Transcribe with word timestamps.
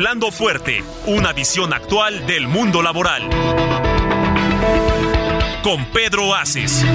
Hablando 0.00 0.32
fuerte, 0.32 0.82
una 1.04 1.34
visión 1.34 1.74
actual 1.74 2.26
del 2.26 2.48
mundo 2.48 2.80
laboral. 2.80 3.28
Con 5.62 5.84
Pedro 5.92 6.34
Aces. 6.34 6.86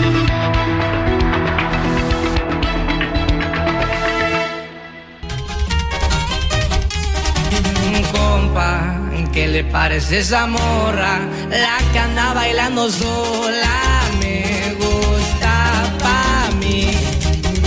compa, 8.12 8.98
¿qué 9.31 9.50
le 9.50 9.64
parece 9.66 10.17
esa 10.17 10.48
morra? 10.48 11.20
La 11.52 11.78
que 11.94 12.00
anda 12.00 12.34
bailando 12.34 12.90
sola 12.90 14.02
me 14.20 14.73
gusta 14.80 15.94
pa' 16.00 16.50
mí. 16.56 16.90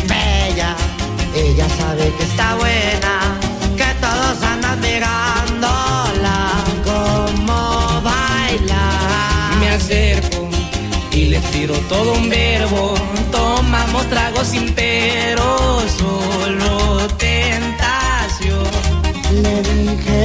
Bella, 0.08 0.74
ella 1.32 1.68
sabe 1.78 2.12
que 2.18 2.24
está 2.24 2.56
buena, 2.56 3.27
mirándola 4.76 6.38
como 6.84 8.00
baila. 8.02 8.84
Me 9.60 9.70
acerco 9.70 10.48
y 11.12 11.26
le 11.26 11.40
tiro 11.52 11.74
todo 11.88 12.12
un 12.14 12.28
verbo. 12.28 12.94
Tomamos 13.30 14.08
tragos 14.08 14.48
sin 14.48 14.74
pero, 14.74 15.82
solo 15.98 17.06
tentación. 17.16 18.66
Le 19.42 19.62
dije, 19.62 20.24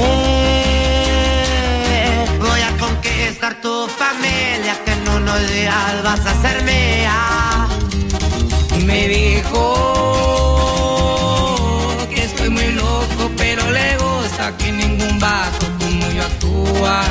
voy 2.38 2.60
a 2.60 2.76
conquistar 2.78 3.60
tu 3.60 3.86
familia, 3.88 4.74
que 4.84 4.92
en 4.92 5.08
unos 5.08 5.40
días 5.52 6.02
vas 6.02 6.24
a 6.26 6.42
ser 6.42 6.62
mía. 6.64 7.68
Me 8.86 9.08
que 15.24 15.30
ningún 15.30 15.60
vato 15.60 15.66
como 15.78 16.12
yo 16.12 16.22
actúa. 16.22 17.02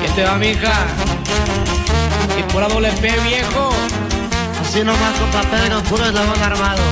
¿Quién 0.00 0.14
te 0.14 0.22
va, 0.24 0.36
mija? 0.36 0.86
Y 2.38 2.52
por 2.52 2.68
doble 2.68 2.90
P, 2.92 3.10
viejo. 3.20 3.70
Así 4.60 4.84
nomás, 4.84 5.18
compa 5.18 5.42
Pedro, 5.42 5.82
puro 5.82 6.06
eslabón 6.06 6.42
armado. 6.42 6.82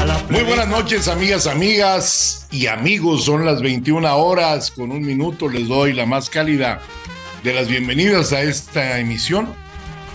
A 0.00 0.04
la 0.04 0.18
Muy 0.30 0.42
buenas 0.42 0.68
noches, 0.68 1.08
amigas, 1.08 1.46
amigas 1.46 2.46
y 2.50 2.66
amigos. 2.66 3.24
Son 3.24 3.44
las 3.44 3.60
21 3.60 4.16
horas. 4.16 4.70
Con 4.70 4.90
un 4.90 5.02
minuto 5.02 5.48
les 5.48 5.68
doy 5.68 5.92
la 5.92 6.06
más 6.06 6.30
cálida 6.30 6.80
de 7.44 7.54
las 7.54 7.68
bienvenidas 7.68 8.32
a 8.32 8.42
esta 8.42 8.98
emisión 8.98 9.48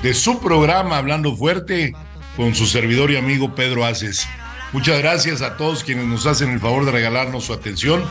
de 0.03 0.13
su 0.13 0.39
programa 0.39 0.97
Hablando 0.97 1.35
Fuerte 1.35 1.93
con 2.35 2.53
su 2.53 2.65
servidor 2.65 3.11
y 3.11 3.17
amigo 3.17 3.55
Pedro 3.55 3.85
Aces. 3.85 4.27
Muchas 4.73 4.99
gracias 4.99 5.41
a 5.41 5.55
todos 5.57 5.83
quienes 5.83 6.05
nos 6.05 6.25
hacen 6.25 6.51
el 6.51 6.59
favor 6.59 6.85
de 6.85 6.91
regalarnos 6.91 7.45
su 7.45 7.53
atención 7.53 8.03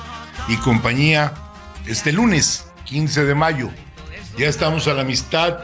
y 0.48 0.56
compañía 0.56 1.34
este 1.86 2.12
lunes 2.12 2.66
15 2.84 3.24
de 3.24 3.34
mayo. 3.34 3.70
Ya 4.38 4.48
estamos 4.48 4.88
a 4.88 4.94
la 4.94 5.02
amistad 5.02 5.58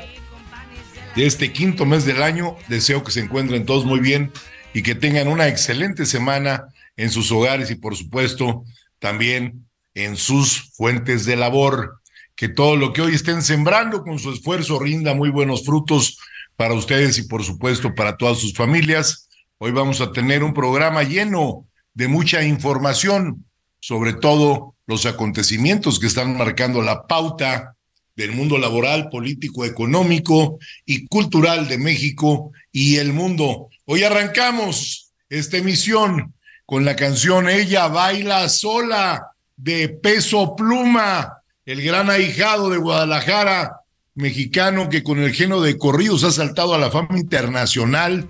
de 1.16 1.26
este 1.26 1.52
quinto 1.52 1.86
mes 1.86 2.04
del 2.04 2.22
año. 2.22 2.56
Deseo 2.68 3.02
que 3.02 3.12
se 3.12 3.20
encuentren 3.20 3.64
todos 3.64 3.84
muy 3.84 4.00
bien 4.00 4.30
y 4.74 4.82
que 4.82 4.94
tengan 4.94 5.28
una 5.28 5.48
excelente 5.48 6.04
semana 6.04 6.66
en 6.96 7.10
sus 7.10 7.32
hogares 7.32 7.70
y 7.70 7.76
por 7.76 7.96
supuesto 7.96 8.64
también 8.98 9.66
en 9.94 10.16
sus 10.16 10.72
fuentes 10.74 11.24
de 11.24 11.36
labor. 11.36 12.00
Que 12.34 12.48
todo 12.48 12.76
lo 12.76 12.92
que 12.92 13.02
hoy 13.02 13.14
estén 13.14 13.42
sembrando 13.42 14.02
con 14.02 14.18
su 14.18 14.32
esfuerzo 14.32 14.78
rinda 14.78 15.14
muy 15.14 15.30
buenos 15.30 15.64
frutos 15.64 16.18
para 16.56 16.74
ustedes 16.74 17.16
y 17.18 17.22
por 17.22 17.42
supuesto 17.42 17.94
para 17.94 18.18
todas 18.18 18.38
sus 18.38 18.52
familias. 18.54 19.29
Hoy 19.62 19.72
vamos 19.72 20.00
a 20.00 20.10
tener 20.10 20.42
un 20.42 20.54
programa 20.54 21.02
lleno 21.02 21.66
de 21.92 22.08
mucha 22.08 22.42
información, 22.42 23.44
sobre 23.78 24.14
todo 24.14 24.74
los 24.86 25.04
acontecimientos 25.04 26.00
que 26.00 26.06
están 26.06 26.34
marcando 26.38 26.80
la 26.80 27.06
pauta 27.06 27.76
del 28.16 28.32
mundo 28.32 28.56
laboral, 28.56 29.10
político, 29.10 29.66
económico 29.66 30.58
y 30.86 31.06
cultural 31.08 31.68
de 31.68 31.76
México 31.76 32.52
y 32.72 32.96
el 32.96 33.12
mundo. 33.12 33.68
Hoy 33.84 34.02
arrancamos 34.02 35.12
esta 35.28 35.58
emisión 35.58 36.32
con 36.64 36.86
la 36.86 36.96
canción 36.96 37.46
Ella 37.46 37.88
baila 37.88 38.48
sola 38.48 39.26
de 39.58 39.90
Peso 39.90 40.56
Pluma, 40.56 41.42
el 41.66 41.82
gran 41.82 42.08
ahijado 42.08 42.70
de 42.70 42.78
Guadalajara, 42.78 43.72
mexicano 44.14 44.88
que 44.88 45.02
con 45.02 45.18
el 45.18 45.34
género 45.34 45.60
de 45.60 45.76
corridos 45.76 46.24
ha 46.24 46.30
saltado 46.30 46.72
a 46.72 46.78
la 46.78 46.90
fama 46.90 47.18
internacional 47.18 48.26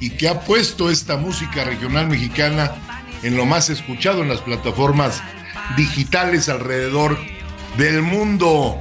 y 0.00 0.10
que 0.10 0.28
ha 0.28 0.40
puesto 0.40 0.90
esta 0.90 1.16
música 1.16 1.62
regional 1.64 2.08
mexicana 2.08 2.72
en 3.22 3.36
lo 3.36 3.44
más 3.44 3.68
escuchado 3.68 4.22
en 4.22 4.28
las 4.28 4.40
plataformas 4.40 5.22
digitales 5.76 6.48
alrededor 6.48 7.18
del 7.76 8.02
mundo. 8.02 8.78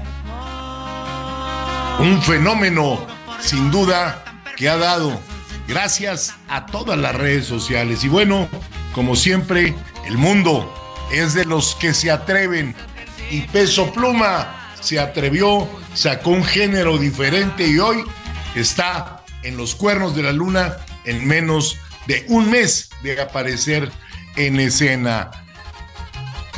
Un 1.99 2.21
fenómeno, 2.21 3.05
sin 3.41 3.69
duda, 3.69 4.23
que 4.55 4.69
ha 4.69 4.77
dado 4.77 5.19
gracias 5.67 6.35
a 6.47 6.65
todas 6.65 6.97
las 6.97 7.15
redes 7.15 7.45
sociales. 7.45 8.03
Y 8.05 8.07
bueno, 8.07 8.47
como 8.93 9.17
siempre, 9.17 9.75
el 10.07 10.17
mundo 10.17 10.73
es 11.11 11.33
de 11.33 11.45
los 11.45 11.75
que 11.75 11.93
se 11.93 12.09
atreven. 12.09 12.75
Y 13.29 13.41
Peso 13.41 13.91
Pluma 13.91 14.73
se 14.79 14.99
atrevió, 14.99 15.67
sacó 15.93 16.31
un 16.31 16.43
género 16.43 16.97
diferente 16.97 17.67
y 17.67 17.77
hoy 17.77 18.03
está 18.55 19.23
en 19.43 19.57
los 19.57 19.75
cuernos 19.75 20.15
de 20.15 20.23
la 20.23 20.31
luna 20.31 20.77
en 21.09 21.27
menos 21.27 21.77
de 22.05 22.23
un 22.29 22.49
mes 22.49 22.89
de 23.01 23.19
aparecer 23.19 23.91
en 24.35 24.59
escena. 24.59 25.31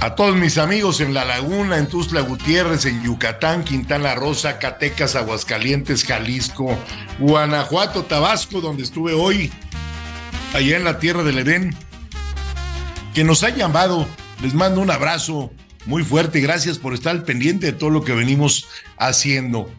A 0.02 0.16
todos 0.16 0.36
mis 0.36 0.58
amigos 0.58 1.00
en 1.00 1.14
La 1.14 1.26
Laguna, 1.26 1.78
en 1.78 1.88
Tuzla 1.88 2.22
Gutiérrez, 2.22 2.86
en 2.86 3.02
Yucatán, 3.04 3.64
Quintana 3.64 4.16
Roo, 4.16 4.34
Zacatecas, 4.34 5.16
Aguascalientes, 5.16 6.04
Jalisco, 6.04 6.78
Guanajuato, 7.20 8.04
Tabasco, 8.04 8.62
donde 8.62 8.84
estuve 8.84 9.14
hoy, 9.14 9.52
allá 10.54 10.76
en 10.76 10.84
la 10.84 11.00
tierra 11.00 11.24
del 11.24 11.38
Edén, 11.38 11.76
que 13.14 13.24
nos 13.24 13.44
ha 13.44 13.50
llamado. 13.50 14.08
Les 14.42 14.54
mando 14.56 14.82
un 14.82 14.90
abrazo 14.90 15.52
muy 15.86 16.04
fuerte. 16.04 16.42
Gracias 16.42 16.80
por 16.80 16.94
estar 16.94 17.24
pendiente 17.24 17.68
de 17.68 17.74
todo 17.74 17.92
lo 17.92 18.04
que 18.04 18.14
venimos 18.14 18.68
haciendo. 18.98 19.72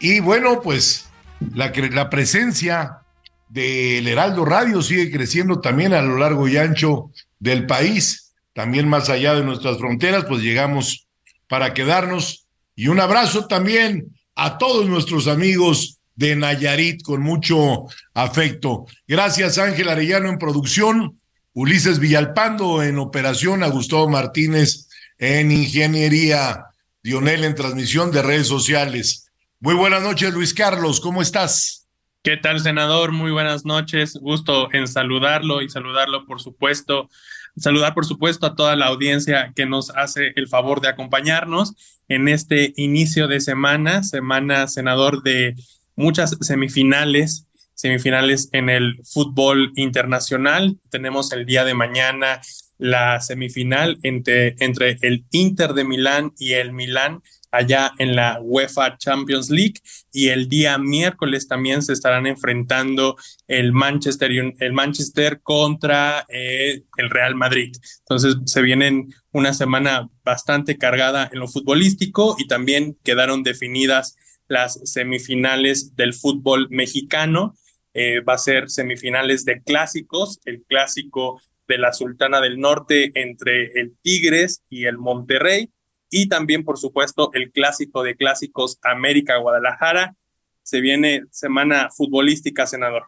Y 0.00 0.18
bueno, 0.20 0.60
pues 0.60 1.08
la, 1.54 1.72
la 1.92 2.10
presencia 2.10 3.02
del 3.48 4.06
Heraldo 4.06 4.44
Radio 4.44 4.82
sigue 4.82 5.10
creciendo 5.10 5.60
también 5.60 5.94
a 5.94 6.02
lo 6.02 6.18
largo 6.18 6.48
y 6.48 6.56
ancho 6.56 7.10
del 7.38 7.66
país, 7.66 8.32
también 8.52 8.88
más 8.88 9.08
allá 9.08 9.34
de 9.34 9.44
nuestras 9.44 9.78
fronteras, 9.78 10.24
pues 10.24 10.42
llegamos 10.42 11.06
para 11.48 11.74
quedarnos. 11.74 12.46
Y 12.74 12.88
un 12.88 13.00
abrazo 13.00 13.46
también 13.46 14.16
a 14.34 14.58
todos 14.58 14.86
nuestros 14.86 15.26
amigos 15.26 15.98
de 16.14 16.34
Nayarit 16.36 17.02
con 17.02 17.22
mucho 17.22 17.86
afecto. 18.14 18.86
Gracias 19.06 19.58
Ángel 19.58 19.88
Arellano 19.88 20.28
en 20.28 20.38
producción, 20.38 21.20
Ulises 21.52 21.98
Villalpando 21.98 22.82
en 22.82 22.98
operación, 22.98 23.62
a 23.62 23.68
Gustavo 23.68 24.08
Martínez 24.08 24.88
en 25.18 25.50
ingeniería, 25.50 26.64
Dionel 27.02 27.44
en 27.44 27.54
transmisión 27.54 28.10
de 28.10 28.22
redes 28.22 28.46
sociales. 28.46 29.30
Muy 29.60 29.74
buenas 29.74 30.02
noches, 30.02 30.32
Luis 30.32 30.54
Carlos, 30.54 31.00
¿cómo 31.00 31.22
estás? 31.22 31.77
¿Qué 32.22 32.36
tal, 32.36 32.58
senador? 32.60 33.12
Muy 33.12 33.30
buenas 33.30 33.64
noches. 33.64 34.18
Gusto 34.20 34.68
en 34.72 34.88
saludarlo 34.88 35.62
y 35.62 35.70
saludarlo, 35.70 36.26
por 36.26 36.40
supuesto. 36.40 37.08
Saludar, 37.56 37.94
por 37.94 38.06
supuesto, 38.06 38.46
a 38.46 38.56
toda 38.56 38.74
la 38.74 38.86
audiencia 38.86 39.52
que 39.54 39.66
nos 39.66 39.90
hace 39.90 40.32
el 40.34 40.48
favor 40.48 40.80
de 40.80 40.88
acompañarnos 40.88 41.74
en 42.08 42.28
este 42.28 42.74
inicio 42.76 43.28
de 43.28 43.40
semana, 43.40 44.02
semana, 44.02 44.66
senador, 44.66 45.22
de 45.22 45.54
muchas 45.94 46.36
semifinales, 46.40 47.46
semifinales 47.74 48.48
en 48.52 48.68
el 48.68 49.00
fútbol 49.04 49.72
internacional. 49.76 50.76
Tenemos 50.90 51.32
el 51.32 51.46
día 51.46 51.64
de 51.64 51.74
mañana 51.74 52.40
la 52.78 53.20
semifinal 53.20 53.98
entre, 54.02 54.56
entre 54.58 54.98
el 55.02 55.24
Inter 55.30 55.72
de 55.72 55.84
Milán 55.84 56.32
y 56.36 56.54
el 56.54 56.72
Milán 56.72 57.22
allá 57.50 57.92
en 57.98 58.14
la 58.14 58.38
UEFA 58.42 58.98
Champions 58.98 59.50
League 59.50 59.80
y 60.12 60.28
el 60.28 60.48
día 60.48 60.78
miércoles 60.78 61.48
también 61.48 61.82
se 61.82 61.92
estarán 61.92 62.26
enfrentando 62.26 63.16
el 63.46 63.72
Manchester, 63.72 64.30
el 64.58 64.72
Manchester 64.72 65.40
contra 65.42 66.26
eh, 66.28 66.82
el 66.96 67.10
Real 67.10 67.34
Madrid. 67.34 67.72
Entonces 68.00 68.36
se 68.44 68.62
vienen 68.62 69.12
una 69.32 69.54
semana 69.54 70.08
bastante 70.24 70.76
cargada 70.78 71.28
en 71.32 71.40
lo 71.40 71.48
futbolístico 71.48 72.36
y 72.38 72.46
también 72.46 72.96
quedaron 73.02 73.42
definidas 73.42 74.16
las 74.48 74.80
semifinales 74.84 75.94
del 75.94 76.14
fútbol 76.14 76.68
mexicano. 76.70 77.54
Eh, 77.94 78.20
va 78.20 78.34
a 78.34 78.38
ser 78.38 78.70
semifinales 78.70 79.44
de 79.44 79.62
clásicos, 79.62 80.40
el 80.44 80.62
clásico 80.64 81.40
de 81.66 81.78
la 81.78 81.92
Sultana 81.92 82.40
del 82.40 82.58
Norte 82.58 83.10
entre 83.14 83.72
el 83.78 83.96
Tigres 84.02 84.62
y 84.70 84.84
el 84.86 84.96
Monterrey 84.96 85.70
y 86.10 86.28
también, 86.28 86.64
por 86.64 86.78
supuesto, 86.78 87.30
el 87.34 87.50
clásico 87.52 88.02
de 88.02 88.16
clásicos 88.16 88.78
América 88.82 89.36
Guadalajara. 89.38 90.16
Se 90.62 90.80
viene 90.80 91.24
semana 91.30 91.90
futbolística, 91.90 92.66
senador. 92.66 93.06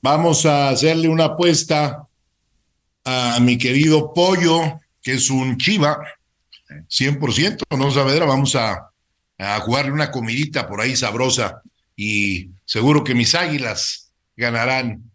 Vamos 0.00 0.44
a 0.44 0.68
hacerle 0.68 1.08
una 1.08 1.24
apuesta 1.24 2.06
a 3.04 3.38
mi 3.40 3.56
querido 3.56 4.12
Pollo, 4.12 4.80
que 5.02 5.14
es 5.14 5.30
un 5.30 5.56
chiva, 5.56 5.98
100%, 6.88 7.62
no 7.76 7.90
Saavedra, 7.90 8.26
vamos 8.26 8.54
a, 8.56 8.90
a 9.38 9.60
jugarle 9.60 9.92
una 9.92 10.10
comidita 10.10 10.66
por 10.66 10.80
ahí 10.80 10.96
sabrosa 10.96 11.62
y 11.96 12.50
seguro 12.64 13.04
que 13.04 13.14
mis 13.14 13.34
águilas 13.34 14.12
ganarán. 14.36 15.10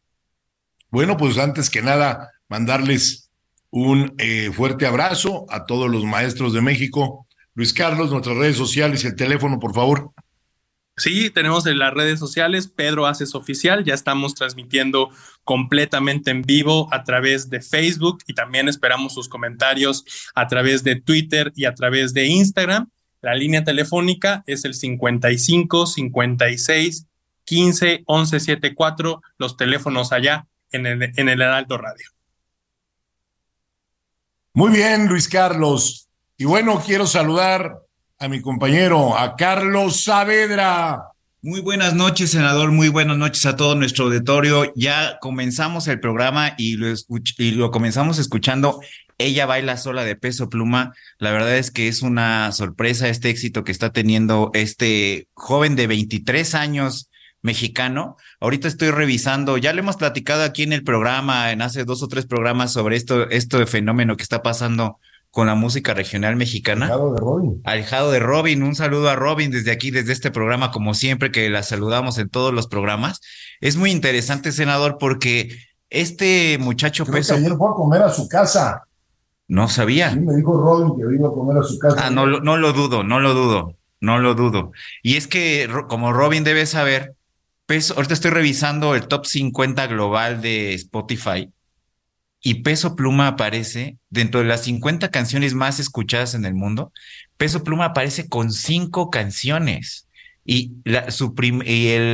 Bueno, 0.89 1.17
pues 1.17 1.37
antes 1.37 1.69
que 1.69 1.81
nada, 1.81 2.31
mandarles 2.47 3.28
un 3.71 4.15
eh, 4.17 4.51
fuerte 4.51 4.85
abrazo 4.85 5.45
a 5.49 5.65
todos 5.65 5.89
los 5.89 6.03
maestros 6.03 6.53
de 6.53 6.61
México. 6.61 7.25
Luis 7.53 7.73
Carlos, 7.73 8.11
nuestras 8.11 8.37
redes 8.37 8.57
sociales 8.57 9.03
y 9.03 9.07
el 9.07 9.15
teléfono, 9.15 9.59
por 9.59 9.73
favor. 9.73 10.11
Sí, 10.99 11.29
tenemos 11.29 11.65
en 11.65 11.79
las 11.79 11.93
redes 11.93 12.19
sociales 12.19 12.67
Pedro 12.67 13.07
Haces 13.07 13.33
Oficial, 13.33 13.85
ya 13.85 13.93
estamos 13.93 14.35
transmitiendo 14.35 15.09
completamente 15.45 16.29
en 16.29 16.41
vivo 16.41 16.89
a 16.91 17.05
través 17.05 17.49
de 17.49 17.61
Facebook 17.61 18.19
y 18.27 18.33
también 18.33 18.67
esperamos 18.67 19.13
sus 19.13 19.29
comentarios 19.29 20.03
a 20.35 20.47
través 20.47 20.83
de 20.83 20.99
Twitter 20.99 21.53
y 21.55 21.65
a 21.65 21.73
través 21.73 22.13
de 22.13 22.25
Instagram. 22.25 22.89
La 23.21 23.33
línea 23.33 23.63
telefónica 23.63 24.43
es 24.45 24.65
el 24.65 24.73
55 24.73 25.85
56 25.85 27.07
15 27.45 28.03
11 28.05 28.39
74, 28.39 29.21
los 29.37 29.55
teléfonos 29.55 30.11
allá 30.11 30.47
en 30.71 30.85
el, 30.85 31.13
en 31.15 31.29
el 31.29 31.41
Heraldo 31.41 31.77
Radio. 31.77 32.07
Muy 34.53 34.71
bien, 34.71 35.07
Luis 35.07 35.27
Carlos. 35.27 36.09
Y 36.35 36.45
bueno, 36.45 36.81
quiero 36.83 37.05
saludar 37.05 37.81
a 38.17 38.27
mi 38.27 38.41
compañero, 38.41 39.15
a 39.17 39.35
Carlos 39.35 40.03
Saavedra. 40.03 41.03
Muy 41.41 41.61
buenas 41.61 41.93
noches, 41.93 42.31
senador. 42.31 42.71
Muy 42.71 42.89
buenas 42.89 43.15
noches 43.17 43.45
a 43.45 43.55
todo 43.55 43.75
nuestro 43.75 44.05
auditorio. 44.05 44.73
Ya 44.75 45.19
comenzamos 45.21 45.87
el 45.87 45.99
programa 45.99 46.55
y 46.57 46.77
lo, 46.77 46.87
y 47.37 47.51
lo 47.51 47.69
comenzamos 47.69 48.17
escuchando. 48.17 48.81
Ella 49.19 49.45
baila 49.45 49.77
sola 49.77 50.03
de 50.03 50.15
peso 50.15 50.49
pluma. 50.49 50.93
La 51.19 51.31
verdad 51.31 51.55
es 51.55 51.69
que 51.69 51.87
es 51.87 52.01
una 52.01 52.51
sorpresa 52.51 53.07
este 53.07 53.29
éxito 53.29 53.63
que 53.63 53.71
está 53.71 53.91
teniendo 53.91 54.49
este 54.53 55.27
joven 55.33 55.75
de 55.75 55.85
23 55.85 56.55
años 56.55 57.08
mexicano. 57.41 58.17
Ahorita 58.39 58.67
estoy 58.67 58.91
revisando, 58.91 59.57
ya 59.57 59.73
le 59.73 59.79
hemos 59.79 59.97
platicado 59.97 60.43
aquí 60.43 60.63
en 60.63 60.73
el 60.73 60.83
programa, 60.83 61.51
en 61.51 61.61
hace 61.61 61.85
dos 61.85 62.03
o 62.03 62.07
tres 62.07 62.25
programas 62.25 62.71
sobre 62.73 62.95
esto, 62.95 63.29
esto 63.29 63.59
de 63.59 63.65
fenómeno 63.65 64.17
que 64.17 64.23
está 64.23 64.41
pasando 64.41 64.99
con 65.31 65.47
la 65.47 65.55
música 65.55 65.93
regional 65.93 66.35
mexicana. 66.35 66.87
Alejado 66.87 67.13
de 67.13 67.19
Robin. 67.19 67.61
Alejado 67.63 68.11
de 68.11 68.19
Robin, 68.19 68.63
un 68.63 68.75
saludo 68.75 69.09
a 69.09 69.15
Robin 69.15 69.51
desde 69.51 69.71
aquí, 69.71 69.91
desde 69.91 70.11
este 70.11 70.31
programa, 70.31 70.71
como 70.71 70.93
siempre 70.93 71.31
que 71.31 71.49
la 71.49 71.63
saludamos 71.63 72.17
en 72.17 72.29
todos 72.29 72.53
los 72.53 72.67
programas. 72.67 73.21
Es 73.61 73.77
muy 73.77 73.91
interesante, 73.91 74.51
senador, 74.51 74.97
porque 74.99 75.55
este 75.89 76.57
muchacho 76.59 77.05
Creo 77.05 77.17
peso. 77.17 77.33
Que 77.35 77.39
ayer 77.41 77.57
fue 77.57 77.69
a 77.69 77.73
comer 77.73 78.01
a 78.01 78.09
su 78.09 78.27
casa. 78.27 78.83
No 79.47 79.67
sabía. 79.67 80.11
Sí, 80.11 80.19
me 80.19 80.35
dijo 80.35 80.59
Robin 80.59 80.95
que 80.95 81.15
iba 81.15 81.27
a 81.27 81.31
comer 81.31 81.57
a 81.57 81.63
su 81.63 81.77
casa. 81.79 82.07
Ah, 82.07 82.09
no, 82.09 82.25
no 82.25 82.57
lo 82.57 82.73
dudo, 82.73 83.03
no 83.03 83.19
lo 83.19 83.33
dudo, 83.33 83.75
no 83.99 84.19
lo 84.19 84.35
dudo. 84.35 84.71
Y 85.03 85.15
es 85.15 85.27
que, 85.27 85.69
como 85.87 86.11
Robin 86.11 86.43
debe 86.43 86.65
saber, 86.65 87.15
Ahorita 87.69 88.15
estoy 88.15 88.31
revisando 88.31 88.95
el 88.95 89.07
top 89.07 89.27
50 89.27 89.85
global 89.85 90.41
de 90.41 90.73
Spotify 90.73 91.51
y 92.41 92.63
Peso 92.63 92.95
Pluma 92.95 93.27
aparece 93.27 93.99
dentro 94.09 94.39
de 94.39 94.47
las 94.47 94.63
50 94.63 95.11
canciones 95.11 95.53
más 95.53 95.79
escuchadas 95.79 96.33
en 96.33 96.45
el 96.45 96.55
mundo. 96.55 96.91
Peso 97.37 97.63
Pluma 97.63 97.85
aparece 97.85 98.27
con 98.27 98.51
cinco 98.51 99.11
canciones. 99.11 100.07
Y, 100.43 100.71
la, 100.83 101.09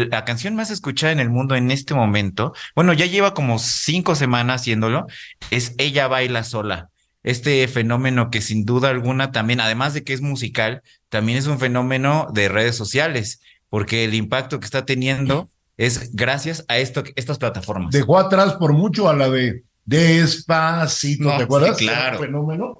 la 0.10 0.26
canción 0.26 0.56
más 0.56 0.72
escuchada 0.72 1.14
en 1.14 1.22
el 1.22 1.30
mundo 1.30 1.56
en 1.56 1.72
este 1.72 1.94
momento, 1.94 2.54
bueno, 2.76 2.92
ya 2.92 3.06
lleva 3.06 3.34
como 3.34 3.58
cinco 3.58 4.16
semanas 4.16 4.60
haciéndolo, 4.60 5.08
es 5.52 5.74
Ella 5.78 6.10
Baila 6.10 6.44
Sola. 6.44 6.90
Este 7.24 7.66
fenómeno 7.70 8.30
que 8.30 8.42
sin 8.42 8.66
duda 8.66 8.90
alguna 8.90 9.32
también, 9.32 9.62
además 9.62 9.94
de 9.94 10.04
que 10.04 10.12
es 10.12 10.20
musical, 10.20 10.82
también 11.08 11.38
es 11.38 11.48
un 11.48 11.60
fenómeno 11.60 12.28
de 12.34 12.50
redes 12.50 12.76
sociales 12.76 13.40
porque 13.76 14.06
el 14.06 14.14
impacto 14.14 14.58
que 14.62 14.64
está 14.64 14.86
teniendo 14.86 15.50
es 15.76 16.16
gracias 16.16 16.64
a 16.70 16.78
esto, 16.78 17.04
estas 17.18 17.38
plataformas. 17.38 17.92
Dejó 17.92 18.18
atrás 18.18 18.54
por 18.54 18.72
mucho 18.72 19.10
a 19.10 19.14
la 19.14 19.30
de 19.30 19.66
Despacito, 19.84 21.36
¿te 21.36 21.44
acuerdas? 21.44 21.76
claro. 21.76 22.20
fenómeno. 22.20 22.78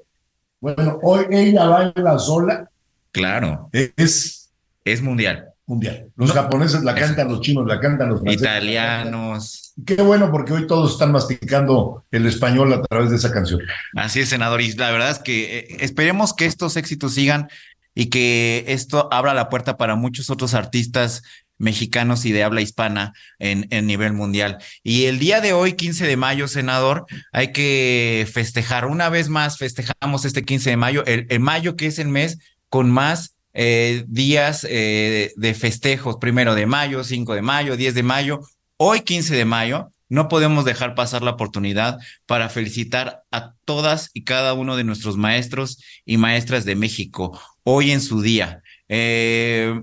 Bueno, 0.62 0.98
hoy 1.04 1.26
ella 1.32 1.66
baila 1.66 2.18
sola. 2.18 2.70
Claro. 3.12 3.70
Es. 3.74 4.54
Es 4.86 5.02
mundial. 5.02 5.50
Mundial. 5.66 6.08
Los 6.16 6.32
japoneses 6.32 6.82
la 6.86 6.96
cantan, 6.96 7.28
los 7.28 7.42
chinos 7.42 7.68
la 7.68 7.82
cantan, 7.82 8.12
los 8.12 8.22
italianos. 8.26 9.74
Qué 9.86 9.96
bueno, 9.96 10.32
porque 10.32 10.54
hoy 10.54 10.66
todos 10.66 10.94
están 10.94 11.12
masticando 11.12 12.06
el 12.10 12.26
español 12.26 12.72
a 12.72 12.82
través 12.84 13.10
de 13.10 13.18
esa 13.18 13.34
canción. 13.34 13.60
Así 13.98 14.22
es, 14.22 14.30
senador. 14.30 14.62
Y 14.62 14.72
la 14.72 14.92
verdad 14.92 15.12
es 15.12 15.20
que 15.20 15.58
eh, 15.60 15.78
esperemos 15.82 16.34
que 16.34 16.46
estos 16.46 16.78
éxitos 16.78 17.16
sigan 17.16 17.50
y 17.96 18.08
que 18.08 18.66
esto 18.68 19.08
abra 19.12 19.34
la 19.34 19.50
puerta 19.50 19.78
para 19.78 19.96
muchos 19.96 20.30
otros 20.30 20.54
artistas 20.54 21.24
mexicanos 21.58 22.26
y 22.26 22.32
de 22.32 22.44
habla 22.44 22.62
hispana 22.62 23.14
en, 23.40 23.88
nivel 23.88 24.14
mundial. 24.14 24.58
Y 24.84 25.06
el 25.06 25.20
día 25.20 25.42
de 25.42 25.54
hoy, 25.54 25.74
15 25.74 26.06
de 26.06 26.18
mayo, 26.18 26.48
senador, 26.48 27.06
hay 27.32 27.52
que 27.52 28.28
festejar. 28.32 28.86
Una 28.86 29.10
vez 29.10 29.30
más, 29.30 29.58
festejamos 29.58 30.26
este 30.26 30.44
15 30.44 30.72
de 30.72 30.78
mayo, 30.78 31.04
el, 31.06 31.40
mayo 31.40 31.76
que 31.76 31.88
es 31.88 32.00
el 32.00 32.10
mes 32.10 32.40
con 32.70 32.92
más 32.92 33.36
eh, 33.54 34.04
días 34.08 34.68
eh, 34.70 35.32
de 35.38 35.54
festejos, 35.54 36.18
primero 36.18 36.56
de 36.56 36.66
mayo, 36.66 37.04
5 37.04 37.34
de 37.36 37.42
mayo, 37.42 37.78
10 37.78 37.96
de 37.96 38.04
mayo, 38.04 38.42
hoy 38.78 39.02
15 39.02 39.36
de 39.36 39.46
mayo. 39.46 39.92
No 40.08 40.28
podemos 40.28 40.66
dejar 40.66 40.94
pasar 40.94 41.24
la 41.24 41.32
oportunidad 41.32 41.98
para 42.28 42.50
felicitar 42.50 43.24
a 43.32 43.56
todas 43.66 44.12
y 44.14 44.24
cada 44.24 44.54
uno 44.54 44.78
de 44.78 44.84
nuestros 44.84 45.18
maestros 45.18 45.82
y 46.06 46.18
maestras 46.18 46.64
de 46.64 46.76
México 46.76 47.42
hoy 47.66 47.92
en 47.92 48.00
su 48.00 48.22
día. 48.22 48.62
Eh, 48.88 49.82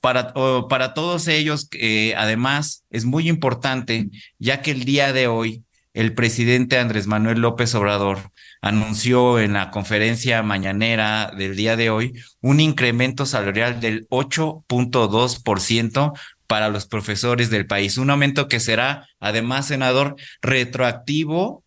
para, 0.00 0.32
para 0.68 0.94
todos 0.94 1.26
ellos, 1.26 1.68
eh, 1.72 2.14
además, 2.16 2.84
es 2.90 3.04
muy 3.04 3.28
importante, 3.28 4.08
ya 4.38 4.62
que 4.62 4.70
el 4.70 4.84
día 4.84 5.12
de 5.12 5.26
hoy 5.26 5.64
el 5.94 6.14
presidente 6.14 6.78
Andrés 6.78 7.06
Manuel 7.06 7.40
López 7.40 7.74
Obrador 7.74 8.18
anunció 8.60 9.38
en 9.38 9.52
la 9.52 9.70
conferencia 9.70 10.42
mañanera 10.42 11.32
del 11.36 11.54
día 11.54 11.76
de 11.76 11.90
hoy 11.90 12.20
un 12.40 12.58
incremento 12.60 13.26
salarial 13.26 13.80
del 13.80 14.08
8.2% 14.08 16.12
para 16.46 16.68
los 16.68 16.86
profesores 16.86 17.50
del 17.50 17.66
país, 17.66 17.96
un 17.96 18.10
aumento 18.10 18.48
que 18.48 18.60
será, 18.60 19.08
además, 19.20 19.68
senador, 19.68 20.16
retroactivo 20.42 21.63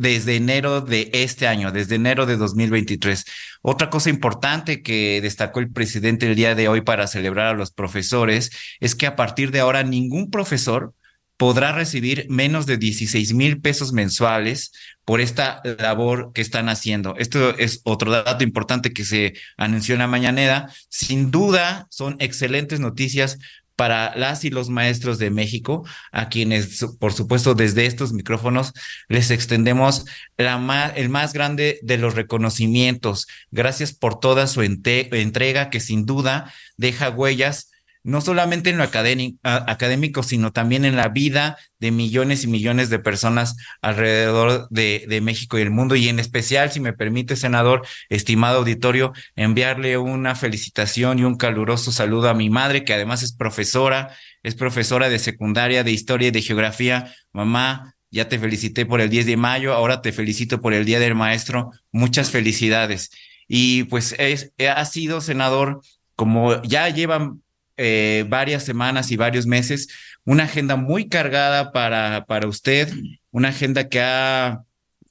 desde 0.00 0.36
enero 0.36 0.80
de 0.80 1.10
este 1.12 1.46
año, 1.46 1.72
desde 1.72 1.96
enero 1.96 2.24
de 2.24 2.38
2023. 2.38 3.22
Otra 3.60 3.90
cosa 3.90 4.08
importante 4.08 4.82
que 4.82 5.20
destacó 5.20 5.60
el 5.60 5.70
presidente 5.70 6.26
el 6.26 6.36
día 6.36 6.54
de 6.54 6.68
hoy 6.68 6.80
para 6.80 7.06
celebrar 7.06 7.48
a 7.48 7.58
los 7.58 7.70
profesores 7.70 8.50
es 8.80 8.94
que 8.94 9.06
a 9.06 9.14
partir 9.14 9.50
de 9.50 9.60
ahora 9.60 9.82
ningún 9.82 10.30
profesor 10.30 10.94
podrá 11.36 11.72
recibir 11.72 12.26
menos 12.30 12.64
de 12.64 12.78
16 12.78 13.34
mil 13.34 13.60
pesos 13.60 13.92
mensuales 13.92 14.72
por 15.04 15.20
esta 15.20 15.60
labor 15.78 16.32
que 16.32 16.40
están 16.40 16.70
haciendo. 16.70 17.14
Esto 17.18 17.56
es 17.58 17.82
otro 17.84 18.10
dato 18.10 18.42
importante 18.42 18.94
que 18.94 19.04
se 19.04 19.34
anunció 19.58 19.94
en 19.94 20.00
la 20.00 20.06
mañanera. 20.06 20.70
Sin 20.88 21.30
duda, 21.30 21.86
son 21.90 22.16
excelentes 22.20 22.80
noticias 22.80 23.38
para 23.80 24.14
las 24.14 24.44
y 24.44 24.50
los 24.50 24.68
maestros 24.68 25.18
de 25.18 25.30
México, 25.30 25.86
a 26.12 26.28
quienes, 26.28 26.84
por 26.98 27.14
supuesto, 27.14 27.54
desde 27.54 27.86
estos 27.86 28.12
micrófonos 28.12 28.74
les 29.08 29.30
extendemos 29.30 30.04
la 30.36 30.92
el 30.94 31.08
más 31.08 31.32
grande 31.32 31.80
de 31.80 31.96
los 31.96 32.14
reconocimientos. 32.14 33.26
Gracias 33.50 33.94
por 33.94 34.20
toda 34.20 34.48
su 34.48 34.60
entrega 34.60 35.70
que 35.70 35.80
sin 35.80 36.04
duda 36.04 36.52
deja 36.76 37.08
huellas 37.08 37.69
no 38.02 38.20
solamente 38.20 38.70
en 38.70 38.78
lo 38.78 38.84
académico, 38.84 40.22
sino 40.22 40.52
también 40.52 40.84
en 40.84 40.96
la 40.96 41.08
vida 41.08 41.58
de 41.78 41.90
millones 41.90 42.44
y 42.44 42.46
millones 42.46 42.90
de 42.90 42.98
personas 42.98 43.56
alrededor 43.82 44.68
de, 44.70 45.20
México 45.22 45.58
y 45.58 45.62
el 45.62 45.70
mundo. 45.70 45.96
Y 45.96 46.08
en 46.08 46.18
especial, 46.18 46.70
si 46.72 46.80
me 46.80 46.92
permite, 46.92 47.36
senador, 47.36 47.86
estimado 48.08 48.58
auditorio, 48.58 49.12
enviarle 49.36 49.98
una 49.98 50.34
felicitación 50.34 51.18
y 51.18 51.24
un 51.24 51.36
caluroso 51.36 51.92
saludo 51.92 52.28
a 52.28 52.34
mi 52.34 52.48
madre, 52.48 52.84
que 52.84 52.94
además 52.94 53.22
es 53.22 53.34
profesora, 53.34 54.14
es 54.42 54.54
profesora 54.54 55.08
de 55.08 55.18
secundaria, 55.18 55.84
de 55.84 55.92
historia 55.92 56.28
y 56.28 56.32
de 56.32 56.42
geografía. 56.42 57.12
Mamá, 57.32 57.94
ya 58.10 58.28
te 58.28 58.38
felicité 58.38 58.86
por 58.86 59.00
el 59.00 59.10
10 59.10 59.26
de 59.26 59.36
mayo, 59.36 59.74
ahora 59.74 60.02
te 60.02 60.12
felicito 60.12 60.60
por 60.60 60.72
el 60.72 60.84
Día 60.84 61.00
del 61.00 61.14
Maestro. 61.14 61.70
Muchas 61.92 62.30
felicidades. 62.30 63.10
Y 63.46 63.84
pues 63.84 64.14
es, 64.18 64.52
ha 64.58 64.84
sido 64.84 65.20
senador, 65.20 65.80
como 66.16 66.62
ya 66.62 66.88
llevan 66.88 67.42
eh, 67.82 68.26
varias 68.28 68.62
semanas 68.62 69.10
y 69.10 69.16
varios 69.16 69.46
meses, 69.46 69.88
una 70.26 70.44
agenda 70.44 70.76
muy 70.76 71.08
cargada 71.08 71.72
para, 71.72 72.26
para 72.26 72.46
usted, 72.46 72.92
una 73.30 73.48
agenda 73.48 73.88
que 73.88 74.02
ha 74.02 74.60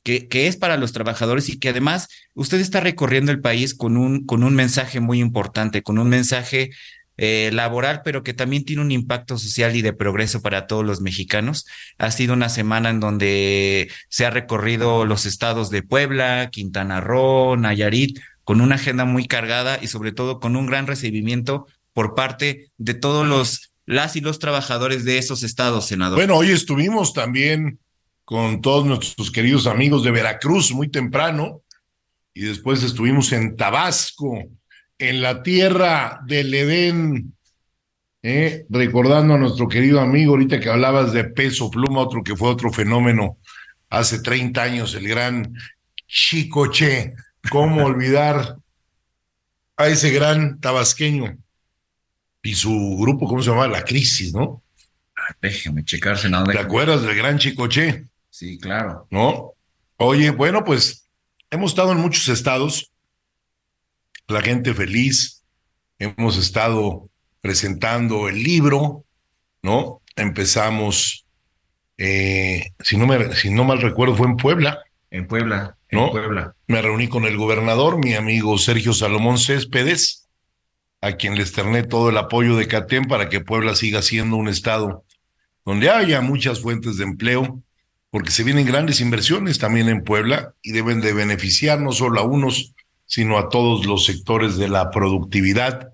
que, 0.04 0.28
que, 0.28 0.46
es 0.46 0.56
para 0.56 0.78
los 0.78 0.94
trabajadores 0.94 1.50
y 1.50 1.60
que 1.60 1.70
además 1.70 2.10
usted 2.36 2.60
está 2.60 2.80
recorriendo 2.80 3.32
el 3.32 3.42
país 3.42 3.74
con 3.74 3.98
un, 3.98 4.24
con 4.26 4.44
un 4.44 4.54
mensaje 4.54 5.00
muy 5.00 5.20
importante, 5.20 5.82
con 5.82 5.98
un 5.98 6.10
mensaje 6.10 6.70
eh, 7.18 7.50
laboral, 7.52 8.02
pero 8.06 8.22
que 8.22 8.36
también 8.36 8.66
tiene 8.66 8.84
un 8.84 8.92
impacto 8.92 9.40
social 9.40 9.76
y 9.76 9.82
de 9.82 9.92
progreso 9.92 10.44
para 10.44 10.68
todos 10.68 10.86
los 10.86 11.02
mexicanos. 11.02 11.66
Ha 11.98 12.12
sido 12.12 12.36
una 12.36 12.50
semana 12.50 12.92
en 12.92 13.00
donde 13.00 13.92
se 14.10 14.28
ha 14.28 14.30
recorrido 14.30 15.06
los 15.06 15.26
estados 15.26 15.72
de 15.72 15.82
Puebla, 15.82 16.50
Quintana 16.52 17.02
Roo, 17.02 17.58
Nayarit, 17.58 18.20
con 18.44 18.62
una 18.62 18.76
agenda 18.76 19.06
muy 19.06 19.28
cargada 19.28 19.80
y 19.82 19.88
sobre 19.88 20.12
todo 20.12 20.40
con 20.40 20.56
un 20.56 20.68
gran 20.68 20.88
recibimiento 20.88 21.66
por 21.94 22.16
parte 22.16 22.72
de 22.78 22.94
todos 22.94 23.26
los 23.26 23.70
las 23.90 24.16
y 24.16 24.22
los 24.22 24.38
trabajadores 24.38 25.04
de 25.04 25.18
esos 25.18 25.42
estados, 25.42 25.88
senador. 25.88 26.20
Bueno, 26.20 26.38
hoy 26.38 26.52
estuvimos 26.52 27.12
también 27.12 27.80
con 28.24 28.62
todos 28.62 28.86
nuestros 28.86 29.32
queridos 29.32 29.66
amigos 29.66 30.04
de 30.04 30.12
Veracruz 30.12 30.72
muy 30.72 30.90
temprano 30.90 31.64
y 32.32 32.42
después 32.42 32.84
estuvimos 32.84 33.32
en 33.32 33.58
Tabasco, 33.58 34.44
en 35.00 35.22
la 35.24 35.42
tierra 35.42 36.20
del 36.28 36.54
Edén, 36.54 37.34
¿eh? 38.22 38.68
recordando 38.70 39.34
a 39.34 39.40
nuestro 39.40 39.68
querido 39.68 40.00
amigo, 40.00 40.34
ahorita 40.34 40.60
que 40.60 40.70
hablabas 40.70 41.12
de 41.12 41.24
peso 41.24 41.72
pluma, 41.72 42.02
otro 42.02 42.24
que 42.24 42.36
fue 42.36 42.50
otro 42.50 42.72
fenómeno 42.72 43.40
hace 43.90 44.20
30 44.20 44.62
años, 44.62 44.94
el 44.94 45.08
gran 45.08 45.52
Chicoche. 46.08 47.16
¿Cómo 47.50 47.86
olvidar 47.86 48.58
a 49.78 49.88
ese 49.88 50.12
gran 50.12 50.60
tabasqueño? 50.60 51.40
Y 52.42 52.56
su 52.56 52.98
grupo, 53.00 53.28
¿cómo 53.28 53.42
se 53.42 53.50
llama? 53.50 53.68
La 53.68 53.84
Crisis, 53.84 54.34
¿no? 54.34 54.62
déjeme 55.42 55.84
checar, 55.84 56.18
senador. 56.18 56.54
¿Te 56.54 56.60
acuerdas 56.60 57.02
del 57.04 57.16
gran 57.16 57.38
Chicoche? 57.38 58.06
Sí, 58.30 58.58
claro. 58.58 59.08
¿No? 59.12 59.54
Oye, 59.98 60.32
bueno, 60.32 60.64
pues 60.64 61.10
hemos 61.52 61.72
estado 61.72 61.92
en 61.92 62.00
muchos 62.00 62.28
estados, 62.30 62.92
la 64.28 64.42
gente 64.42 64.74
feliz, 64.74 65.44
hemos 65.98 66.38
estado 66.38 67.10
presentando 67.42 68.30
el 68.30 68.44
libro, 68.44 69.04
¿no? 69.62 70.02
Empezamos, 70.16 71.26
eh, 71.98 72.72
si, 72.80 72.98
no 72.98 73.08
me, 73.08 73.36
si 73.36 73.50
no 73.50 73.64
mal 73.64 73.82
recuerdo, 73.82 74.16
fue 74.16 74.28
en 74.28 74.38
Puebla. 74.38 74.80
En 75.12 75.28
Puebla, 75.28 75.78
¿no? 75.92 76.06
en 76.06 76.12
Puebla. 76.12 76.56
Me 76.68 76.82
reuní 76.82 77.08
con 77.08 77.26
el 77.26 77.38
gobernador, 77.38 77.98
mi 77.98 78.14
amigo 78.14 78.58
Sergio 78.58 78.94
Salomón 78.94 79.38
Céspedes, 79.38 80.19
a 81.02 81.14
quien 81.14 81.36
le 81.36 81.42
externé 81.42 81.84
todo 81.84 82.10
el 82.10 82.18
apoyo 82.18 82.56
de 82.56 82.68
CATEM 82.68 83.06
para 83.06 83.30
que 83.30 83.40
Puebla 83.40 83.76
siga 83.76 84.02
siendo 84.02 84.36
un 84.36 84.48
estado 84.48 85.06
donde 85.66 85.90
haya 85.90 86.22
muchas 86.22 86.62
fuentes 86.62 86.98
de 86.98 87.04
empleo, 87.04 87.62
porque 88.10 88.32
se 88.32 88.44
vienen 88.44 88.66
grandes 88.66 89.02
inversiones 89.02 89.60
también 89.60 89.88
en 89.88 90.04
Puebla 90.04 90.54
y 90.64 90.72
deben 90.72 91.00
de 91.00 91.14
beneficiar 91.14 91.80
no 91.80 91.92
solo 91.92 92.20
a 92.20 92.24
unos, 92.24 92.74
sino 93.06 93.38
a 93.38 93.50
todos 93.50 93.86
los 93.86 94.06
sectores 94.06 94.58
de 94.58 94.68
la 94.68 94.90
productividad. 94.90 95.94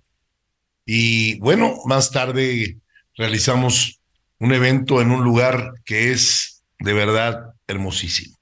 Y 0.85 1.39
bueno, 1.39 1.75
más 1.85 2.11
tarde 2.11 2.77
realizamos 3.17 3.99
un 4.39 4.53
evento 4.53 5.01
en 5.01 5.11
un 5.11 5.23
lugar 5.23 5.73
que 5.83 6.11
es 6.11 6.63
de 6.79 6.93
verdad 6.93 7.53
hermosísimo. 7.67 8.37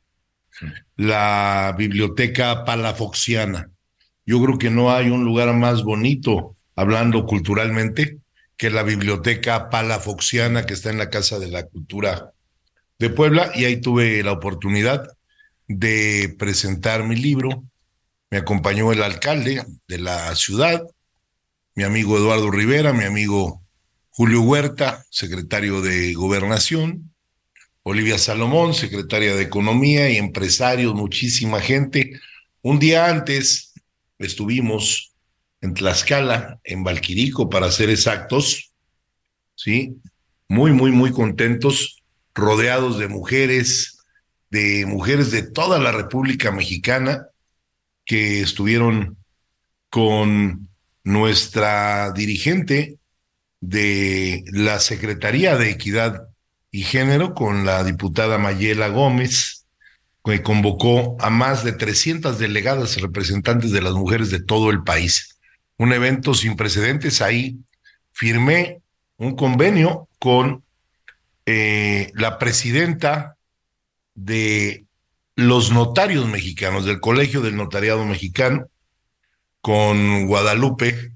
La 0.96 1.74
Biblioteca 1.76 2.64
Palafoxiana. 2.64 3.70
Yo 4.26 4.44
creo 4.44 4.58
que 4.58 4.70
no 4.70 4.92
hay 4.92 5.10
un 5.10 5.26
lugar 5.26 5.54
más 5.54 5.84
bonito, 5.84 6.56
hablando 6.76 7.26
culturalmente, 7.26 8.20
que 8.58 8.70
la 8.70 8.84
Biblioteca 8.84 9.70
Palafoxiana 9.70 10.66
que 10.66 10.74
está 10.74 10.90
en 10.90 10.98
la 10.98 11.10
Casa 11.10 11.40
de 11.40 11.48
la 11.48 11.64
Cultura 11.64 12.32
de 13.00 13.10
Puebla. 13.10 13.52
Y 13.56 13.66
ahí 13.66 13.82
tuve 13.82 14.24
la 14.24 14.32
oportunidad 14.32 15.08
de 15.68 16.34
presentar 16.38 17.04
mi 17.04 17.16
libro. 17.16 17.64
Me 18.30 18.38
acompañó 18.38 18.92
el 18.92 19.04
alcalde 19.04 19.66
de 19.88 19.98
la 19.98 20.36
ciudad, 20.36 20.84
mi 21.76 21.84
amigo 21.84 22.18
Eduardo 22.18 22.52
Rivera, 22.52 22.94
mi 22.94 23.04
amigo 23.04 23.62
Julio 24.12 24.42
Huerta, 24.42 25.06
secretario 25.10 25.82
de 25.82 26.14
Gobernación, 26.14 27.14
Olivia 27.82 28.18
Salomón, 28.18 28.74
secretaria 28.74 29.36
de 29.36 29.42
Economía 29.42 30.10
y 30.10 30.18
empresarios, 30.18 30.94
muchísima 30.94 31.60
gente. 31.60 32.20
Un 32.62 32.80
día 32.80 33.10
antes 33.10 33.73
estuvimos 34.26 35.14
en 35.62 35.74
Tlaxcala, 35.74 36.60
en 36.64 36.84
Valquirico, 36.84 37.50
para 37.50 37.72
ser 37.72 37.90
exactos, 37.90 38.74
¿sí? 39.56 39.96
Muy, 40.48 40.72
muy, 40.72 40.92
muy 40.92 41.12
contentos, 41.12 42.04
rodeados 42.34 43.00
de 43.00 43.08
mujeres, 43.08 44.00
de 44.50 44.86
mujeres 44.86 45.32
de 45.32 45.44
toda 45.44 45.80
la 45.80 45.92
República 45.92 46.52
Mexicana 46.52 47.28
que 48.06 48.42
estuvieron 48.42 49.18
con 49.90 50.68
nuestra 51.04 52.12
dirigente 52.12 52.98
de 53.62 54.44
la 54.52 54.80
Secretaría 54.80 55.56
de 55.56 55.70
Equidad 55.70 56.28
y 56.72 56.84
Género, 56.84 57.34
con 57.34 57.66
la 57.66 57.84
diputada 57.84 58.38
Mayela 58.38 58.90
Gómez, 58.90 59.63
que 60.24 60.42
convocó 60.42 61.18
a 61.20 61.30
más 61.30 61.64
de 61.64 61.74
300 61.74 62.40
delegadas 62.40 63.02
representantes 63.02 63.72
de 63.72 63.82
las 63.82 63.94
mujeres 63.94 64.30
de 64.30 64.42
todo 64.42 64.70
el 64.70 64.84
país. 64.84 65.38
Un 65.78 65.92
evento 65.92 66.34
sin 66.34 66.56
precedentes. 66.56 67.22
Ahí 67.22 67.58
firmé 68.14 68.82
un 69.18 69.36
convenio 69.36 70.08
con 70.20 70.64
eh, 71.46 72.12
la 72.16 72.40
presidenta 72.40 73.36
de 74.16 74.86
los 75.36 75.72
notarios 75.72 76.28
mexicanos, 76.28 76.86
del 76.86 77.00
Colegio 77.00 77.42
del 77.42 77.56
Notariado 77.56 78.06
Mexicano, 78.06 78.68
con 79.62 80.28
Guadalupe, 80.28 81.12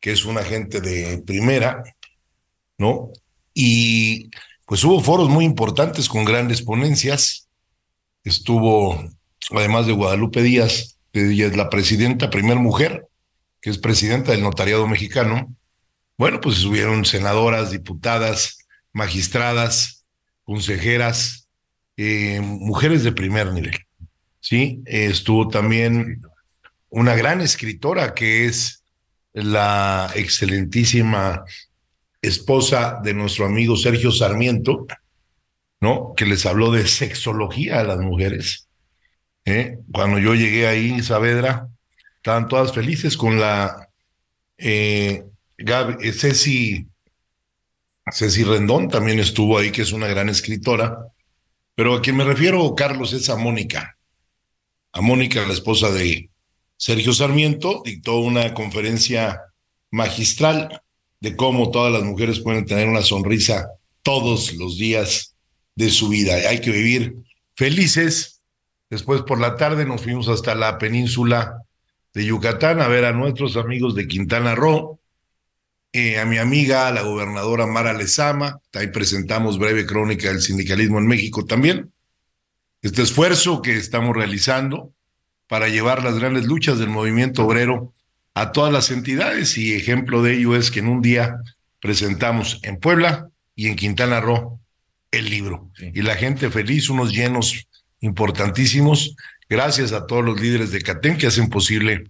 que 0.00 0.12
es 0.12 0.24
una 0.24 0.40
agente 0.40 0.80
de 0.80 1.22
primera, 1.24 1.82
¿no? 2.78 3.10
Y 3.54 4.30
pues 4.66 4.82
hubo 4.84 5.00
foros 5.00 5.28
muy 5.28 5.44
importantes 5.44 6.08
con 6.08 6.24
grandes 6.24 6.62
ponencias 6.62 7.47
estuvo, 8.28 9.02
además 9.50 9.86
de 9.86 9.92
Guadalupe 9.92 10.42
Díaz, 10.42 10.98
es 11.12 11.56
la 11.56 11.70
presidenta, 11.70 12.30
primer 12.30 12.58
mujer, 12.58 13.06
que 13.60 13.70
es 13.70 13.78
presidenta 13.78 14.32
del 14.32 14.42
notariado 14.42 14.86
mexicano. 14.86 15.54
Bueno, 16.16 16.40
pues 16.40 16.56
estuvieron 16.56 17.04
senadoras, 17.04 17.70
diputadas, 17.70 18.58
magistradas, 18.92 20.04
consejeras, 20.44 21.48
eh, 21.96 22.40
mujeres 22.40 23.02
de 23.02 23.12
primer 23.12 23.52
nivel. 23.52 23.76
Sí, 24.40 24.82
estuvo 24.86 25.48
también 25.48 26.22
una 26.90 27.14
gran 27.14 27.40
escritora 27.40 28.14
que 28.14 28.46
es 28.46 28.84
la 29.32 30.10
excelentísima 30.14 31.44
esposa 32.22 33.00
de 33.02 33.14
nuestro 33.14 33.46
amigo 33.46 33.76
Sergio 33.76 34.10
Sarmiento, 34.10 34.86
¿no? 35.80 36.14
Que 36.16 36.26
les 36.26 36.46
habló 36.46 36.70
de 36.70 36.86
sexología 36.86 37.80
a 37.80 37.84
las 37.84 37.98
mujeres. 37.98 38.68
¿eh? 39.44 39.78
Cuando 39.92 40.18
yo 40.18 40.34
llegué 40.34 40.66
ahí, 40.66 41.02
Saavedra, 41.02 41.68
estaban 42.16 42.48
todas 42.48 42.72
felices 42.72 43.16
con 43.16 43.38
la 43.38 43.88
eh, 44.56 45.24
eh, 45.56 46.12
Ceci, 46.12 46.86
Ceci 48.10 48.44
Rendón 48.44 48.88
también 48.88 49.20
estuvo 49.20 49.58
ahí, 49.58 49.70
que 49.70 49.82
es 49.82 49.92
una 49.92 50.06
gran 50.08 50.28
escritora. 50.28 50.98
Pero 51.74 51.94
a 51.94 52.02
quien 52.02 52.16
me 52.16 52.24
refiero, 52.24 52.74
Carlos, 52.74 53.12
es 53.12 53.30
a 53.30 53.36
Mónica. 53.36 53.96
A 54.92 55.00
Mónica, 55.00 55.46
la 55.46 55.52
esposa 55.52 55.90
de 55.90 56.28
Sergio 56.76 57.12
Sarmiento, 57.12 57.82
dictó 57.84 58.18
una 58.18 58.52
conferencia 58.52 59.42
magistral 59.90 60.82
de 61.20 61.36
cómo 61.36 61.70
todas 61.70 61.92
las 61.92 62.02
mujeres 62.02 62.40
pueden 62.40 62.64
tener 62.64 62.88
una 62.88 63.02
sonrisa 63.02 63.68
todos 64.02 64.54
los 64.54 64.78
días 64.78 65.27
de 65.78 65.90
su 65.90 66.08
vida. 66.08 66.34
Hay 66.34 66.60
que 66.60 66.72
vivir 66.72 67.14
felices. 67.54 68.42
Después 68.90 69.22
por 69.22 69.40
la 69.40 69.54
tarde 69.54 69.84
nos 69.84 70.02
fuimos 70.02 70.28
hasta 70.28 70.56
la 70.56 70.76
península 70.76 71.62
de 72.12 72.24
Yucatán 72.24 72.80
a 72.80 72.88
ver 72.88 73.04
a 73.04 73.12
nuestros 73.12 73.56
amigos 73.56 73.94
de 73.94 74.08
Quintana 74.08 74.56
Roo. 74.56 74.98
eh, 75.92 76.18
a 76.18 76.26
mi 76.26 76.36
amiga, 76.36 76.90
la 76.90 77.02
gobernadora 77.02 77.66
Mara 77.66 77.92
Lezama. 77.92 78.60
Ahí 78.74 78.88
presentamos 78.88 79.58
breve 79.58 79.86
crónica 79.86 80.28
del 80.28 80.42
sindicalismo 80.42 80.98
en 80.98 81.06
México 81.06 81.44
también. 81.44 81.92
Este 82.82 83.02
esfuerzo 83.02 83.62
que 83.62 83.76
estamos 83.76 84.16
realizando 84.16 84.92
para 85.46 85.68
llevar 85.68 86.02
las 86.02 86.18
grandes 86.18 86.44
luchas 86.44 86.80
del 86.80 86.90
movimiento 86.90 87.46
obrero 87.46 87.94
a 88.34 88.50
todas 88.50 88.72
las 88.72 88.90
entidades 88.90 89.56
y 89.56 89.74
ejemplo 89.74 90.22
de 90.22 90.34
ello 90.34 90.56
es 90.56 90.72
que 90.72 90.80
en 90.80 90.88
un 90.88 91.02
día 91.02 91.36
presentamos 91.80 92.58
en 92.64 92.78
Puebla 92.78 93.30
y 93.54 93.68
en 93.68 93.76
Quintana 93.76 94.20
Roo 94.20 94.58
el 95.10 95.30
libro. 95.30 95.70
Y 95.78 96.02
la 96.02 96.14
gente 96.14 96.50
feliz, 96.50 96.88
unos 96.90 97.12
llenos 97.12 97.68
importantísimos, 98.00 99.16
gracias 99.48 99.92
a 99.92 100.06
todos 100.06 100.24
los 100.24 100.40
líderes 100.40 100.70
de 100.70 100.82
CATEN 100.82 101.18
que 101.18 101.26
hacen 101.26 101.48
posible 101.48 102.04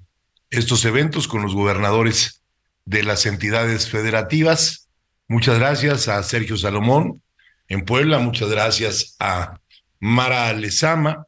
estos 0.50 0.84
eventos 0.84 1.28
con 1.28 1.42
los 1.42 1.54
gobernadores 1.54 2.42
de 2.84 3.02
las 3.02 3.26
entidades 3.26 3.88
federativas. 3.88 4.88
Muchas 5.28 5.58
gracias 5.58 6.08
a 6.08 6.22
Sergio 6.22 6.56
Salomón 6.56 7.22
en 7.68 7.84
Puebla, 7.84 8.18
muchas 8.18 8.48
gracias 8.48 9.16
a 9.20 9.60
Mara 10.00 10.52
Lezama 10.54 11.26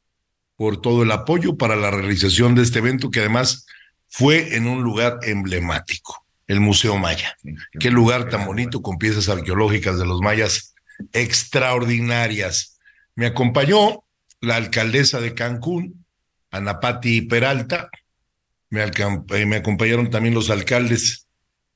por 0.56 0.80
todo 0.80 1.02
el 1.02 1.10
apoyo 1.12 1.56
para 1.56 1.76
la 1.76 1.90
realización 1.90 2.54
de 2.54 2.62
este 2.62 2.78
evento 2.78 3.10
que 3.10 3.20
además 3.20 3.66
fue 4.08 4.56
en 4.56 4.66
un 4.66 4.82
lugar 4.82 5.20
emblemático, 5.22 6.26
el 6.46 6.60
Museo 6.60 6.96
Maya. 6.96 7.36
Qué 7.78 7.90
lugar 7.90 8.28
tan 8.28 8.44
bonito 8.44 8.82
con 8.82 8.98
piezas 8.98 9.28
arqueológicas 9.28 9.98
de 9.98 10.06
los 10.06 10.20
mayas 10.20 10.69
extraordinarias. 11.12 12.78
Me 13.14 13.26
acompañó 13.26 14.04
la 14.40 14.57
alcaldesa 14.57 15.21
de 15.21 15.35
Cancún, 15.35 16.04
Anapati 16.50 17.23
Peralta, 17.23 17.90
me, 18.71 18.83
eh, 18.83 19.47
me 19.47 19.57
acompañaron 19.57 20.11
también 20.11 20.35
los 20.35 20.50
alcaldes, 20.50 21.26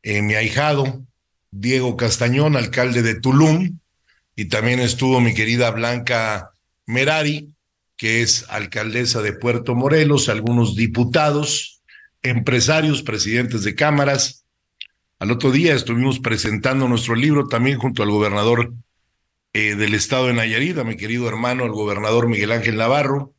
eh, 0.02 0.23
mi 0.23 0.35
ahijado, 0.35 1.04
Diego 1.50 1.97
Castañón, 1.97 2.57
alcalde 2.57 3.02
de 3.02 3.21
Tulum, 3.21 3.78
y 4.37 4.47
también 4.47 4.81
estuvo 4.81 5.21
mi 5.21 5.35
querida 5.35 5.71
Blanca 5.71 6.50
Merari, 6.87 7.52
que 7.97 8.23
es 8.23 8.47
alcaldesa 8.49 9.23
de 9.23 9.33
Puerto 9.33 9.75
Morelos, 9.75 10.28
algunos 10.28 10.75
diputados, 10.75 11.83
empresarios, 12.23 13.02
presidentes 13.02 13.62
de 13.62 13.75
cámaras. 13.75 14.45
Al 15.19 15.31
otro 15.31 15.52
día 15.52 15.75
estuvimos 15.75 16.19
presentando 16.19 16.88
nuestro 16.88 17.14
libro 17.14 17.47
también 17.47 17.78
junto 17.78 18.02
al 18.02 18.11
gobernador 18.11 18.75
eh, 19.54 19.76
del 19.76 19.94
estado 19.94 20.26
de 20.26 20.34
Nayarit, 20.34 20.76
a 20.78 20.84
mi 20.84 20.96
querido 20.96 21.28
hermano, 21.28 21.64
el 21.64 21.70
gobernador 21.70 22.28
Miguel 22.28 22.52
Ángel 22.52 22.76
Navarro, 22.76 23.32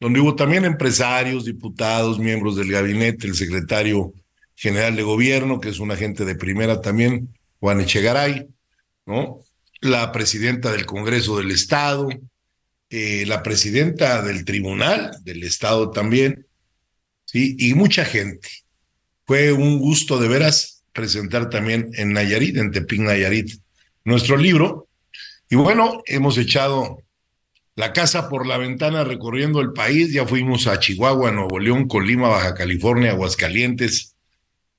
donde 0.00 0.18
hubo 0.18 0.34
también 0.34 0.64
empresarios, 0.64 1.44
diputados, 1.44 2.18
miembros 2.18 2.56
del 2.56 2.72
gabinete, 2.72 3.26
el 3.26 3.34
secretario 3.34 4.14
general 4.56 4.96
de 4.96 5.02
gobierno, 5.02 5.60
que 5.60 5.68
es 5.68 5.78
un 5.78 5.90
agente 5.90 6.24
de 6.24 6.34
primera 6.34 6.80
también, 6.80 7.36
Juan 7.60 7.80
Echegaray, 7.80 8.48
¿no? 9.04 9.40
La 9.82 10.12
presidenta 10.12 10.72
del 10.72 10.86
Congreso 10.86 11.36
del 11.36 11.50
Estado, 11.50 12.08
eh, 12.88 13.24
la 13.26 13.42
presidenta 13.42 14.22
del 14.22 14.44
Tribunal 14.44 15.10
del 15.22 15.44
Estado 15.44 15.90
también, 15.90 16.46
¿sí? 17.26 17.54
Y 17.58 17.74
mucha 17.74 18.04
gente. 18.04 18.48
Fue 19.26 19.52
un 19.52 19.78
gusto 19.78 20.18
de 20.18 20.28
veras 20.28 20.82
presentar 20.92 21.50
también 21.50 21.90
en 21.94 22.12
Nayarit, 22.12 22.56
en 22.56 22.72
Tepic 22.72 23.00
Nayarit, 23.00 23.52
nuestro 24.04 24.36
libro. 24.36 24.88
Y 25.52 25.56
bueno, 25.56 26.00
hemos 26.06 26.38
echado 26.38 27.02
la 27.74 27.92
casa 27.92 28.28
por 28.28 28.46
la 28.46 28.56
ventana 28.56 29.02
recorriendo 29.02 29.60
el 29.60 29.72
país. 29.72 30.12
Ya 30.12 30.24
fuimos 30.24 30.68
a 30.68 30.78
Chihuahua, 30.78 31.32
Nuevo 31.32 31.58
León, 31.58 31.88
Colima, 31.88 32.28
Baja 32.28 32.54
California, 32.54 33.10
Aguascalientes, 33.10 34.14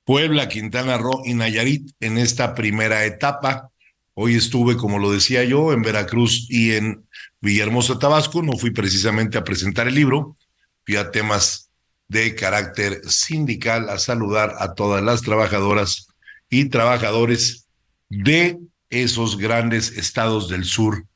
Puebla, 0.04 0.48
Quintana 0.48 0.96
Roo 0.96 1.20
y 1.26 1.34
Nayarit 1.34 1.90
en 2.00 2.16
esta 2.16 2.54
primera 2.54 3.04
etapa. 3.04 3.68
Hoy 4.14 4.34
estuve, 4.34 4.78
como 4.78 4.98
lo 4.98 5.12
decía 5.12 5.44
yo, 5.44 5.74
en 5.74 5.82
Veracruz 5.82 6.46
y 6.48 6.72
en 6.72 7.04
Villahermosa, 7.42 7.98
Tabasco. 7.98 8.42
No 8.42 8.56
fui 8.56 8.70
precisamente 8.70 9.36
a 9.36 9.44
presentar 9.44 9.88
el 9.88 9.94
libro, 9.94 10.38
fui 10.86 10.96
a 10.96 11.10
temas 11.10 11.68
de 12.08 12.34
carácter 12.34 13.02
sindical, 13.06 13.90
a 13.90 13.98
saludar 13.98 14.54
a 14.58 14.72
todas 14.72 15.02
las 15.02 15.20
trabajadoras 15.20 16.08
y 16.48 16.70
trabajadores 16.70 17.66
de 18.08 18.58
esos 18.92 19.38
grandes 19.38 19.96
estados 19.96 20.48
del 20.48 20.64
sur 20.64 21.06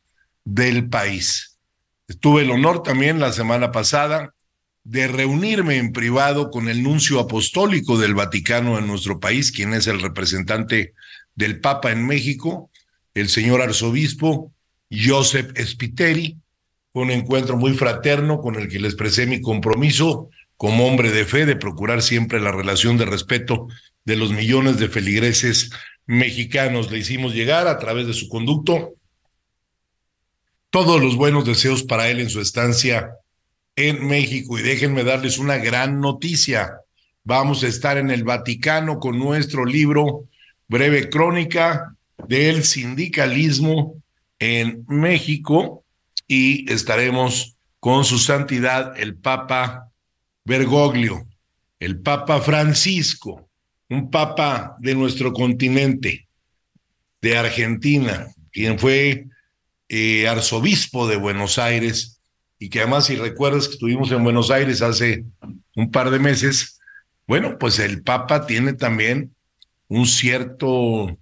del 0.45 0.89
país. 0.89 1.59
Tuve 2.21 2.43
el 2.43 2.51
honor 2.51 2.83
también 2.83 3.21
la 3.21 3.33
semana 3.33 3.71
pasada 3.71 4.35
de 4.85 5.09
reunirme 5.09 5.77
en 5.77 5.93
privado 5.93 6.51
con 6.51 6.69
el 6.69 6.83
nuncio 6.83 7.21
apostólico 7.21 7.99
del 7.99 8.15
Vaticano 8.15 8.79
en 8.79 8.87
nuestro 8.87 9.21
país, 9.21 9.53
quien 9.53 9.75
es 9.75 9.87
el 9.89 10.01
representante 10.01 10.95
del 11.35 11.61
Papa 11.61 11.91
en 11.91 12.07
México, 12.07 12.71
el 13.15 13.29
señor 13.29 13.61
arzobispo 13.61 14.53
Joseph 14.91 15.53
Spiteri. 15.61 16.37
Fue 16.93 17.03
un 17.03 17.11
encuentro 17.11 17.57
muy 17.57 17.75
fraterno 17.75 18.41
con 18.41 18.55
el 18.55 18.69
que 18.69 18.79
le 18.79 18.87
expresé 18.87 19.27
mi 19.27 19.41
compromiso 19.41 20.31
como 20.57 20.87
hombre 20.87 21.11
de 21.11 21.25
fe 21.25 21.45
de 21.45 21.57
procurar 21.57 22.01
siempre 22.01 22.41
la 22.41 22.53
relación 22.53 22.97
de 22.97 23.05
respeto 23.05 23.69
de 24.05 24.17
los 24.17 24.33
millones 24.33 24.79
de 24.79 24.89
feligreses 24.89 25.71
mexicanos. 26.07 26.91
Le 26.91 26.99
hicimos 26.99 27.35
llegar 27.35 27.67
a 27.69 27.79
través 27.79 28.07
de 28.07 28.15
su 28.15 28.29
conducto 28.29 28.95
todos 30.71 31.01
los 31.01 31.17
buenos 31.17 31.45
deseos 31.45 31.83
para 31.83 32.09
él 32.09 32.21
en 32.21 32.31
su 32.31 32.41
estancia 32.41 33.11
en 33.77 34.07
México. 34.07 34.59
Y 34.59 34.63
déjenme 34.63 35.05
darles 35.05 35.39
una 35.39 35.59
gran 35.59 36.01
noticia. 36.01 36.81
Vamos 37.25 37.63
a 37.63 37.69
estar 37.69 37.99
en 37.99 38.11
el 38.11 38.25
Vaticano 38.25 38.99
con 38.99 39.19
nuestro 39.19 39.65
libro 39.65 40.25
Breve 40.69 41.09
Crónica 41.09 41.95
del 42.29 42.65
Sindicalismo 42.65 44.03
en 44.39 44.85
México 44.89 45.85
y 46.27 46.71
estaremos 46.71 47.57
con 47.81 48.05
su 48.05 48.19
santidad 48.19 48.99
el 48.99 49.17
Papa 49.17 49.91
Bergoglio, 50.45 51.27
el 51.79 52.01
Papa 52.01 52.41
Francisco, 52.41 53.46
un 53.89 54.11
Papa 54.11 54.77
de 54.81 54.95
nuestro 54.95 55.33
continente, 55.33 56.27
de 57.21 57.37
Argentina, 57.37 58.29
quien 58.53 58.79
fue 58.79 59.27
eh, 59.89 60.29
arzobispo 60.29 61.07
de 61.07 61.17
Buenos 61.17 61.59
Aires, 61.59 62.21
y 62.59 62.69
que 62.69 62.81
además, 62.81 63.07
si 63.07 63.17
recuerdas 63.17 63.69
que 63.69 63.75
estuvimos 63.75 64.11
en 64.13 64.25
Buenos 64.25 64.51
Aires 64.51 64.83
hace 64.83 65.25
un 65.75 65.91
par 65.91 66.11
de 66.11 66.19
meses, 66.19 66.79
bueno, 67.27 67.59
pues 67.59 67.79
el 67.79 68.03
Papa 68.03 68.47
tiene 68.47 68.73
también 68.73 69.35
un 69.89 70.07
cierto 70.07 71.19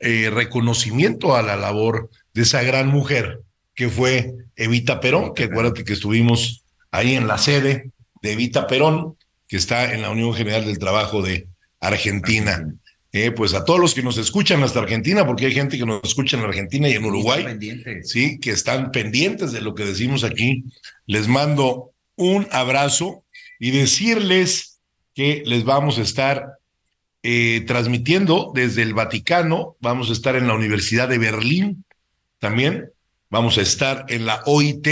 eh, 0.00 0.30
reconocimiento 0.30 1.34
a 1.34 1.42
la 1.42 1.56
labor 1.56 2.10
de 2.34 2.42
esa 2.42 2.62
gran 2.62 2.88
mujer 2.88 3.40
que 3.74 3.88
fue 3.88 4.34
Evita 4.56 5.00
Perón, 5.00 5.34
que 5.34 5.44
acuérdate 5.44 5.84
que 5.84 5.92
estuvimos 5.92 6.64
ahí 6.90 7.14
en 7.14 7.26
la 7.26 7.38
sede 7.38 7.90
de 8.22 8.32
Evita 8.32 8.66
Perón, 8.66 9.16
que 9.48 9.56
está 9.56 9.94
en 9.94 10.02
la 10.02 10.10
Unión 10.10 10.34
General 10.34 10.64
del 10.64 10.78
Trabajo 10.78 11.22
de 11.22 11.46
Argentina. 11.80 12.66
Eh, 13.12 13.30
pues 13.30 13.54
a 13.54 13.64
todos 13.64 13.80
los 13.80 13.94
que 13.94 14.02
nos 14.02 14.18
escuchan 14.18 14.62
hasta 14.62 14.80
Argentina, 14.80 15.26
porque 15.26 15.46
hay 15.46 15.54
gente 15.54 15.78
que 15.78 15.86
nos 15.86 16.02
escucha 16.04 16.36
en 16.36 16.44
Argentina 16.44 16.88
y 16.88 16.92
en 16.92 17.04
Uruguay, 17.04 17.46
sí, 18.02 18.38
que 18.38 18.50
están 18.50 18.90
pendientes 18.90 19.52
de 19.52 19.62
lo 19.62 19.74
que 19.74 19.86
decimos 19.86 20.22
aquí. 20.22 20.64
Les 21.06 21.26
mando 21.26 21.92
un 22.16 22.46
abrazo 22.50 23.24
y 23.58 23.70
decirles 23.70 24.80
que 25.14 25.42
les 25.46 25.64
vamos 25.64 25.98
a 25.98 26.02
estar 26.02 26.58
eh, 27.22 27.64
transmitiendo 27.66 28.52
desde 28.54 28.82
el 28.82 28.92
Vaticano, 28.92 29.76
vamos 29.80 30.10
a 30.10 30.12
estar 30.12 30.36
en 30.36 30.46
la 30.46 30.54
Universidad 30.54 31.08
de 31.08 31.18
Berlín 31.18 31.84
también, 32.38 32.90
vamos 33.30 33.56
a 33.58 33.62
estar 33.62 34.04
en 34.08 34.26
la 34.26 34.42
OIT, 34.44 34.86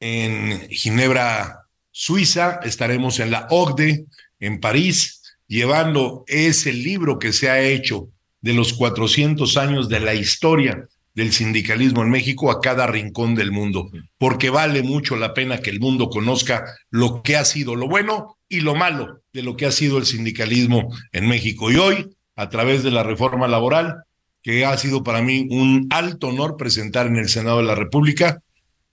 en 0.00 0.68
Ginebra, 0.68 1.60
Suiza, 1.90 2.60
estaremos 2.64 3.18
en 3.18 3.30
la 3.30 3.46
OCDE, 3.50 4.04
en 4.40 4.60
París, 4.60 5.13
llevando 5.46 6.24
ese 6.26 6.72
libro 6.72 7.18
que 7.18 7.32
se 7.32 7.50
ha 7.50 7.60
hecho 7.60 8.08
de 8.40 8.52
los 8.52 8.72
400 8.74 9.56
años 9.56 9.88
de 9.88 10.00
la 10.00 10.14
historia 10.14 10.88
del 11.14 11.32
sindicalismo 11.32 12.02
en 12.02 12.10
México 12.10 12.50
a 12.50 12.60
cada 12.60 12.86
rincón 12.86 13.34
del 13.34 13.52
mundo, 13.52 13.90
porque 14.18 14.50
vale 14.50 14.82
mucho 14.82 15.16
la 15.16 15.32
pena 15.32 15.58
que 15.58 15.70
el 15.70 15.80
mundo 15.80 16.10
conozca 16.10 16.64
lo 16.90 17.22
que 17.22 17.36
ha 17.36 17.44
sido 17.44 17.76
lo 17.76 17.88
bueno 17.88 18.36
y 18.48 18.60
lo 18.60 18.74
malo 18.74 19.22
de 19.32 19.42
lo 19.42 19.56
que 19.56 19.66
ha 19.66 19.72
sido 19.72 19.98
el 19.98 20.06
sindicalismo 20.06 20.92
en 21.12 21.28
México. 21.28 21.70
Y 21.70 21.76
hoy, 21.76 22.10
a 22.36 22.48
través 22.48 22.82
de 22.82 22.90
la 22.90 23.04
reforma 23.04 23.46
laboral, 23.46 24.02
que 24.42 24.64
ha 24.66 24.76
sido 24.76 25.02
para 25.02 25.22
mí 25.22 25.46
un 25.50 25.86
alto 25.90 26.28
honor 26.28 26.56
presentar 26.56 27.06
en 27.06 27.16
el 27.16 27.28
Senado 27.28 27.58
de 27.58 27.64
la 27.64 27.76
República, 27.76 28.42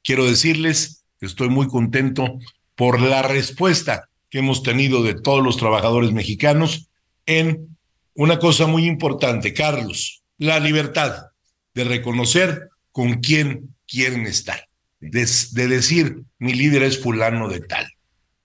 quiero 0.04 0.26
decirles 0.26 1.04
que 1.20 1.26
estoy 1.26 1.50
muy 1.50 1.68
contento 1.68 2.40
por 2.76 3.02
la 3.02 3.22
respuesta 3.24 4.10
que 4.32 4.40
hemos 4.40 4.64
tenido 4.64 5.04
de 5.04 5.14
todos 5.14 5.44
los 5.44 5.58
trabajadores 5.58 6.12
mexicanos 6.14 6.90
en 7.28 7.78
una 8.16 8.40
cosa 8.40 8.66
muy 8.66 8.86
importante, 8.86 9.54
Carlos, 9.54 10.24
la 10.38 10.60
libertad 10.60 11.28
de 11.76 11.84
reconocer 11.84 12.70
con 12.92 13.16
quién 13.16 13.76
quieren 13.88 14.26
estar, 14.26 14.68
de, 15.00 15.26
decir 15.68 16.24
mi 16.40 16.54
líder 16.54 16.84
es 16.84 17.00
fulano 17.00 17.50
de 17.50 17.60
tal, 17.60 17.86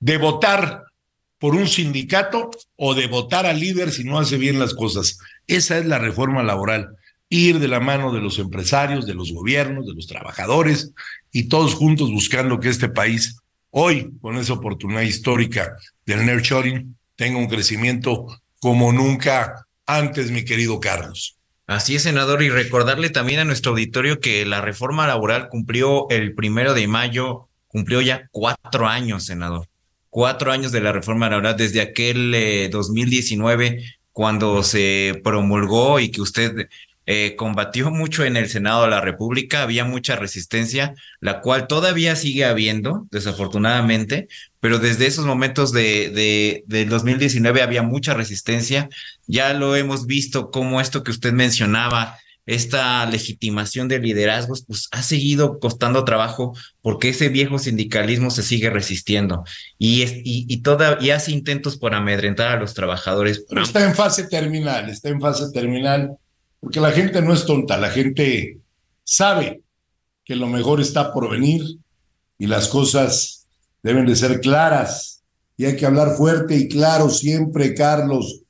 de 0.01 0.19
votar 0.19 0.83
por 1.39 1.55
un 1.55 1.69
sindicato 1.69 2.51
o 2.77 2.95
de 2.95 3.07
votar 3.07 3.47
al 3.47 3.61
líder 3.61 3.93
si 3.93 4.05
no 4.05 4.19
hace 4.19 4.39
bien 4.39 4.59
las 4.59 4.75
cosas. 4.75 5.19
Esa 5.47 5.79
es 5.79 5.87
la 5.87 5.99
reforma 5.99 6.43
laboral. 6.43 6.97
Ir 7.29 7.59
de 7.59 7.69
la 7.69 7.81
mano 7.81 8.13
de 8.13 8.21
los 8.21 8.39
empresarios, 8.39 9.07
de 9.07 9.15
los 9.15 9.33
gobiernos, 9.33 9.87
de 9.87 9.95
los 9.95 10.07
trabajadores 10.07 10.93
y 11.33 11.49
todos 11.49 11.75
juntos 11.75 12.11
buscando 12.11 12.59
que 12.59 12.71
este 12.71 12.89
país 12.89 13.37
hoy, 13.79 14.11
con 14.21 14.37
esa 14.37 14.55
oportunidad 14.55 15.03
histórica 15.03 15.77
del 16.07 16.25
nurturing, 16.25 16.97
tenga 17.15 17.39
un 17.39 17.47
crecimiento 17.47 18.27
como 18.59 18.93
nunca 18.93 19.67
antes, 19.87 20.31
mi 20.31 20.45
querido 20.45 20.81
Carlos. 20.81 21.37
Así 21.67 21.97
es, 21.97 22.03
senador, 22.03 22.43
y 22.43 22.49
recordarle 22.49 23.11
también 23.11 23.41
a 23.41 23.45
nuestro 23.45 23.73
auditorio 23.73 24.21
que 24.21 24.47
la 24.47 24.61
reforma 24.61 25.07
laboral 25.07 25.49
cumplió 25.49 26.09
el 26.11 26.35
primero 26.35 26.75
de 26.75 26.89
mayo, 26.89 27.49
cumplió 27.69 28.01
ya 28.01 28.29
cuatro 28.33 28.87
años, 28.87 29.27
senador 29.27 29.69
cuatro 30.17 30.51
años 30.51 30.73
de 30.73 30.81
la 30.81 30.93
reforma 30.93 31.29
laboral, 31.29 31.59
desde 31.59 31.83
aquel 31.83 32.71
2019, 32.71 33.67
eh, 33.67 33.85
cuando 34.13 34.63
se 34.63 35.21
promulgó 35.23 36.01
y 36.01 36.11
que 36.11 36.23
usted 36.23 36.71
eh, 37.07 37.37
combatió 37.37 37.93
mucho 37.93 38.25
en 38.25 38.37
el 38.37 38.49
Senado 38.49 38.83
de 38.83 38.91
la 38.91 39.01
República, 39.01 39.63
había 39.63 39.85
mucha 39.85 40.17
resistencia, 40.17 40.95
la 41.21 41.41
cual 41.41 41.69
todavía 41.69 42.17
sigue 42.17 42.45
habiendo, 42.45 43.07
desafortunadamente, 43.13 44.27
pero 44.59 44.81
desde 44.81 45.07
esos 45.07 45.25
momentos 45.25 45.71
de, 45.71 46.11
de, 46.11 46.65
del 46.67 46.89
2019 46.89 47.63
había 47.63 47.85
mucha 47.85 48.15
resistencia. 48.15 48.89
Ya 49.29 49.55
lo 49.55 49.77
hemos 49.77 50.07
visto 50.07 50.51
como 50.51 50.81
esto 50.81 51.05
que 51.05 51.13
usted 51.13 51.33
mencionaba, 51.33 52.19
esta 52.47 53.05
legitimación 53.07 53.89
de 53.89 53.99
liderazgos, 53.99 54.65
pues 54.65 54.89
ha 54.93 55.03
seguido 55.03 55.59
costando 55.59 56.05
trabajo 56.05 56.57
porque 56.81 57.09
ese 57.09 57.29
viejo 57.29 57.59
sindicalismo 57.59 58.31
se 58.31 58.45
sigue 58.45 58.71
resistiendo 58.71 59.45
y, 59.79 60.03
es, 60.03 60.13
y, 60.13 60.47
y, 60.49 60.59
toda, 60.59 60.99
y 61.01 61.11
hace 61.11 61.33
intentos 61.33 61.77
por 61.77 61.95
amedrentar 61.95 62.57
a 62.57 62.61
los 62.61 62.73
trabajadores. 62.75 63.45
Pero 63.49 63.63
está 63.63 63.85
en 63.85 63.95
fase 63.95 64.29
terminal, 64.29 64.89
está 64.89 65.09
en 65.09 65.21
fase 65.21 65.51
terminal, 65.53 66.17
porque 66.61 66.81
la 66.81 66.93
gente 66.93 67.23
no 67.23 67.33
es 67.33 67.45
tonta, 67.45 67.77
la 67.77 67.91
gente 67.91 68.59
sabe 69.05 69.63
que 70.25 70.37
lo 70.37 70.49
mejor 70.49 70.81
está 70.81 71.13
por 71.13 71.31
venir 71.31 71.63
y 72.39 72.47
las 72.47 72.69
cosas 72.69 73.47
deben 73.83 74.07
de 74.07 74.17
ser 74.17 74.41
claras 74.41 75.23
y 75.57 75.65
hay 75.65 75.77
que 75.77 75.87
hablar 75.87 76.17
fuerte 76.17 76.57
y 76.57 76.69
claro 76.69 77.09
siempre, 77.09 77.75
Carlos, 77.75 78.43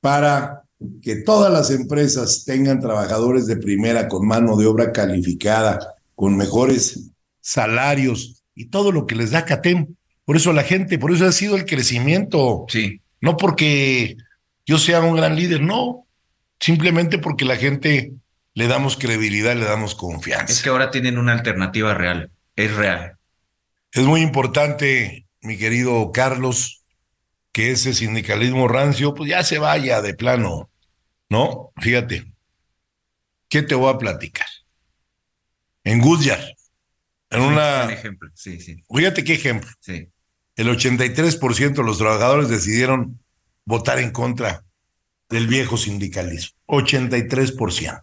para 0.00 0.62
que 1.02 1.16
todas 1.16 1.52
las 1.52 1.70
empresas 1.70 2.44
tengan 2.44 2.80
trabajadores 2.80 3.46
de 3.46 3.56
primera 3.56 4.08
con 4.08 4.26
mano 4.26 4.56
de 4.56 4.66
obra 4.66 4.92
calificada, 4.92 5.96
con 6.14 6.36
mejores 6.36 7.10
salarios 7.40 8.42
y 8.54 8.66
todo 8.66 8.92
lo 8.92 9.06
que 9.06 9.14
les 9.14 9.30
da 9.30 9.44
CATEM. 9.44 9.94
Por 10.24 10.36
eso 10.36 10.52
la 10.52 10.62
gente, 10.62 10.98
por 10.98 11.12
eso 11.12 11.26
ha 11.26 11.32
sido 11.32 11.56
el 11.56 11.64
crecimiento. 11.64 12.66
Sí. 12.68 13.00
No 13.20 13.36
porque 13.36 14.16
yo 14.66 14.78
sea 14.78 15.00
un 15.00 15.16
gran 15.16 15.36
líder, 15.36 15.62
no. 15.62 16.06
Simplemente 16.60 17.18
porque 17.18 17.44
la 17.44 17.56
gente 17.56 18.12
le 18.54 18.66
damos 18.66 18.96
credibilidad, 18.96 19.54
le 19.54 19.64
damos 19.64 19.94
confianza. 19.94 20.52
Es 20.52 20.62
que 20.62 20.68
ahora 20.68 20.90
tienen 20.90 21.18
una 21.18 21.32
alternativa 21.32 21.94
real, 21.94 22.30
es 22.56 22.74
real. 22.74 23.16
Es 23.92 24.04
muy 24.04 24.20
importante, 24.20 25.26
mi 25.40 25.56
querido 25.56 26.10
Carlos, 26.12 26.84
que 27.52 27.70
ese 27.70 27.94
sindicalismo 27.94 28.68
rancio, 28.68 29.14
pues 29.14 29.30
ya 29.30 29.42
se 29.44 29.58
vaya 29.58 30.02
de 30.02 30.14
plano, 30.14 30.70
¿no? 31.28 31.72
Fíjate, 31.76 32.32
¿qué 33.48 33.62
te 33.62 33.74
voy 33.74 33.94
a 33.94 33.98
platicar? 33.98 34.48
En 35.84 36.00
Goodyear, 36.00 36.56
en 37.30 37.40
una... 37.40 37.84
Un 37.84 37.90
ejemplo, 37.92 38.30
sí, 38.34 38.60
sí. 38.60 38.82
Fíjate 38.92 39.24
qué 39.24 39.34
ejemplo. 39.34 39.70
Sí. 39.80 40.08
El 40.56 40.68
83% 40.68 41.74
de 41.74 41.82
los 41.84 41.98
trabajadores 41.98 42.48
decidieron 42.48 43.20
votar 43.64 44.00
en 44.00 44.10
contra 44.10 44.64
del 45.28 45.46
viejo 45.46 45.76
sindicalismo. 45.76 46.58
83%. 46.66 48.02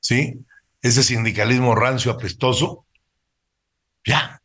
¿Sí? 0.00 0.40
Ese 0.82 1.02
sindicalismo 1.02 1.74
rancio, 1.74 2.12
apestoso. 2.12 2.86
Ya. 4.04 4.40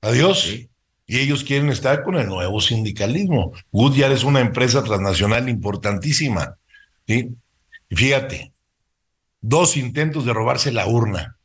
Adiós. 0.00 0.42
Sí 0.42 0.68
y 1.12 1.18
ellos 1.18 1.44
quieren 1.44 1.68
estar 1.68 2.04
con 2.04 2.14
el 2.16 2.26
nuevo 2.26 2.58
sindicalismo. 2.58 3.52
Goodyear 3.70 4.12
es 4.12 4.24
una 4.24 4.40
empresa 4.40 4.82
transnacional 4.82 5.46
importantísima. 5.48 6.56
¿sí? 7.06 7.28
Y 7.90 7.96
fíjate, 7.96 8.54
dos 9.42 9.76
intentos 9.76 10.24
de 10.24 10.32
robarse 10.32 10.72
la 10.72 10.86
urna. 10.86 11.36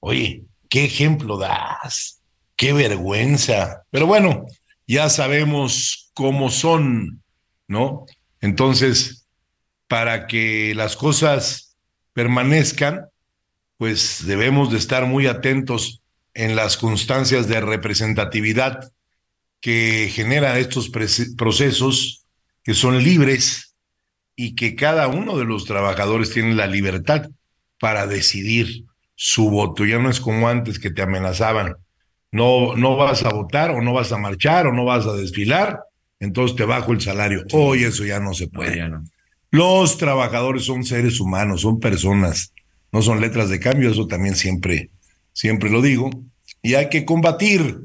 Oye, 0.00 0.44
qué 0.68 0.84
ejemplo 0.84 1.38
das, 1.38 2.20
qué 2.54 2.74
vergüenza. 2.74 3.84
Pero 3.90 4.06
bueno, 4.06 4.44
ya 4.86 5.08
sabemos 5.08 6.10
cómo 6.12 6.50
son, 6.50 7.22
¿no? 7.68 8.04
Entonces, 8.42 9.21
para 9.92 10.26
que 10.26 10.74
las 10.74 10.96
cosas 10.96 11.76
permanezcan, 12.14 13.10
pues 13.76 14.24
debemos 14.24 14.72
de 14.72 14.78
estar 14.78 15.04
muy 15.04 15.26
atentos 15.26 16.00
en 16.32 16.56
las 16.56 16.78
constancias 16.78 17.46
de 17.46 17.60
representatividad 17.60 18.90
que 19.60 20.10
generan 20.10 20.56
estos 20.56 20.88
procesos 20.88 22.24
que 22.64 22.72
son 22.72 23.02
libres 23.04 23.74
y 24.34 24.54
que 24.54 24.76
cada 24.76 25.08
uno 25.08 25.36
de 25.36 25.44
los 25.44 25.66
trabajadores 25.66 26.30
tiene 26.30 26.54
la 26.54 26.68
libertad 26.68 27.28
para 27.78 28.06
decidir 28.06 28.86
su 29.14 29.50
voto. 29.50 29.84
Ya 29.84 29.98
no 29.98 30.08
es 30.08 30.20
como 30.20 30.48
antes 30.48 30.78
que 30.78 30.90
te 30.90 31.02
amenazaban. 31.02 31.76
No, 32.30 32.76
no 32.76 32.96
vas 32.96 33.26
a 33.26 33.28
votar 33.28 33.72
o 33.72 33.82
no 33.82 33.92
vas 33.92 34.10
a 34.10 34.16
marchar 34.16 34.68
o 34.68 34.72
no 34.72 34.86
vas 34.86 35.04
a 35.04 35.12
desfilar, 35.12 35.80
entonces 36.18 36.56
te 36.56 36.64
bajo 36.64 36.92
el 36.92 37.02
salario. 37.02 37.44
Hoy 37.52 37.84
eso 37.84 38.06
ya 38.06 38.20
no 38.20 38.32
se 38.32 38.48
puede. 38.48 38.90
Los 39.52 39.98
trabajadores 39.98 40.64
son 40.64 40.82
seres 40.82 41.20
humanos, 41.20 41.60
son 41.60 41.78
personas, 41.78 42.52
no 42.90 43.02
son 43.02 43.20
letras 43.20 43.48
de 43.48 43.60
cambio, 43.60 43.90
eso 43.90 44.08
también 44.08 44.34
siempre 44.34 44.90
siempre 45.32 45.70
lo 45.70 45.82
digo, 45.82 46.10
y 46.62 46.74
hay 46.74 46.88
que 46.88 47.04
combatir 47.04 47.80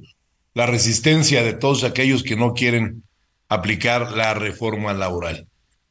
la 0.54 0.66
resistencia 0.66 1.44
de 1.44 1.54
todos 1.54 1.84
aquellos 1.84 2.24
que 2.24 2.36
no 2.36 2.54
quieren 2.54 3.04
aplicar 3.48 4.12
la 4.12 4.34
reforma 4.34 4.94
laboral. 4.94 5.48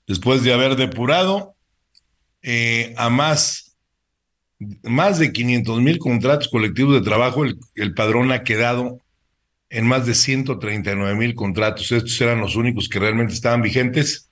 Después 0.07 0.43
de 0.43 0.53
haber 0.53 0.77
depurado 0.77 1.55
eh, 2.43 2.95
a 2.97 3.11
más, 3.11 3.77
más 4.83 5.19
de 5.19 5.33
500 5.33 5.81
mil 5.81 5.99
contratos 5.99 6.49
colectivos 6.49 6.95
de 6.95 7.03
trabajo, 7.03 7.45
el, 7.45 7.59
el 7.75 7.95
padrón 7.95 8.33
ha 8.33 8.45
quedado 8.45 9.01
en 9.69 9.87
más 9.87 10.07
de 10.07 10.15
139 10.15 11.15
mil 11.17 11.35
contratos. 11.35 11.91
Estos 11.91 12.21
eran 12.21 12.41
los 12.41 12.57
únicos 12.57 12.89
que 12.89 13.01
realmente 13.01 13.35
estaban 13.35 13.62
vigentes. 13.62 14.26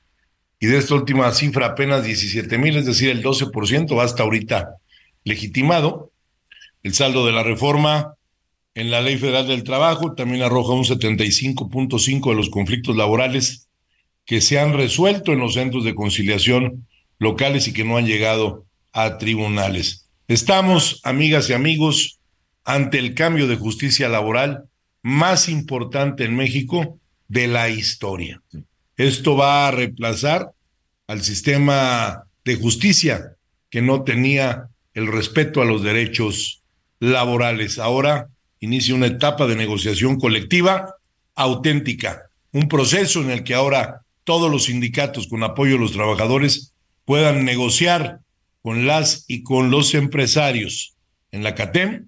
Y 0.64 0.66
de 0.66 0.78
esta 0.78 0.94
última 0.94 1.30
cifra, 1.32 1.66
apenas 1.66 2.04
17 2.04 2.56
mil, 2.56 2.78
es 2.78 2.86
decir, 2.86 3.10
el 3.10 3.22
12% 3.22 4.02
hasta 4.02 4.22
ahorita 4.22 4.76
legitimado. 5.22 6.10
El 6.82 6.94
saldo 6.94 7.26
de 7.26 7.32
la 7.32 7.42
reforma 7.42 8.14
en 8.74 8.90
la 8.90 9.02
Ley 9.02 9.18
Federal 9.18 9.46
del 9.46 9.62
Trabajo 9.62 10.14
también 10.14 10.42
arroja 10.42 10.72
un 10.72 10.84
75.5 10.84 12.30
de 12.30 12.34
los 12.34 12.48
conflictos 12.48 12.96
laborales 12.96 13.68
que 14.24 14.40
se 14.40 14.58
han 14.58 14.72
resuelto 14.72 15.34
en 15.34 15.40
los 15.40 15.52
centros 15.52 15.84
de 15.84 15.94
conciliación 15.94 16.88
locales 17.18 17.68
y 17.68 17.74
que 17.74 17.84
no 17.84 17.98
han 17.98 18.06
llegado 18.06 18.64
a 18.94 19.18
tribunales. 19.18 20.08
Estamos, 20.28 21.02
amigas 21.04 21.50
y 21.50 21.52
amigos, 21.52 22.20
ante 22.64 22.98
el 22.98 23.12
cambio 23.12 23.48
de 23.48 23.56
justicia 23.56 24.08
laboral 24.08 24.64
más 25.02 25.50
importante 25.50 26.24
en 26.24 26.34
México 26.34 26.98
de 27.28 27.48
la 27.48 27.68
historia. 27.68 28.40
Esto 28.96 29.36
va 29.36 29.68
a 29.68 29.70
reemplazar 29.70 30.52
al 31.06 31.22
sistema 31.22 32.24
de 32.44 32.56
justicia 32.56 33.36
que 33.70 33.82
no 33.82 34.04
tenía 34.04 34.68
el 34.94 35.08
respeto 35.08 35.60
a 35.60 35.64
los 35.64 35.82
derechos 35.82 36.62
laborales. 37.00 37.78
Ahora 37.78 38.28
inicia 38.60 38.94
una 38.94 39.06
etapa 39.06 39.46
de 39.46 39.56
negociación 39.56 40.18
colectiva 40.18 40.94
auténtica, 41.34 42.30
un 42.52 42.68
proceso 42.68 43.20
en 43.20 43.30
el 43.30 43.42
que 43.42 43.54
ahora 43.54 44.02
todos 44.22 44.50
los 44.50 44.64
sindicatos 44.64 45.26
con 45.26 45.42
apoyo 45.42 45.72
de 45.72 45.80
los 45.80 45.92
trabajadores 45.92 46.72
puedan 47.04 47.44
negociar 47.44 48.20
con 48.62 48.86
las 48.86 49.24
y 49.28 49.42
con 49.42 49.70
los 49.70 49.94
empresarios. 49.94 50.94
En 51.32 51.42
la 51.42 51.54
CATEM 51.54 52.06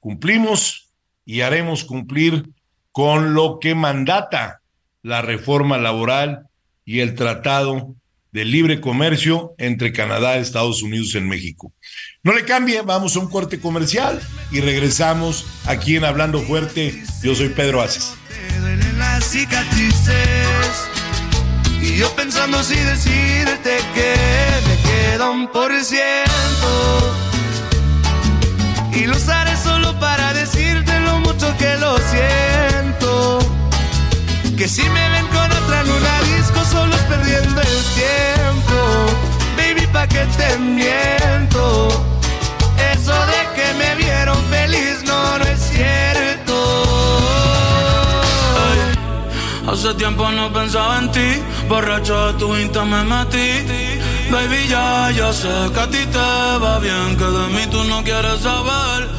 cumplimos 0.00 0.88
y 1.26 1.40
haremos 1.40 1.84
cumplir 1.84 2.48
con 2.92 3.34
lo 3.34 3.58
que 3.60 3.74
mandata 3.74 4.62
la 5.02 5.22
reforma 5.22 5.78
laboral 5.78 6.46
y 6.84 7.00
el 7.00 7.14
tratado 7.14 7.94
de 8.32 8.44
libre 8.44 8.80
comercio 8.80 9.54
entre 9.58 9.92
Canadá, 9.92 10.36
Estados 10.36 10.82
Unidos 10.82 11.14
y 11.14 11.20
México. 11.20 11.72
No 12.22 12.32
le 12.32 12.44
cambie, 12.44 12.82
vamos 12.82 13.16
a 13.16 13.20
un 13.20 13.28
corte 13.28 13.58
comercial 13.58 14.20
y 14.50 14.60
regresamos 14.60 15.46
aquí 15.66 15.96
en 15.96 16.04
Hablando 16.04 16.40
Fuerte. 16.40 17.02
Yo 17.22 17.34
soy 17.34 17.48
Pedro 17.50 17.80
Aces. 17.80 18.14
Y 21.80 21.96
yo 21.96 22.14
pensando 22.14 22.62
si 22.62 22.74
decirte 22.74 23.78
que 23.94 24.14
me 24.68 24.90
queda 24.90 25.30
un 25.30 25.50
por 25.50 25.72
ciento. 25.82 27.14
Y 28.92 29.06
lo 29.06 29.16
usaré 29.16 29.56
solo 29.56 29.98
para 29.98 30.34
decirte 30.34 31.00
lo 31.00 31.20
mucho 31.20 31.56
que 31.56 31.76
lo 31.76 31.96
siento 31.98 33.57
Que 34.58 34.66
si 34.68 34.82
me 34.82 35.08
ven 35.10 35.26
con 35.28 35.52
otra 35.52 35.82
en 35.82 35.88
una 35.88 36.20
disco 36.36 36.64
solo 36.64 36.92
es 36.92 37.02
perdiendo 37.02 37.60
el 37.60 37.78
tiempo. 37.94 38.76
Baby, 39.56 39.86
pa' 39.92 40.08
que 40.08 40.26
te 40.36 40.58
miento. 40.58 41.88
Eso 42.92 43.12
de 43.12 43.40
que 43.54 43.72
me 43.78 43.94
vieron 43.94 44.36
feliz 44.50 45.04
no, 45.06 45.38
no 45.38 45.44
es 45.44 45.60
cierto. 45.60 46.56
Hace 49.70 49.94
tiempo 49.94 50.28
no 50.32 50.52
pensaba 50.52 50.98
en 50.98 51.12
ti, 51.12 51.40
borracho 51.68 52.32
de 52.32 52.38
tu 52.40 52.56
insta 52.56 52.84
me 52.84 53.04
metí. 53.04 53.64
Baby, 54.28 54.66
ya, 54.68 55.12
ya 55.12 55.32
sé 55.32 55.70
que 55.72 55.80
a 55.80 55.86
ti 55.86 56.04
te 56.04 56.18
va 56.18 56.80
bien, 56.80 57.16
que 57.16 57.24
de 57.24 57.46
mí 57.54 57.64
tú 57.70 57.84
no 57.84 58.02
quieres 58.02 58.40
saber. 58.40 59.18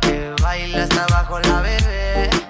Que 0.00 0.34
baile 0.42 0.80
hasta 0.80 1.04
abajo 1.04 1.40
la 1.40 1.60
bebé. 1.60 2.43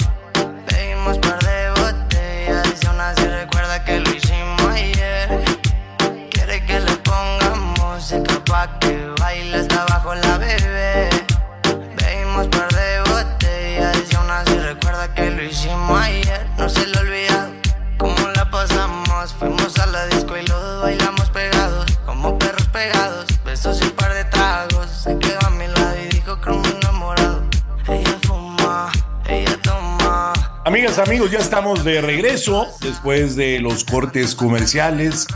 Amigas, 30.67 30.99
amigos, 30.99 31.31
ya 31.31 31.41
estamos 31.41 31.85
de 31.85 32.01
regreso 32.01 32.67
después 32.81 33.37
de 33.37 33.61
los 33.61 33.85
cortes 33.85 34.35
comerciales 34.35 35.27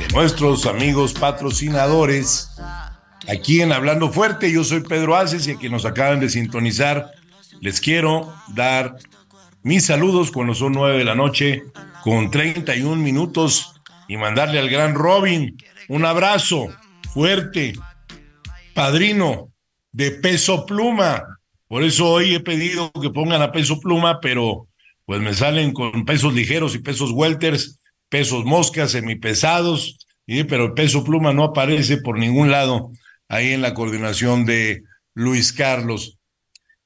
de 0.00 0.08
nuestros 0.08 0.66
amigos 0.66 1.12
patrocinadores. 1.12 2.50
Aquí 3.28 3.60
en 3.60 3.72
Hablando 3.72 4.10
Fuerte, 4.10 4.50
yo 4.50 4.64
soy 4.64 4.80
Pedro 4.80 5.14
Aces 5.14 5.46
y 5.46 5.52
a 5.52 5.54
quienes 5.58 5.70
nos 5.70 5.84
acaban 5.84 6.18
de 6.18 6.28
sintonizar, 6.28 7.12
les 7.60 7.80
quiero 7.80 8.34
dar 8.48 8.96
mis 9.62 9.86
saludos 9.86 10.32
cuando 10.32 10.54
son 10.54 10.72
nueve 10.72 10.98
de 10.98 11.04
la 11.04 11.14
noche 11.14 11.62
con 12.02 12.32
31 12.32 12.96
minutos 12.96 13.80
y 14.08 14.16
mandarle 14.16 14.58
al 14.58 14.70
gran 14.70 14.96
Robin 14.96 15.56
un 15.88 16.04
abrazo 16.04 16.66
fuerte, 17.12 17.74
padrino 18.74 19.52
de 19.92 20.10
peso 20.10 20.66
pluma. 20.66 21.38
Por 21.74 21.82
eso 21.82 22.08
hoy 22.08 22.36
he 22.36 22.38
pedido 22.38 22.92
que 22.92 23.10
pongan 23.10 23.42
a 23.42 23.50
peso 23.50 23.80
pluma, 23.80 24.20
pero 24.20 24.68
pues 25.06 25.20
me 25.20 25.34
salen 25.34 25.72
con 25.72 26.04
pesos 26.04 26.32
ligeros 26.32 26.76
y 26.76 26.78
pesos 26.78 27.10
welters, 27.10 27.80
pesos 28.08 28.44
moscas, 28.44 28.92
semipesados, 28.92 29.98
pero 30.48 30.66
el 30.66 30.74
peso 30.74 31.02
pluma 31.02 31.32
no 31.32 31.42
aparece 31.42 31.96
por 31.96 32.16
ningún 32.16 32.52
lado 32.52 32.92
ahí 33.26 33.50
en 33.50 33.60
la 33.60 33.74
coordinación 33.74 34.44
de 34.44 34.84
Luis 35.14 35.52
Carlos. 35.52 36.16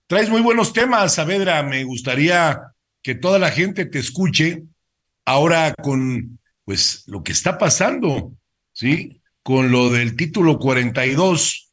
Traes 0.07 0.31
muy 0.31 0.41
buenos 0.41 0.73
temas, 0.73 1.17
Saavedra. 1.17 1.63
Me 1.63 1.85
gustaría 1.85 2.59
que 3.03 3.15
toda 3.15 3.39
la 3.39 3.51
gente 3.51 3.85
te 3.85 3.99
escuche 3.99 4.63
ahora 5.27 5.75
con 5.75 6.39
pues 6.65 7.03
lo 7.09 7.23
que 7.23 7.33
está 7.33 7.59
pasando, 7.59 8.33
¿sí? 8.73 9.21
Con 9.43 9.71
lo 9.71 9.91
del 9.91 10.17
título 10.17 10.59
42, 10.59 11.68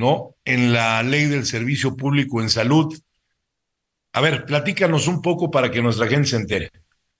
¿no? 0.00 0.34
En 0.44 0.72
la 0.72 1.02
ley 1.04 1.26
del 1.26 1.46
servicio 1.46 1.96
público 1.96 2.42
en 2.42 2.50
salud. 2.50 2.98
A 4.12 4.20
ver, 4.20 4.46
platícanos 4.46 5.06
un 5.06 5.22
poco 5.22 5.50
para 5.52 5.70
que 5.70 5.82
nuestra 5.82 6.08
gente 6.08 6.30
se 6.30 6.36
entere. 6.36 6.70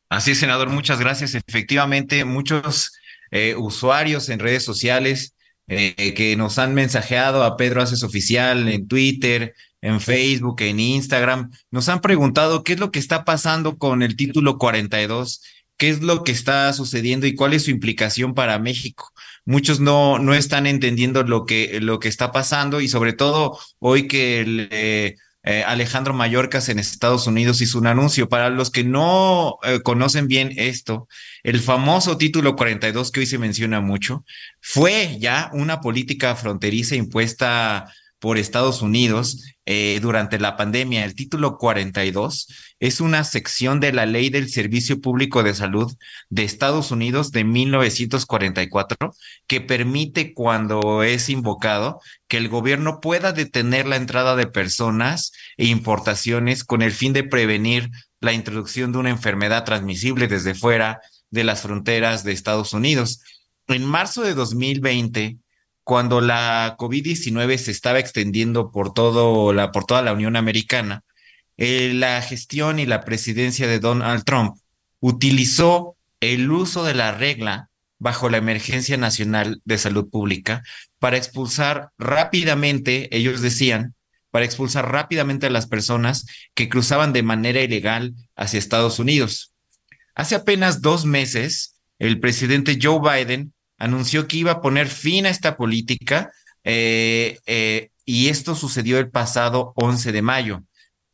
Así 0.08 0.32
es, 0.32 0.38
senador, 0.38 0.70
muchas 0.70 0.98
gracias. 0.98 1.36
Efectivamente, 1.36 2.24
muchos 2.24 2.92
eh, 3.30 3.54
usuarios 3.56 4.28
en 4.28 4.40
redes 4.40 4.64
sociales 4.64 5.36
eh, 5.68 6.14
que 6.14 6.34
nos 6.36 6.58
han 6.58 6.74
mensajeado 6.74 7.44
a 7.44 7.56
Pedro 7.56 7.80
Haces 7.80 8.02
Oficial 8.02 8.68
en 8.68 8.88
Twitter, 8.88 9.54
en 9.82 10.00
Facebook, 10.00 10.60
en 10.62 10.80
Instagram, 10.80 11.52
nos 11.70 11.88
han 11.88 12.00
preguntado 12.00 12.64
qué 12.64 12.72
es 12.72 12.80
lo 12.80 12.90
que 12.90 12.98
está 12.98 13.24
pasando 13.24 13.78
con 13.78 14.02
el 14.02 14.16
título 14.16 14.58
42, 14.58 15.42
qué 15.76 15.90
es 15.90 16.02
lo 16.02 16.24
que 16.24 16.32
está 16.32 16.72
sucediendo 16.72 17.26
y 17.26 17.36
cuál 17.36 17.54
es 17.54 17.64
su 17.64 17.70
implicación 17.70 18.34
para 18.34 18.58
México. 18.58 19.12
Muchos 19.44 19.81
no, 19.81 20.18
no 20.18 20.35
están 20.35 20.66
entendiendo 20.66 21.22
lo 21.22 21.44
que, 21.44 21.81
lo 21.81 21.98
que 21.98 22.09
está 22.09 22.33
pasando 22.33 22.81
y 22.81 22.88
sobre 22.88 23.12
todo 23.12 23.59
hoy 23.79 24.07
que 24.07 24.68
eh, 24.70 25.16
eh, 25.42 25.64
Alejandro 25.66 26.12
Mayorkas 26.12 26.68
en 26.68 26.79
Estados 26.79 27.26
Unidos 27.26 27.62
hizo 27.62 27.79
un 27.79 27.87
anuncio. 27.87 28.29
Para 28.29 28.50
los 28.50 28.70
que 28.70 28.85
no 28.85 29.59
eh, 29.62 29.81
conocen 29.83 30.29
bien 30.29 30.53
esto, 30.57 31.09
el 31.42 31.61
famoso 31.61 32.18
título 32.18 32.57
42 32.57 33.11
que 33.11 33.20
hoy 33.20 33.26
se 33.26 33.38
menciona 33.38 33.81
mucho 33.81 34.24
fue 34.61 35.16
ya 35.18 35.50
una 35.55 35.81
política 35.81 36.37
fronteriza 36.37 36.94
impuesta 36.94 37.90
por 38.20 38.38
Estados 38.38 38.83
Unidos 38.83 39.42
eh, 39.66 39.98
durante 40.00 40.38
la 40.38 40.56
pandemia. 40.56 41.04
El 41.04 41.14
título 41.14 41.59
42 41.59 42.48
es 42.78 43.00
una 43.00 43.24
sección 43.24 43.80
de 43.80 43.92
la 43.92 44.06
Ley 44.06 44.30
del 44.30 44.50
Servicio 44.50 45.00
Público 45.00 45.42
de 45.42 45.54
Salud 45.54 45.92
de 46.28 46.44
Estados 46.44 46.90
Unidos 46.90 47.33
de 47.33 47.44
1944 47.44 49.14
que 49.46 49.61
permite 49.61 50.35
cuando 50.35 51.02
es 51.02 51.28
invocado 51.28 52.00
que 52.28 52.37
el 52.37 52.48
gobierno 52.48 53.00
pueda 53.00 53.33
detener 53.33 53.87
la 53.88 53.96
entrada 53.96 54.37
de 54.37 54.46
personas 54.46 55.33
e 55.56 55.66
importaciones 55.66 56.62
con 56.62 56.83
el 56.83 56.92
fin 56.92 57.12
de 57.12 57.24
prevenir 57.24 57.90
la 58.20 58.35
introducción 58.35 58.92
de 58.92 58.98
una 58.98 59.11
enfermedad 59.11 59.64
transmisible 59.64 60.28
desde 60.28 60.54
fuera 60.54 61.00
de 61.30 61.44
las 61.44 61.62
fronteras 61.62 62.22
de 62.22 62.33
Estados 62.33 62.74
Unidos. 62.74 63.22
En 63.66 63.85
marzo 63.85 64.22
de 64.22 64.35
2020, 64.35 65.38
cuando 65.84 66.20
la 66.20 66.76
COVID-19 66.78 67.56
se 67.58 67.70
estaba 67.70 67.98
extendiendo 67.98 68.70
por, 68.70 68.92
todo 68.92 69.52
la, 69.52 69.72
por 69.72 69.84
toda 69.84 70.02
la 70.02 70.12
Unión 70.12 70.36
Americana, 70.36 71.02
eh, 71.56 71.92
la 71.94 72.22
gestión 72.22 72.78
y 72.78 72.86
la 72.86 73.02
presidencia 73.04 73.66
de 73.66 73.80
Donald 73.80 74.24
Trump 74.24 74.56
utilizó 75.00 75.96
el 76.20 76.50
uso 76.50 76.84
de 76.84 76.94
la 76.94 77.12
regla 77.12 77.68
bajo 77.98 78.28
la 78.30 78.38
emergencia 78.38 78.96
nacional 78.96 79.60
de 79.64 79.78
salud 79.78 80.08
pública 80.08 80.62
para 80.98 81.16
expulsar 81.16 81.90
rápidamente, 81.98 83.14
ellos 83.16 83.40
decían, 83.40 83.94
para 84.30 84.44
expulsar 84.44 84.90
rápidamente 84.90 85.46
a 85.46 85.50
las 85.50 85.66
personas 85.66 86.26
que 86.54 86.68
cruzaban 86.68 87.12
de 87.12 87.22
manera 87.22 87.62
ilegal 87.62 88.14
hacia 88.36 88.58
Estados 88.58 88.98
Unidos. 88.98 89.54
Hace 90.14 90.36
apenas 90.36 90.82
dos 90.82 91.04
meses, 91.04 91.76
el 91.98 92.20
presidente 92.20 92.78
Joe 92.80 93.00
Biden 93.00 93.52
anunció 93.80 94.28
que 94.28 94.36
iba 94.36 94.52
a 94.52 94.60
poner 94.60 94.86
fin 94.86 95.26
a 95.26 95.30
esta 95.30 95.56
política 95.56 96.30
eh, 96.62 97.40
eh, 97.46 97.90
y 98.04 98.28
esto 98.28 98.54
sucedió 98.54 98.98
el 98.98 99.10
pasado 99.10 99.72
11 99.74 100.12
de 100.12 100.22
mayo. 100.22 100.62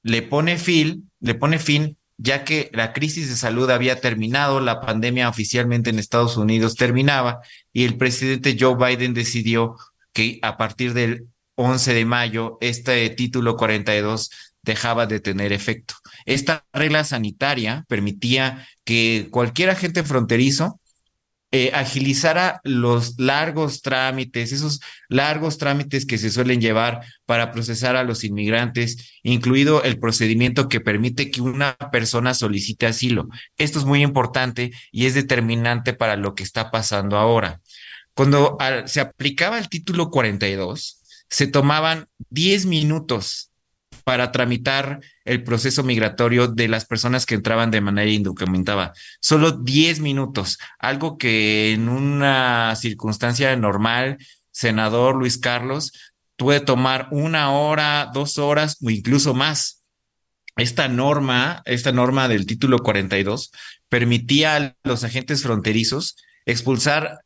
Le 0.02 0.22
pone 0.22 0.58
fin, 0.58 1.10
le 1.20 1.34
pone 1.34 1.58
fin 1.58 1.96
ya 2.18 2.44
que 2.44 2.70
la 2.72 2.92
crisis 2.92 3.28
de 3.28 3.36
salud 3.36 3.70
había 3.70 4.00
terminado, 4.00 4.60
la 4.60 4.80
pandemia 4.80 5.28
oficialmente 5.28 5.90
en 5.90 5.98
Estados 5.98 6.36
Unidos 6.36 6.74
terminaba 6.74 7.40
y 7.72 7.84
el 7.84 7.96
presidente 7.96 8.56
Joe 8.58 8.76
Biden 8.76 9.14
decidió 9.14 9.76
que 10.12 10.38
a 10.42 10.56
partir 10.56 10.94
del 10.94 11.26
11 11.56 11.94
de 11.94 12.04
mayo 12.04 12.58
este 12.60 13.08
título 13.10 13.56
42 13.56 14.30
dejaba 14.62 15.06
de 15.06 15.20
tener 15.20 15.52
efecto. 15.52 15.94
Esta 16.24 16.64
regla 16.72 17.04
sanitaria 17.04 17.84
permitía 17.88 18.66
que 18.84 19.28
cualquier 19.30 19.70
agente 19.70 20.02
fronterizo 20.02 20.80
eh, 21.52 21.70
agilizara 21.74 22.60
los 22.64 23.18
largos 23.18 23.80
trámites, 23.80 24.52
esos 24.52 24.80
largos 25.08 25.58
trámites 25.58 26.04
que 26.04 26.18
se 26.18 26.30
suelen 26.30 26.60
llevar 26.60 27.02
para 27.24 27.52
procesar 27.52 27.94
a 27.96 28.02
los 28.02 28.24
inmigrantes, 28.24 29.18
incluido 29.22 29.84
el 29.84 29.98
procedimiento 29.98 30.68
que 30.68 30.80
permite 30.80 31.30
que 31.30 31.40
una 31.40 31.76
persona 31.92 32.34
solicite 32.34 32.86
asilo. 32.86 33.28
Esto 33.58 33.78
es 33.78 33.84
muy 33.84 34.02
importante 34.02 34.72
y 34.90 35.06
es 35.06 35.14
determinante 35.14 35.92
para 35.94 36.16
lo 36.16 36.34
que 36.34 36.42
está 36.42 36.70
pasando 36.70 37.16
ahora. 37.16 37.60
Cuando 38.14 38.58
se 38.86 39.00
aplicaba 39.00 39.58
el 39.58 39.68
título 39.68 40.10
42, 40.10 41.02
se 41.28 41.46
tomaban 41.46 42.08
10 42.30 42.66
minutos 42.66 43.50
para 44.06 44.30
tramitar 44.30 45.00
el 45.24 45.42
proceso 45.42 45.82
migratorio 45.82 46.46
de 46.46 46.68
las 46.68 46.84
personas 46.84 47.26
que 47.26 47.34
entraban 47.34 47.72
de 47.72 47.80
manera 47.80 48.08
indocumentada. 48.08 48.92
Solo 49.20 49.50
10 49.50 49.98
minutos, 49.98 50.58
algo 50.78 51.18
que 51.18 51.72
en 51.72 51.88
una 51.88 52.72
circunstancia 52.76 53.56
normal, 53.56 54.18
senador 54.52 55.16
Luis 55.16 55.38
Carlos, 55.38 55.90
puede 56.36 56.60
tomar 56.60 57.08
una 57.10 57.50
hora, 57.50 58.08
dos 58.14 58.38
horas 58.38 58.76
o 58.80 58.90
incluso 58.90 59.34
más. 59.34 59.82
Esta 60.54 60.86
norma, 60.86 61.62
esta 61.64 61.90
norma 61.90 62.28
del 62.28 62.46
título 62.46 62.78
42, 62.78 63.50
permitía 63.88 64.54
a 64.54 64.76
los 64.84 65.02
agentes 65.02 65.42
fronterizos 65.42 66.14
expulsar 66.44 67.22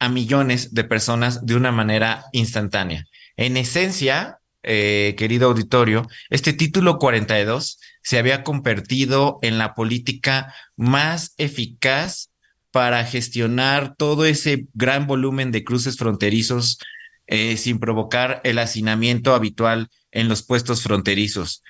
a 0.00 0.08
millones 0.08 0.74
de 0.74 0.82
personas 0.82 1.46
de 1.46 1.54
una 1.54 1.70
manera 1.70 2.24
instantánea. 2.32 3.04
En 3.36 3.56
esencia, 3.56 4.40
eh, 4.68 5.14
querido 5.16 5.46
auditorio, 5.46 6.08
este 6.28 6.52
título 6.52 6.98
42 6.98 7.78
se 8.02 8.18
había 8.18 8.42
convertido 8.42 9.38
en 9.42 9.58
la 9.58 9.74
política 9.74 10.52
más 10.74 11.34
eficaz 11.38 12.32
para 12.72 13.04
gestionar 13.04 13.94
todo 13.96 14.26
ese 14.26 14.66
gran 14.74 15.06
volumen 15.06 15.52
de 15.52 15.62
cruces 15.62 15.96
fronterizos 15.96 16.80
eh, 17.28 17.56
sin 17.56 17.78
provocar 17.78 18.40
el 18.42 18.58
hacinamiento 18.58 19.36
habitual 19.36 19.88
en 20.10 20.26
los 20.26 20.42
puestos 20.42 20.82
fronterizos. 20.82 21.62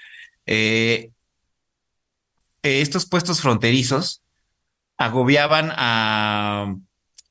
Eh, 0.47 1.11
estos 2.63 3.05
puestos 3.05 3.43
fronterizos 3.43 4.23
agobiaban 4.97 5.71
a 5.77 6.75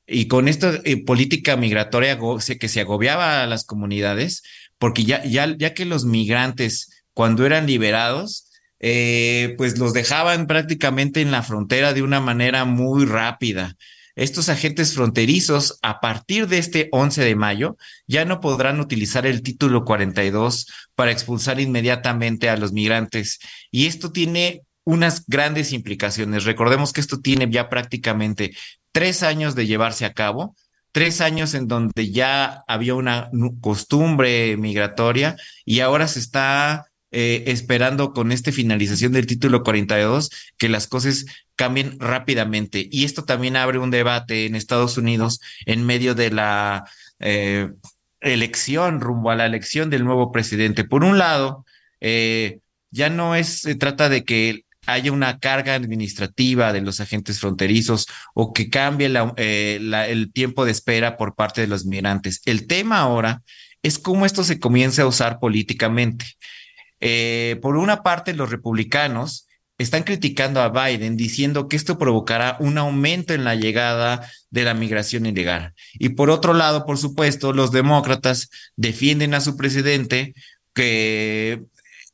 y 0.06 0.28
con 0.28 0.46
esta 0.46 0.80
política 1.04 1.56
migratoria 1.56 2.16
que 2.60 2.68
se 2.68 2.80
agobiaba 2.80 3.42
a 3.42 3.46
las 3.46 3.64
comunidades, 3.64 4.44
porque 4.78 5.04
ya, 5.04 5.24
ya, 5.24 5.54
ya 5.56 5.74
que 5.74 5.84
los 5.84 6.04
migrantes, 6.04 7.04
cuando 7.14 7.46
eran 7.46 7.66
liberados, 7.66 8.50
eh, 8.78 9.54
pues 9.56 9.78
los 9.78 9.92
dejaban 9.92 10.46
prácticamente 10.46 11.20
en 11.20 11.30
la 11.30 11.42
frontera 11.42 11.94
de 11.94 12.02
una 12.02 12.20
manera 12.20 12.64
muy 12.64 13.06
rápida. 13.06 13.76
Estos 14.16 14.48
agentes 14.48 14.94
fronterizos, 14.94 15.78
a 15.82 16.00
partir 16.00 16.48
de 16.48 16.58
este 16.58 16.88
11 16.92 17.22
de 17.22 17.36
mayo, 17.36 17.76
ya 18.06 18.24
no 18.24 18.40
podrán 18.40 18.80
utilizar 18.80 19.26
el 19.26 19.42
título 19.42 19.84
42 19.84 20.66
para 20.94 21.10
expulsar 21.10 21.60
inmediatamente 21.60 22.48
a 22.48 22.56
los 22.56 22.72
migrantes. 22.72 23.40
Y 23.70 23.86
esto 23.86 24.12
tiene 24.12 24.62
unas 24.84 25.26
grandes 25.26 25.72
implicaciones. 25.72 26.44
Recordemos 26.44 26.94
que 26.94 27.02
esto 27.02 27.20
tiene 27.20 27.50
ya 27.50 27.68
prácticamente 27.68 28.56
tres 28.92 29.22
años 29.22 29.54
de 29.54 29.66
llevarse 29.66 30.06
a 30.06 30.14
cabo 30.14 30.56
tres 30.96 31.20
años 31.20 31.52
en 31.52 31.68
donde 31.68 32.10
ya 32.10 32.64
había 32.66 32.94
una 32.94 33.28
costumbre 33.60 34.56
migratoria 34.56 35.36
y 35.66 35.80
ahora 35.80 36.08
se 36.08 36.18
está 36.20 36.86
eh, 37.10 37.44
esperando 37.48 38.14
con 38.14 38.32
esta 38.32 38.50
finalización 38.50 39.12
del 39.12 39.26
título 39.26 39.62
42 39.62 40.30
que 40.56 40.70
las 40.70 40.86
cosas 40.86 41.26
cambien 41.54 42.00
rápidamente. 42.00 42.88
Y 42.90 43.04
esto 43.04 43.24
también 43.24 43.56
abre 43.56 43.78
un 43.78 43.90
debate 43.90 44.46
en 44.46 44.54
Estados 44.54 44.96
Unidos 44.96 45.42
en 45.66 45.84
medio 45.84 46.14
de 46.14 46.30
la 46.30 46.84
eh, 47.18 47.68
elección, 48.20 49.02
rumbo 49.02 49.30
a 49.30 49.36
la 49.36 49.44
elección 49.44 49.90
del 49.90 50.02
nuevo 50.02 50.32
presidente. 50.32 50.84
Por 50.84 51.04
un 51.04 51.18
lado, 51.18 51.66
eh, 52.00 52.60
ya 52.90 53.10
no 53.10 53.34
es, 53.34 53.60
se 53.60 53.74
trata 53.74 54.08
de 54.08 54.24
que 54.24 54.64
haya 54.86 55.12
una 55.12 55.38
carga 55.38 55.74
administrativa 55.74 56.72
de 56.72 56.80
los 56.80 57.00
agentes 57.00 57.40
fronterizos 57.40 58.06
o 58.34 58.52
que 58.52 58.70
cambie 58.70 59.12
eh, 59.36 59.78
el 60.08 60.32
tiempo 60.32 60.64
de 60.64 60.72
espera 60.72 61.16
por 61.16 61.34
parte 61.34 61.60
de 61.60 61.66
los 61.66 61.84
migrantes. 61.84 62.40
El 62.44 62.66
tema 62.66 63.00
ahora 63.00 63.42
es 63.82 63.98
cómo 63.98 64.26
esto 64.26 64.44
se 64.44 64.58
comienza 64.58 65.02
a 65.02 65.06
usar 65.06 65.38
políticamente. 65.38 66.26
Eh, 67.00 67.58
por 67.60 67.76
una 67.76 68.02
parte, 68.02 68.34
los 68.34 68.50
republicanos 68.50 69.46
están 69.78 70.04
criticando 70.04 70.62
a 70.62 70.70
Biden 70.70 71.16
diciendo 71.16 71.68
que 71.68 71.76
esto 71.76 71.98
provocará 71.98 72.56
un 72.60 72.78
aumento 72.78 73.34
en 73.34 73.44
la 73.44 73.54
llegada 73.54 74.26
de 74.50 74.64
la 74.64 74.72
migración 74.72 75.26
ilegal. 75.26 75.74
Y 75.94 76.10
por 76.10 76.30
otro 76.30 76.54
lado, 76.54 76.86
por 76.86 76.96
supuesto, 76.96 77.52
los 77.52 77.72
demócratas 77.72 78.48
defienden 78.76 79.34
a 79.34 79.40
su 79.40 79.56
presidente 79.56 80.34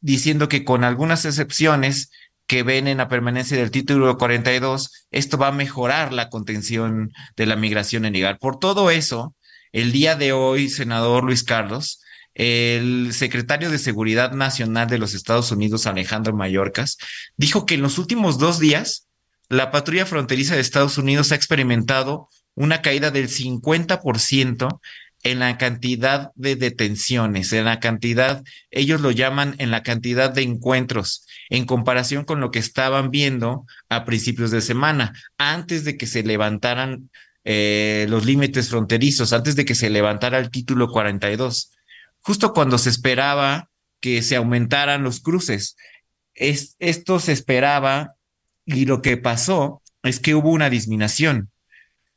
diciendo 0.00 0.48
que 0.48 0.64
con 0.64 0.84
algunas 0.84 1.24
excepciones 1.24 2.10
que 2.46 2.62
ven 2.62 2.88
en 2.88 2.98
la 2.98 3.08
permanencia 3.08 3.56
del 3.56 3.70
título 3.70 4.16
42, 4.18 5.06
esto 5.10 5.38
va 5.38 5.48
a 5.48 5.52
mejorar 5.52 6.12
la 6.12 6.28
contención 6.28 7.12
de 7.36 7.46
la 7.46 7.56
migración 7.56 8.04
en 8.04 8.14
ilegal. 8.14 8.38
Por 8.38 8.58
todo 8.58 8.90
eso, 8.90 9.34
el 9.72 9.92
día 9.92 10.16
de 10.16 10.32
hoy, 10.32 10.68
senador 10.68 11.24
Luis 11.24 11.44
Carlos, 11.44 12.02
el 12.34 13.12
secretario 13.12 13.70
de 13.70 13.78
Seguridad 13.78 14.32
Nacional 14.32 14.88
de 14.88 14.98
los 14.98 15.14
Estados 15.14 15.50
Unidos, 15.52 15.86
Alejandro 15.86 16.34
Mayorkas, 16.34 16.98
dijo 17.36 17.66
que 17.66 17.74
en 17.74 17.82
los 17.82 17.98
últimos 17.98 18.38
dos 18.38 18.58
días, 18.58 19.08
la 19.48 19.70
patrulla 19.70 20.06
fronteriza 20.06 20.54
de 20.54 20.60
Estados 20.60 20.96
Unidos 20.98 21.32
ha 21.32 21.34
experimentado 21.34 22.28
una 22.54 22.82
caída 22.82 23.10
del 23.10 23.28
50% 23.28 24.80
en 25.22 25.38
la 25.38 25.56
cantidad 25.56 26.32
de 26.34 26.56
detenciones, 26.56 27.52
en 27.52 27.64
la 27.64 27.78
cantidad, 27.78 28.42
ellos 28.70 29.00
lo 29.00 29.10
llaman 29.10 29.54
en 29.58 29.70
la 29.70 29.82
cantidad 29.82 30.30
de 30.30 30.42
encuentros, 30.42 31.26
en 31.48 31.64
comparación 31.64 32.24
con 32.24 32.40
lo 32.40 32.50
que 32.50 32.58
estaban 32.58 33.10
viendo 33.10 33.64
a 33.88 34.04
principios 34.04 34.50
de 34.50 34.60
semana, 34.60 35.12
antes 35.38 35.84
de 35.84 35.96
que 35.96 36.06
se 36.06 36.24
levantaran 36.24 37.08
eh, 37.44 38.06
los 38.08 38.24
límites 38.24 38.68
fronterizos, 38.68 39.32
antes 39.32 39.54
de 39.54 39.64
que 39.64 39.74
se 39.74 39.90
levantara 39.90 40.38
el 40.38 40.50
título 40.50 40.88
42, 40.88 41.72
justo 42.20 42.52
cuando 42.52 42.78
se 42.78 42.90
esperaba 42.90 43.68
que 44.00 44.22
se 44.22 44.36
aumentaran 44.36 45.04
los 45.04 45.20
cruces. 45.20 45.76
Es, 46.34 46.76
esto 46.80 47.20
se 47.20 47.32
esperaba 47.32 48.14
y 48.64 48.86
lo 48.86 49.02
que 49.02 49.16
pasó 49.16 49.82
es 50.02 50.18
que 50.18 50.34
hubo 50.34 50.50
una 50.50 50.70
disminución. 50.70 51.50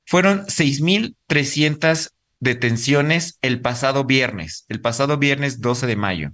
Fueron 0.06 0.46
6.300 0.48 2.12
detenciones 2.40 3.38
el 3.42 3.62
pasado 3.62 4.04
viernes, 4.06 4.66
el 4.70 4.82
pasado 4.82 5.18
viernes 5.18 5.62
12 5.62 5.88
de 5.88 5.96
mayo. 5.96 6.32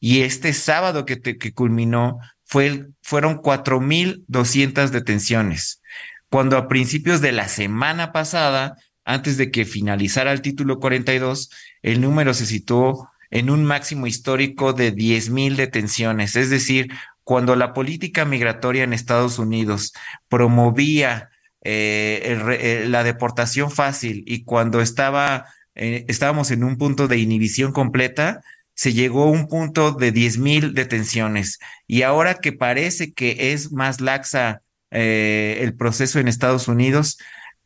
Y 0.00 0.22
este 0.22 0.52
sábado 0.52 1.04
que, 1.04 1.20
que 1.20 1.52
culminó 1.52 2.18
fue, 2.44 2.86
fueron 3.02 3.38
4.200 3.38 4.88
detenciones, 4.88 5.80
cuando 6.28 6.56
a 6.56 6.66
principios 6.66 7.20
de 7.20 7.32
la 7.32 7.48
semana 7.48 8.10
pasada, 8.10 8.76
antes 9.04 9.36
de 9.36 9.50
que 9.50 9.64
finalizara 9.66 10.32
el 10.32 10.40
título 10.40 10.80
42, 10.80 11.50
el 11.82 12.00
número 12.00 12.32
se 12.32 12.46
situó 12.46 13.10
en 13.30 13.50
un 13.50 13.64
máximo 13.64 14.06
histórico 14.06 14.72
de 14.72 14.94
10.000 14.94 15.56
detenciones. 15.56 16.36
Es 16.36 16.48
decir, 16.48 16.90
cuando 17.24 17.54
la 17.54 17.72
política 17.72 18.24
migratoria 18.24 18.84
en 18.84 18.92
Estados 18.92 19.38
Unidos 19.38 19.92
promovía 20.28 21.30
eh, 21.64 22.40
eh, 22.60 22.86
la 22.88 23.04
deportación 23.04 23.70
fácil 23.70 24.24
y 24.26 24.44
cuando 24.44 24.80
estaba, 24.80 25.46
eh, 25.74 26.04
estábamos 26.08 26.50
en 26.50 26.64
un 26.64 26.76
punto 26.76 27.06
de 27.08 27.18
inhibición 27.18 27.72
completa, 27.72 28.40
se 28.74 28.92
llegó 28.92 29.24
a 29.24 29.30
un 29.30 29.46
punto 29.46 29.92
de 29.92 30.10
10 30.10 30.38
mil 30.38 30.74
detenciones. 30.74 31.58
Y 31.86 32.02
ahora 32.02 32.34
que 32.34 32.52
parece 32.52 33.12
que 33.12 33.52
es 33.52 33.70
más 33.72 34.00
laxa 34.00 34.62
el 34.90 35.74
proceso 35.74 36.18
en 36.20 36.28
Estados 36.28 36.68
Unidos, 36.68 37.16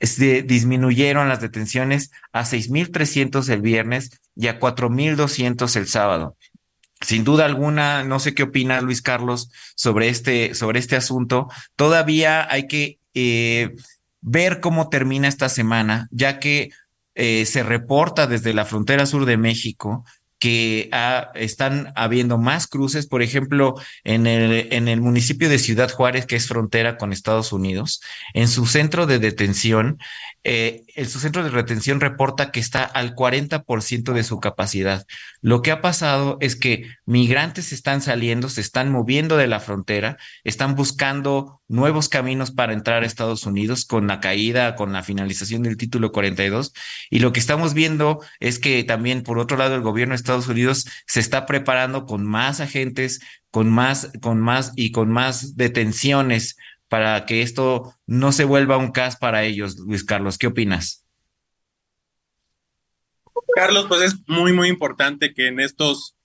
se 0.00 0.42
disminuyeron 0.42 1.28
las 1.28 1.40
detenciones 1.40 2.12
a 2.32 2.44
6.300 2.44 3.48
el 3.48 3.62
viernes 3.62 4.20
y 4.36 4.46
a 4.46 4.60
4.200 4.60 5.74
el 5.76 5.88
sábado. 5.88 6.36
Sin 7.00 7.24
duda 7.24 7.44
alguna, 7.44 8.04
no 8.04 8.20
sé 8.20 8.34
qué 8.34 8.44
opina 8.44 8.80
Luis 8.80 9.02
Carlos 9.02 9.50
sobre 9.74 10.08
este, 10.08 10.54
sobre 10.54 10.78
este 10.78 10.96
asunto. 10.96 11.48
Todavía 11.76 12.46
hay 12.50 12.68
que 12.68 13.00
eh, 13.16 13.74
ver 14.20 14.60
cómo 14.60 14.90
termina 14.90 15.26
esta 15.26 15.48
semana, 15.48 16.06
ya 16.10 16.38
que 16.38 16.68
eh, 17.14 17.46
se 17.46 17.62
reporta 17.62 18.26
desde 18.26 18.52
la 18.52 18.66
frontera 18.66 19.06
sur 19.06 19.24
de 19.24 19.38
México 19.38 20.04
que 20.38 20.90
están 21.34 21.92
habiendo 21.96 22.36
más 22.36 22.66
cruces, 22.66 23.06
por 23.06 23.22
ejemplo, 23.22 23.74
en 24.04 24.26
el, 24.26 24.68
en 24.70 25.00
municipio 25.00 25.48
de 25.48 25.58
Ciudad 25.58 25.90
Juárez, 25.90 26.26
que 26.26 26.36
es 26.36 26.46
frontera 26.46 26.98
con 26.98 27.12
Estados 27.12 27.52
Unidos, 27.52 28.02
en 28.34 28.48
su 28.48 28.66
centro 28.66 29.06
de 29.06 29.18
detención, 29.18 29.98
eh, 30.44 30.84
su 31.08 31.18
centro 31.20 31.42
de 31.42 31.50
retención 31.50 32.00
reporta 32.00 32.52
que 32.52 32.60
está 32.60 32.84
al 32.84 33.14
40% 33.14 34.12
de 34.12 34.24
su 34.24 34.38
capacidad. 34.38 35.06
Lo 35.40 35.62
que 35.62 35.70
ha 35.70 35.80
pasado 35.80 36.36
es 36.40 36.54
que 36.54 36.84
migrantes 37.06 37.72
están 37.72 38.02
saliendo, 38.02 38.48
se 38.48 38.60
están 38.60 38.92
moviendo 38.92 39.36
de 39.38 39.46
la 39.46 39.58
frontera, 39.58 40.18
están 40.44 40.74
buscando 40.74 41.62
nuevos 41.68 42.08
caminos 42.08 42.50
para 42.50 42.72
entrar 42.72 43.02
a 43.02 43.06
Estados 43.06 43.46
Unidos 43.46 43.84
con 43.84 44.06
la 44.06 44.20
caída, 44.20 44.76
con 44.76 44.92
la 44.92 45.02
finalización 45.02 45.62
del 45.62 45.76
título 45.76 46.12
42. 46.12 46.72
Y 47.10 47.18
lo 47.18 47.32
que 47.32 47.40
estamos 47.40 47.74
viendo 47.74 48.20
es 48.40 48.58
que 48.58 48.84
también, 48.84 49.22
por 49.22 49.38
otro 49.38 49.56
lado, 49.56 49.74
el 49.74 49.82
gobierno 49.82 50.12
de 50.12 50.16
Estados 50.16 50.48
Unidos 50.48 50.86
se 51.06 51.20
está 51.20 51.46
preparando 51.46 52.06
con 52.06 52.24
más 52.24 52.60
agentes, 52.60 53.20
con 53.50 53.70
más, 53.70 54.10
con 54.20 54.40
más 54.40 54.72
y 54.76 54.92
con 54.92 55.10
más 55.10 55.56
detenciones 55.56 56.56
para 56.88 57.26
que 57.26 57.42
esto 57.42 57.94
no 58.06 58.32
se 58.32 58.44
vuelva 58.44 58.76
un 58.76 58.92
caso 58.92 59.18
para 59.20 59.42
ellos. 59.44 59.76
Luis 59.78 60.04
Carlos, 60.04 60.38
¿qué 60.38 60.46
opinas? 60.46 61.04
Carlos, 63.54 63.86
pues 63.88 64.02
es 64.02 64.16
muy, 64.28 64.52
muy 64.52 64.68
importante 64.68 65.32
que 65.34 65.48
en 65.48 65.60
estos 65.60 66.16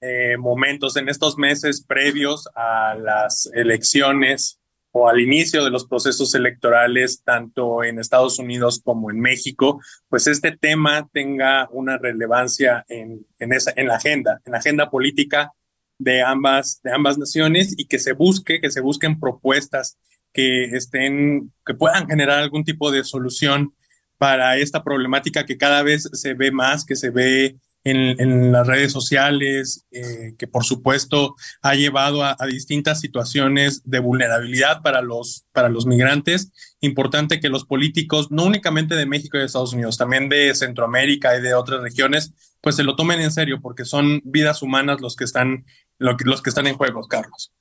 eh, 0.00 0.36
momentos, 0.38 0.96
en 0.96 1.08
estos 1.08 1.38
meses 1.38 1.84
previos 1.86 2.48
a 2.54 2.94
las 2.94 3.50
elecciones, 3.54 4.59
o 4.92 5.08
al 5.08 5.20
inicio 5.20 5.64
de 5.64 5.70
los 5.70 5.86
procesos 5.86 6.34
electorales, 6.34 7.22
tanto 7.24 7.84
en 7.84 7.98
Estados 7.98 8.38
Unidos 8.38 8.80
como 8.84 9.10
en 9.10 9.20
México, 9.20 9.80
pues 10.08 10.26
este 10.26 10.56
tema 10.56 11.08
tenga 11.12 11.68
una 11.70 11.96
relevancia 11.98 12.84
en, 12.88 13.26
en, 13.38 13.52
esa, 13.52 13.72
en 13.76 13.88
la 13.88 13.96
agenda, 13.96 14.40
en 14.44 14.52
la 14.52 14.58
agenda 14.58 14.90
política 14.90 15.52
de 15.98 16.22
ambas, 16.22 16.80
de 16.82 16.92
ambas 16.92 17.18
naciones 17.18 17.74
y 17.76 17.86
que 17.86 17.98
se 17.98 18.14
busque, 18.14 18.60
que 18.60 18.70
se 18.70 18.80
busquen 18.80 19.20
propuestas 19.20 19.98
que 20.32 20.64
estén, 20.64 21.52
que 21.64 21.74
puedan 21.74 22.06
generar 22.08 22.38
algún 22.38 22.64
tipo 22.64 22.90
de 22.90 23.04
solución 23.04 23.74
para 24.16 24.56
esta 24.56 24.82
problemática 24.82 25.44
que 25.44 25.56
cada 25.56 25.82
vez 25.82 26.08
se 26.12 26.34
ve 26.34 26.52
más, 26.52 26.84
que 26.84 26.96
se 26.96 27.10
ve 27.10 27.56
en, 27.84 28.52
las 28.52 28.66
redes 28.66 28.92
sociales, 28.92 29.86
eh, 29.90 30.34
que 30.38 30.46
por 30.46 30.64
supuesto 30.64 31.34
ha 31.62 31.74
llevado 31.74 32.24
a, 32.24 32.36
distintas 32.46 33.00
situaciones 33.00 33.82
de 33.84 34.00
vulnerabilidad 34.00 34.82
para 34.82 35.02
los, 35.02 35.46
para 35.52 35.68
los 35.68 35.86
migrantes. 35.86 36.52
Importante 36.80 37.40
que 37.40 37.48
los 37.48 37.64
políticos, 37.64 38.30
no 38.30 38.44
únicamente 38.44 38.94
de 38.94 39.06
México 39.06 39.36
y 39.36 39.40
de 39.40 39.46
Estados 39.46 39.72
Unidos, 39.72 39.96
también 39.96 40.28
de 40.28 40.54
Centroamérica 40.54 41.36
y 41.36 41.42
de 41.42 41.54
otras 41.54 41.80
regiones, 41.82 42.32
pues 42.60 42.76
se 42.76 42.82
lo 42.82 42.96
tomen 42.96 43.20
en 43.20 43.30
serio, 43.30 43.60
porque 43.62 43.84
son 43.84 44.20
vidas 44.24 44.62
humanas 44.62 45.00
los 45.00 45.16
que 45.16 45.24
están, 45.24 45.64
los 45.98 46.42
que 46.42 46.50
están 46.50 46.66
en 46.66 46.76
juego, 46.76 47.06
Carlos. 47.08 47.52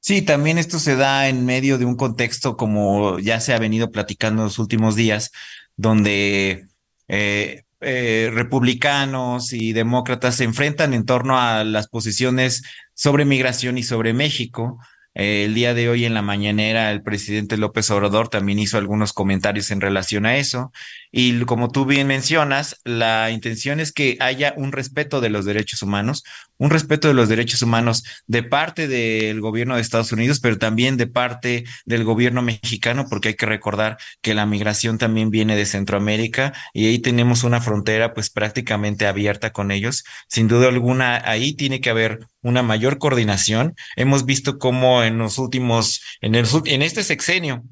Sí, 0.00 0.22
también 0.22 0.58
esto 0.58 0.78
se 0.78 0.94
da 0.94 1.28
en 1.28 1.44
medio 1.44 1.78
de 1.78 1.84
un 1.84 1.96
contexto 1.96 2.56
como 2.56 3.18
ya 3.18 3.40
se 3.40 3.54
ha 3.54 3.58
venido 3.58 3.90
platicando 3.90 4.42
en 4.42 4.46
los 4.46 4.60
últimos 4.60 4.94
días, 4.94 5.32
donde 5.76 6.68
eh, 7.08 7.64
eh, 7.88 8.30
republicanos 8.32 9.52
y 9.52 9.72
demócratas 9.72 10.34
se 10.34 10.42
enfrentan 10.42 10.92
en 10.92 11.06
torno 11.06 11.38
a 11.38 11.62
las 11.62 11.86
posiciones 11.86 12.64
sobre 12.94 13.24
migración 13.24 13.78
y 13.78 13.84
sobre 13.84 14.12
México. 14.12 14.80
Eh, 15.14 15.44
el 15.44 15.54
día 15.54 15.72
de 15.72 15.88
hoy 15.88 16.04
en 16.04 16.12
la 16.12 16.20
mañanera 16.20 16.90
el 16.90 17.04
presidente 17.04 17.56
López 17.56 17.88
Obrador 17.92 18.28
también 18.28 18.58
hizo 18.58 18.76
algunos 18.76 19.12
comentarios 19.12 19.70
en 19.70 19.80
relación 19.80 20.26
a 20.26 20.36
eso. 20.36 20.72
Y 21.18 21.40
como 21.46 21.70
tú 21.70 21.86
bien 21.86 22.08
mencionas, 22.08 22.78
la 22.84 23.30
intención 23.30 23.80
es 23.80 23.90
que 23.90 24.18
haya 24.20 24.52
un 24.54 24.70
respeto 24.70 25.22
de 25.22 25.30
los 25.30 25.46
derechos 25.46 25.80
humanos, 25.80 26.24
un 26.58 26.68
respeto 26.68 27.08
de 27.08 27.14
los 27.14 27.30
derechos 27.30 27.62
humanos 27.62 28.04
de 28.26 28.42
parte 28.42 28.86
del 28.86 29.40
gobierno 29.40 29.76
de 29.76 29.80
Estados 29.80 30.12
Unidos, 30.12 30.40
pero 30.40 30.58
también 30.58 30.98
de 30.98 31.06
parte 31.06 31.64
del 31.86 32.04
gobierno 32.04 32.42
mexicano, 32.42 33.06
porque 33.08 33.28
hay 33.28 33.34
que 33.34 33.46
recordar 33.46 33.96
que 34.20 34.34
la 34.34 34.44
migración 34.44 34.98
también 34.98 35.30
viene 35.30 35.56
de 35.56 35.64
Centroamérica 35.64 36.52
y 36.74 36.86
ahí 36.86 36.98
tenemos 36.98 37.44
una 37.44 37.62
frontera 37.62 38.12
pues 38.12 38.28
prácticamente 38.28 39.06
abierta 39.06 39.54
con 39.54 39.70
ellos. 39.70 40.04
Sin 40.28 40.48
duda 40.48 40.68
alguna, 40.68 41.22
ahí 41.24 41.54
tiene 41.54 41.80
que 41.80 41.88
haber 41.88 42.26
una 42.42 42.62
mayor 42.62 42.98
coordinación. 42.98 43.74
Hemos 43.96 44.26
visto 44.26 44.58
cómo 44.58 45.02
en 45.02 45.16
los 45.16 45.38
últimos, 45.38 46.02
en, 46.20 46.34
en 46.34 46.82
este 46.82 47.02
sexenio, 47.04 47.64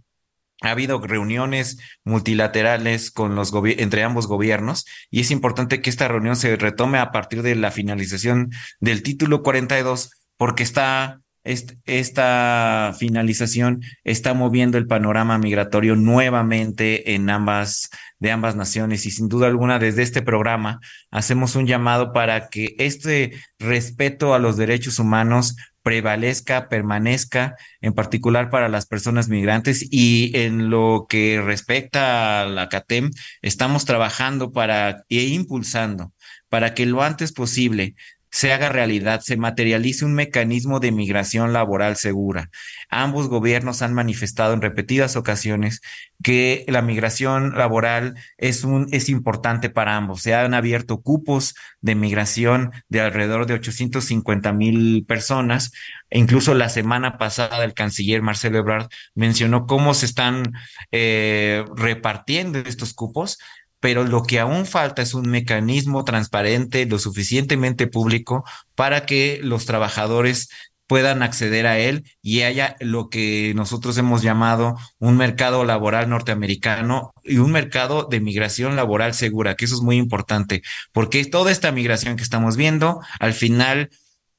ha 0.65 0.71
habido 0.71 0.99
reuniones 0.99 1.79
multilaterales 2.05 3.11
con 3.11 3.35
los 3.35 3.53
entre 3.55 4.03
ambos 4.03 4.27
gobiernos 4.27 4.87
y 5.11 5.21
es 5.21 5.31
importante 5.31 5.83
que 5.83 5.91
esta 5.91 6.09
reunión 6.09 6.37
se 6.37 6.57
retome 6.57 6.99
a 6.99 7.13
partir 7.13 7.43
de 7.43 7.55
la 7.55 7.71
finalización 7.71 8.51
del 8.81 9.03
título 9.03 9.43
42 9.43 10.11
porque 10.37 10.63
está 10.63 11.21
esta 11.45 12.95
finalización 12.99 13.83
está 14.03 14.35
moviendo 14.35 14.79
el 14.79 14.87
panorama 14.87 15.39
migratorio 15.39 15.95
nuevamente 15.95 17.15
en 17.15 17.29
ambas 17.29 17.91
de 18.19 18.31
ambas 18.31 18.57
naciones 18.57 19.05
y 19.05 19.11
sin 19.11 19.29
duda 19.29 19.49
alguna 19.49 19.79
desde 19.79 20.03
este 20.03 20.23
programa 20.23 20.81
hacemos 21.11 21.57
un 21.57 21.67
llamado 21.67 22.15
para 22.15 22.49
que 22.49 22.75
este 22.79 23.33
respeto 23.59 24.33
a 24.33 24.39
los 24.39 24.57
derechos 24.57 24.99
humanos 24.99 25.57
prevalezca, 25.85 26.71
permanezca, 26.71 27.57
en 27.83 27.93
particular 27.93 28.49
para 28.49 28.71
las 28.71 28.87
personas 28.87 29.29
migrantes. 29.29 29.87
Y 29.91 30.33
en 30.35 30.71
lo 30.71 31.05
que 31.09 31.43
respecta 31.45 32.41
a 32.41 32.47
la 32.47 32.71
CATEM, 32.71 33.11
estamos 33.43 33.85
trabajando 33.85 34.51
para 34.51 35.05
e 35.11 35.25
impulsando 35.25 36.13
para 36.49 36.73
que 36.73 36.87
lo 36.87 37.03
antes 37.03 37.33
posible 37.33 37.95
se 38.35 38.53
haga 38.53 38.69
realidad, 38.69 39.21
se 39.21 39.37
materialice 39.37 40.05
un 40.05 40.13
mecanismo 40.13 40.81
de 40.81 40.91
migración 40.91 41.53
laboral 41.53 41.95
segura. 41.95 42.51
Ambos 42.91 43.29
gobiernos 43.29 43.81
han 43.81 43.95
manifestado 43.95 44.55
en 44.55 44.61
repetidas 44.61 45.15
ocasiones 45.15 45.81
que 46.21 46.65
la 46.67 46.83
migración 46.83 47.57
laboral 47.57 48.17
es, 48.37 48.65
un, 48.65 48.89
es 48.91 49.09
importante 49.09 49.71
para 49.71 49.97
ambos. 49.97 50.23
Se 50.23 50.35
han 50.35 50.53
abierto 50.53 51.01
cupos 51.01 51.55
de 51.81 51.95
migración 51.95 52.73
de 52.89 53.03
alrededor 53.03 53.47
de 53.47 53.55
850 53.55 54.53
mil 54.53 55.05
personas. 55.07 55.71
Incluso 56.11 56.55
la 56.55 56.71
semana 56.71 57.19
pasada 57.19 57.63
el 57.63 57.73
canciller 57.73 58.21
Marcelo 58.21 58.59
Ebrard 58.59 58.89
mencionó 59.15 59.67
cómo 59.67 59.95
se 59.95 60.07
están 60.07 60.55
eh, 60.91 61.65
repartiendo 61.77 62.59
estos 62.59 62.95
cupos 62.95 63.39
pero 63.85 64.03
lo 64.05 64.23
que 64.23 64.41
aún 64.41 64.65
falta 64.65 65.03
es 65.03 65.13
un 65.13 65.29
mecanismo 65.29 66.07
transparente, 66.07 66.87
lo 66.87 66.99
suficientemente 66.99 67.87
público 67.87 68.43
para 68.75 69.05
que 69.05 69.41
los 69.43 69.67
trabajadores 69.67 70.49
puedan 70.87 71.23
acceder 71.23 71.67
a 71.67 71.79
él 71.79 72.11
y 72.23 72.41
haya 72.41 72.77
lo 72.81 73.11
que 73.11 73.53
nosotros 73.55 73.99
hemos 73.99 74.23
llamado 74.23 74.75
un 74.99 75.19
mercado 75.19 75.67
laboral 75.67 76.09
norteamericano 76.09 77.13
y 77.25 77.37
un 77.37 77.53
mercado 77.53 78.09
de 78.11 78.21
migración 78.21 78.75
laboral 78.75 79.13
segura, 79.13 79.55
que 79.55 79.67
eso 79.67 79.75
es 79.75 79.83
muy 79.83 79.97
importante, 79.97 80.63
porque 80.93 81.23
toda 81.27 81.53
esta 81.53 81.71
migración 81.71 82.17
que 82.17 82.23
estamos 82.23 82.57
viendo, 82.57 83.03
al 83.21 83.35
final 83.35 83.91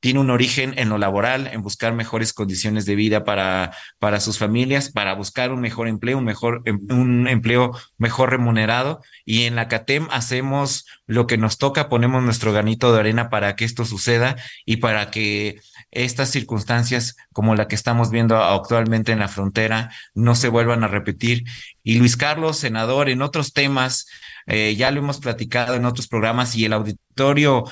tiene 0.05 0.19
un 0.19 0.29
origen 0.29 0.75
en 0.77 0.89
lo 0.89 0.99
laboral, 0.99 1.47
en 1.47 1.63
buscar 1.63 1.95
mejores 1.95 2.31
condiciones 2.31 2.85
de 2.85 2.93
vida 2.93 3.23
para, 3.23 3.75
para 3.97 4.19
sus 4.19 4.37
familias, 4.37 4.91
para 4.91 5.15
buscar 5.15 5.51
un 5.51 5.61
mejor 5.61 5.87
empleo, 5.87 6.19
un 6.19 6.25
mejor, 6.25 6.61
em, 6.65 6.79
un 6.91 7.27
empleo 7.27 7.71
mejor 7.97 8.29
remunerado. 8.29 9.01
Y 9.25 9.45
en 9.45 9.55
la 9.55 9.67
CATEM 9.67 10.07
hacemos 10.11 10.85
lo 11.07 11.25
que 11.25 11.39
nos 11.39 11.57
toca, 11.57 11.89
ponemos 11.89 12.21
nuestro 12.21 12.53
granito 12.53 12.93
de 12.93 12.99
arena 12.99 13.31
para 13.31 13.55
que 13.55 13.65
esto 13.65 13.83
suceda 13.83 14.35
y 14.63 14.77
para 14.77 15.09
que 15.09 15.59
estas 15.95 16.29
circunstancias 16.29 17.15
como 17.33 17.55
la 17.55 17.67
que 17.67 17.75
estamos 17.75 18.11
viendo 18.11 18.37
actualmente 18.37 19.11
en 19.11 19.19
la 19.19 19.27
frontera 19.27 19.91
no 20.13 20.35
se 20.35 20.49
vuelvan 20.49 20.83
a 20.83 20.87
repetir. 20.87 21.45
Y 21.83 21.95
Luis 21.95 22.17
Carlos, 22.17 22.57
senador, 22.57 23.09
en 23.09 23.21
otros 23.21 23.53
temas, 23.53 24.07
eh, 24.45 24.75
ya 24.75 24.91
lo 24.91 24.99
hemos 24.99 25.19
platicado 25.19 25.75
en 25.75 25.85
otros 25.85 26.07
programas 26.07 26.55
y 26.55 26.65
el 26.65 26.73
auditorio 26.73 27.63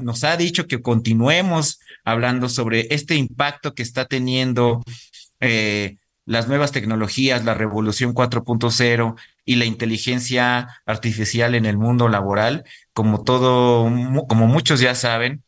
nos 0.00 0.24
ha 0.24 0.36
dicho 0.36 0.66
que 0.66 0.80
continuemos 0.80 1.80
hablando 2.04 2.48
sobre 2.48 2.86
este 2.94 3.16
impacto 3.16 3.74
que 3.74 3.82
está 3.82 4.04
teniendo 4.04 4.82
eh, 5.40 5.96
las 6.24 6.46
nuevas 6.46 6.72
tecnologías, 6.72 7.44
la 7.44 7.54
revolución 7.54 8.14
4.0 8.14 9.16
y 9.44 9.56
la 9.56 9.64
inteligencia 9.64 10.68
artificial 10.84 11.54
en 11.54 11.64
el 11.64 11.78
mundo 11.78 12.08
laboral. 12.08 12.64
Como 12.92 13.24
todo, 13.24 13.90
como 14.28 14.46
muchos 14.46 14.80
ya 14.80 14.94
saben, 14.94 15.42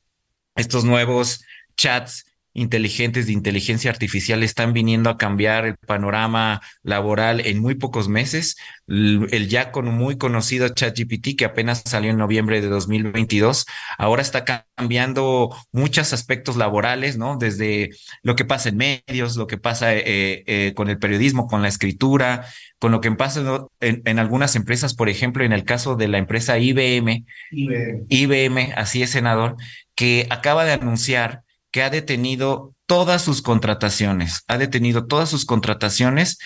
estos 0.57 0.85
nuevos 0.85 1.45
chats 1.81 2.27
inteligentes 2.53 3.27
de 3.27 3.33
inteligencia 3.33 3.91
artificial 3.91 4.43
están 4.43 4.73
viniendo 4.73 5.09
a 5.09 5.17
cambiar 5.17 5.67
el 5.67 5.77
panorama 5.77 6.61
laboral 6.83 7.41
en 7.47 7.61
muy 7.61 7.77
pocos 7.77 8.09
meses. 8.09 8.57
El, 8.89 9.49
ya 9.49 9.71
con 9.71 9.87
muy 9.87 10.19
conocido 10.19 10.69
ChatGPT, 10.69 11.39
que 11.39 11.45
apenas 11.45 11.83
salió 11.87 12.11
en 12.11 12.17
noviembre 12.17 12.61
de 12.61 12.69
2022, 12.69 13.67
ahora 13.99 14.21
está 14.21 14.67
cambiando 14.77 15.57
muchos 15.71 16.13
aspectos 16.13 16.57
laborales, 16.57 17.17
¿no? 17.17 17.37
Desde 17.39 17.91
lo 18.23 18.35
que 18.35 18.45
pasa 18.45 18.71
en 18.71 18.77
medios, 18.77 19.37
lo 19.37 19.47
que 19.47 19.59
pasa 19.59 19.95
eh, 19.95 20.43
eh, 20.47 20.73
con 20.75 20.91
el 20.91 20.99
periodismo, 20.99 21.47
con 21.47 21.63
la 21.63 21.69
escritura, 21.69 22.47
con 22.81 22.91
lo 22.91 23.01
que 23.01 23.13
pasa 23.13 23.69
en, 23.79 24.03
en, 24.05 24.19
algunas 24.19 24.57
empresas, 24.57 24.95
por 24.95 25.09
ejemplo, 25.09 25.45
en 25.45 25.53
el 25.53 25.65
caso 25.65 25.95
de 25.95 26.09
la 26.09 26.19
empresa 26.19 26.59
IBM, 26.59 27.27
IBM, 27.53 28.07
IBM 28.09 28.73
así 28.75 29.03
es, 29.03 29.11
senador, 29.11 29.57
que 29.95 30.27
acaba 30.31 30.65
de 30.65 30.73
anunciar 30.73 31.45
que 31.71 31.83
ha 31.83 31.91
detenido 31.91 32.75
todas 32.87 33.23
sus 33.23 33.43
contrataciones, 33.43 34.43
ha 34.49 34.59
detenido 34.59 35.07
todas 35.07 35.29
sus 35.29 35.45
contrataciones. 35.45 36.39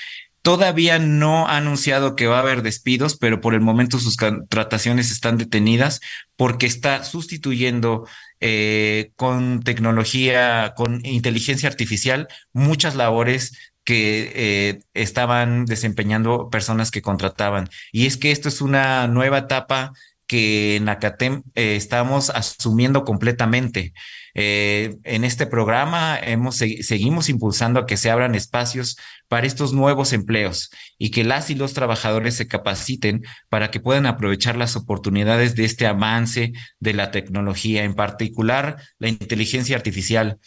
Todavía 0.43 0.99
no 0.99 1.49
ha 1.49 1.57
anunciado 1.57 2.17
que 2.17 2.27
va 2.27 2.37
a 2.37 2.41
haber 2.41 2.61
despidos, 2.61 3.17
pero 3.17 3.41
por 3.41 3.55
el 3.55 3.63
momento 3.63 3.99
sus 3.99 4.17
contrataciones 4.19 5.11
están 5.11 5.39
detenidas 5.39 6.01
porque 6.37 6.67
está 6.67 7.03
sustituyendo 7.03 8.07
eh, 8.41 9.13
con 9.17 9.63
tecnología, 9.63 10.75
con 10.77 11.05
inteligencia 11.07 11.69
artificial, 11.69 12.29
muchas 12.53 12.95
labores 12.95 13.73
que 13.85 14.33
eh, 14.35 14.81
estaban 14.95 15.65
desempeñando 15.67 16.51
personas 16.51 16.91
que 16.91 17.03
contrataban. 17.03 17.69
Y 17.91 18.07
es 18.07 18.19
que 18.19 18.31
esto 18.31 18.49
es 18.51 18.61
una 18.61 19.07
nueva 19.07 19.39
etapa 19.39 19.93
que 20.27 20.77
en 20.77 20.89
Acatem 20.89 21.43
eh, 21.55 21.77
estamos 21.77 22.31
asumiendo 22.31 23.05
completamente. 23.05 23.93
Eh, 24.37 24.97
en 25.05 25.23
este 25.23 25.47
programa 25.47 26.19
hemos, 26.19 26.57
seguimos 26.57 27.29
impulsando 27.29 27.79
a 27.79 27.87
que 27.87 27.97
se 27.97 28.11
abran 28.11 28.35
espacios 28.35 28.97
para 29.29 29.47
estos 29.47 29.73
nuevos 29.73 30.13
empleos 30.13 30.71
y 30.99 31.11
que 31.11 31.23
las 31.23 31.51
y 31.51 31.55
los 31.55 31.73
trabajadores 31.73 32.35
se 32.35 32.49
capaciten 32.49 33.23
para 33.49 33.71
que 33.71 33.79
puedan 33.81 34.07
aprovechar 34.07 34.57
las 34.57 34.75
oportunidades 34.75 35.55
de 35.55 35.65
este 35.65 35.87
avance 35.87 36.53
de 36.81 36.93
la 36.95 37.13
tecnología, 37.13 37.85
en 37.85 37.95
particular 37.95 38.77
la 38.99 39.09
inteligencia 39.09 39.77
artificial. 39.77 40.39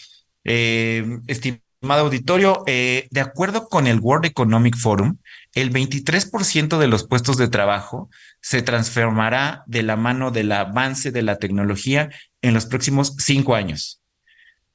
Eh, 0.44 1.20
estimado 1.28 1.62
auditorio, 2.02 2.64
eh, 2.68 3.08
de 3.12 3.22
acuerdo 3.22 3.68
con 3.70 3.88
el 3.88 4.00
World 4.00 4.26
Economic 4.26 4.76
Forum, 4.76 5.18
el 5.54 5.72
23% 5.72 6.78
de 6.78 6.88
los 6.88 7.08
puestos 7.08 7.38
de 7.38 7.48
trabajo 7.48 8.10
se 8.42 8.62
transformará 8.62 9.64
de 9.68 9.84
la 9.84 9.96
mano 9.96 10.32
del 10.32 10.52
avance 10.52 11.12
de 11.12 11.22
la 11.22 11.38
tecnología 11.38 12.10
en 12.42 12.54
los 12.54 12.66
próximos 12.66 13.14
cinco 13.18 13.56
años. 13.56 14.02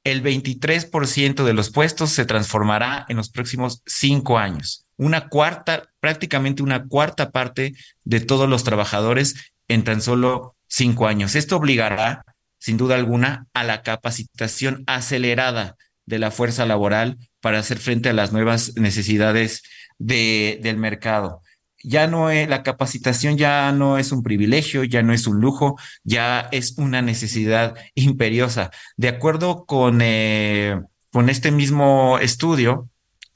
El 0.05 0.23
23% 0.23 1.45
de 1.45 1.55
los 1.55 1.71
puestos 1.71 2.11
se 2.11 2.25
transformará 2.25 3.07
en 3.09 3.17
los 3.17 3.31
próximos 3.31 3.83
cinco 3.87 4.39
años. 4.39 4.87
Una 4.97 5.29
cuarta, 5.29 5.91
prácticamente 6.01 6.63
una 6.63 6.85
cuarta 6.87 7.31
parte 7.31 7.75
de 8.05 8.21
todos 8.21 8.49
los 8.49 8.65
trabajadores 8.65 9.53
en 9.69 9.85
tan 9.85 10.03
solo 10.03 10.57
cinco 10.67 11.07
años. 11.07 11.37
Esto 11.37 11.57
obligará, 11.57 12.25
sin 12.59 12.77
duda 12.77 12.97
alguna, 12.97 13.47
a 13.55 13.63
la 13.63 13.83
capacitación 13.83 14.83
acelerada 14.87 15.77
de 16.05 16.19
la 16.19 16.33
fuerza 16.33 16.67
laboral 16.67 17.17
para 17.41 17.61
hacer 17.61 17.79
frente 17.79 18.09
a 18.09 18.13
las 18.13 18.33
nuevas 18.33 18.75
necesidades 18.77 19.63
de, 19.99 20.59
del 20.63 20.79
mercado 20.79 21.43
ya 21.83 22.07
no 22.07 22.31
es, 22.31 22.49
la 22.49 22.63
capacitación 22.63 23.37
ya 23.37 23.73
no 23.73 23.99
es 23.99 24.13
un 24.13 24.23
privilegio, 24.23 24.85
ya 24.85 25.03
no 25.03 25.13
es 25.13 25.27
un 25.27 25.41
lujo, 25.41 25.79
ya 26.05 26.49
es 26.53 26.75
una 26.79 27.03
necesidad 27.03 27.75
imperiosa. 27.95 28.71
De 28.97 29.09
acuerdo 29.09 29.65
con, 29.67 30.01
eh, 30.03 30.81
con 31.11 31.29
este 31.29 31.51
mismo 31.51 32.19
estudio, 32.19 32.89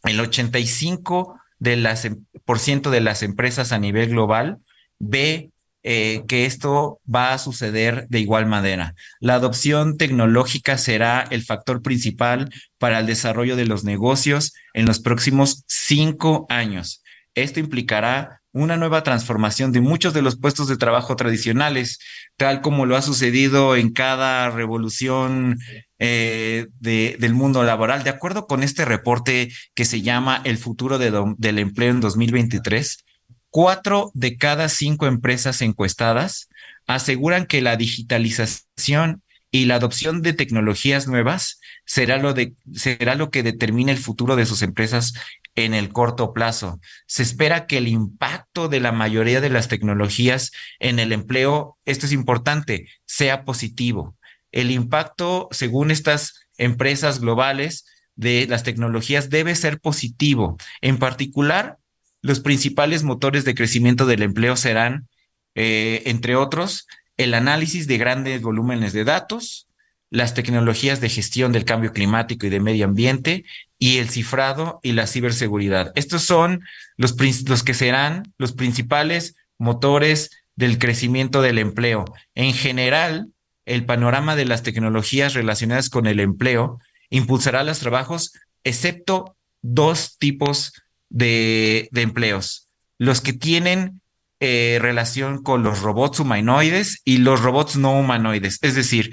el 0.04 0.20
85 0.20 1.40
de 1.58 1.76
las, 1.76 2.04
em, 2.04 2.24
por 2.44 2.58
ciento 2.58 2.90
de 2.90 3.00
las 3.00 3.22
empresas 3.22 3.72
a 3.72 3.78
nivel 3.78 4.10
global 4.10 4.58
ve 4.98 5.50
eh, 5.88 6.24
que 6.26 6.46
esto 6.46 7.00
va 7.12 7.32
a 7.32 7.38
suceder 7.38 8.08
de 8.08 8.18
igual 8.18 8.46
manera. 8.46 8.96
La 9.20 9.34
adopción 9.34 9.96
tecnológica 9.96 10.78
será 10.78 11.24
el 11.30 11.44
factor 11.44 11.80
principal 11.80 12.50
para 12.78 12.98
el 12.98 13.06
desarrollo 13.06 13.54
de 13.54 13.66
los 13.66 13.84
negocios 13.84 14.52
en 14.74 14.84
los 14.86 14.98
próximos 14.98 15.62
cinco 15.68 16.44
años. 16.48 17.04
Esto 17.36 17.60
implicará 17.60 18.40
una 18.52 18.78
nueva 18.78 19.02
transformación 19.02 19.70
de 19.70 19.82
muchos 19.82 20.14
de 20.14 20.22
los 20.22 20.38
puestos 20.38 20.66
de 20.68 20.78
trabajo 20.78 21.14
tradicionales, 21.14 21.98
tal 22.38 22.62
como 22.62 22.86
lo 22.86 22.96
ha 22.96 23.02
sucedido 23.02 23.76
en 23.76 23.92
cada 23.92 24.48
revolución 24.48 25.58
eh, 25.98 26.66
del 26.80 27.34
mundo 27.34 27.62
laboral. 27.62 28.02
De 28.02 28.10
acuerdo 28.10 28.46
con 28.46 28.62
este 28.62 28.86
reporte 28.86 29.52
que 29.74 29.84
se 29.84 30.00
llama 30.00 30.40
El 30.44 30.56
futuro 30.56 30.98
del 30.98 31.58
empleo 31.58 31.90
en 31.90 32.00
2023, 32.00 33.04
cuatro 33.50 34.10
de 34.14 34.38
cada 34.38 34.70
cinco 34.70 35.06
empresas 35.06 35.60
encuestadas 35.60 36.48
aseguran 36.86 37.44
que 37.44 37.60
la 37.60 37.76
digitalización 37.76 39.22
y 39.50 39.66
la 39.66 39.74
adopción 39.74 40.22
de 40.22 40.32
tecnologías 40.32 41.06
nuevas 41.06 41.60
será 41.86 42.18
lo, 42.18 42.34
de, 42.34 42.54
será 42.74 43.14
lo 43.14 43.30
que 43.30 43.42
determine 43.42 43.92
el 43.92 43.98
futuro 43.98 44.36
de 44.36 44.44
sus 44.44 44.62
empresas 44.62 45.14
en 45.54 45.72
el 45.72 45.90
corto 45.90 46.32
plazo. 46.32 46.80
Se 47.06 47.22
espera 47.22 47.66
que 47.66 47.78
el 47.78 47.88
impacto 47.88 48.68
de 48.68 48.80
la 48.80 48.92
mayoría 48.92 49.40
de 49.40 49.50
las 49.50 49.68
tecnologías 49.68 50.52
en 50.80 50.98
el 50.98 51.12
empleo, 51.12 51.78
esto 51.86 52.06
es 52.06 52.12
importante, 52.12 52.88
sea 53.06 53.44
positivo. 53.44 54.16
El 54.52 54.70
impacto, 54.70 55.48
según 55.52 55.90
estas 55.90 56.46
empresas 56.58 57.20
globales 57.20 57.86
de 58.16 58.46
las 58.48 58.64
tecnologías, 58.64 59.30
debe 59.30 59.54
ser 59.54 59.80
positivo. 59.80 60.56
En 60.80 60.98
particular, 60.98 61.78
los 62.20 62.40
principales 62.40 63.04
motores 63.04 63.44
de 63.44 63.54
crecimiento 63.54 64.06
del 64.06 64.22
empleo 64.22 64.56
serán, 64.56 65.08
eh, 65.54 66.02
entre 66.06 66.34
otros, 66.34 66.86
el 67.16 67.34
análisis 67.34 67.86
de 67.86 67.98
grandes 67.98 68.42
volúmenes 68.42 68.92
de 68.92 69.04
datos, 69.04 69.68
las 70.10 70.34
tecnologías 70.34 71.00
de 71.00 71.08
gestión 71.08 71.52
del 71.52 71.64
cambio 71.64 71.92
climático 71.92 72.46
y 72.46 72.50
de 72.50 72.60
medio 72.60 72.84
ambiente 72.84 73.44
y 73.78 73.98
el 73.98 74.08
cifrado 74.08 74.80
y 74.82 74.92
la 74.92 75.06
ciberseguridad. 75.06 75.92
Estos 75.94 76.22
son 76.22 76.62
los, 76.96 77.14
que 77.14 77.74
serán 77.74 78.32
los 78.38 78.52
principales 78.52 79.36
motores 79.58 80.30
del 80.54 80.78
crecimiento 80.78 81.42
del 81.42 81.58
empleo. 81.58 82.04
En 82.34 82.54
general, 82.54 83.28
el 83.64 83.84
panorama 83.84 84.36
de 84.36 84.44
las 84.44 84.62
tecnologías 84.62 85.34
relacionadas 85.34 85.90
con 85.90 86.06
el 86.06 86.20
empleo 86.20 86.78
impulsará 87.10 87.64
los 87.64 87.80
trabajos, 87.80 88.32
excepto 88.64 89.36
dos 89.60 90.16
tipos 90.18 90.72
de, 91.08 91.88
de 91.90 92.02
empleos. 92.02 92.68
Los 92.98 93.20
que 93.20 93.32
tienen 93.32 94.00
eh, 94.38 94.76
relación 94.82 95.42
con 95.42 95.62
los 95.62 95.80
robots 95.80 96.20
humanoides 96.20 97.00
y 97.06 97.18
los 97.18 97.40
robots 97.40 97.76
no 97.76 97.98
humanoides. 97.98 98.58
Es 98.60 98.74
decir, 98.74 99.12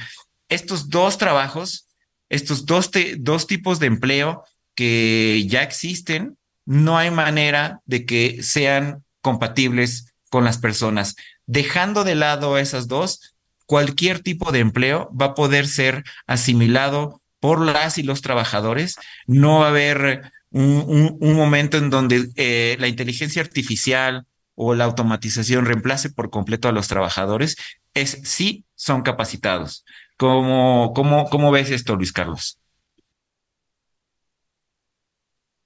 estos 0.50 0.90
dos 0.90 1.18
trabajos, 1.18 1.88
estos 2.30 2.66
dos, 2.66 2.90
dos 3.18 3.48
tipos 3.48 3.80
de 3.80 3.88
empleo 3.88 4.44
que 4.76 5.46
ya 5.48 5.64
existen, 5.64 6.38
no 6.66 6.98
hay 6.98 7.12
manera 7.12 7.82
de 7.86 8.06
que 8.06 8.42
sean 8.42 9.04
compatibles 9.22 10.14
con 10.30 10.44
las 10.44 10.58
personas. 10.58 11.16
Dejando 11.46 12.04
de 12.04 12.16
lado 12.16 12.58
esas 12.58 12.88
dos, 12.88 13.36
cualquier 13.66 14.20
tipo 14.20 14.52
de 14.52 14.60
empleo 14.60 15.12
va 15.20 15.28
a 15.28 15.34
poder 15.36 15.68
ser 15.68 16.04
asimilado 16.28 17.22
por 17.40 17.60
las 17.62 17.98
y 17.98 18.04
los 18.04 18.22
trabajadores. 18.22 18.96
No 19.28 19.60
va 19.60 19.66
a 19.66 19.70
haber 19.70 20.32
un, 20.52 21.18
momento 21.20 21.78
en 21.78 21.90
donde 21.90 22.30
eh, 22.36 22.78
la 22.80 22.88
inteligencia 22.88 23.42
artificial 23.42 24.26
o 24.56 24.76
la 24.76 24.86
automatización 24.86 25.66
reemplace 25.66 26.10
por 26.10 26.30
completo 26.30 26.68
a 26.68 26.72
los 26.72 26.88
trabajadores. 26.88 27.56
Es 27.94 28.20
sí 28.24 28.66
son 28.76 29.02
capacitados. 29.02 29.84
¿Cómo, 30.18 30.94
cómo, 30.94 31.30
cómo 31.30 31.52
ves 31.52 31.72
esto, 31.72 31.96
Luis 31.96 32.12
Carlos? 32.12 32.60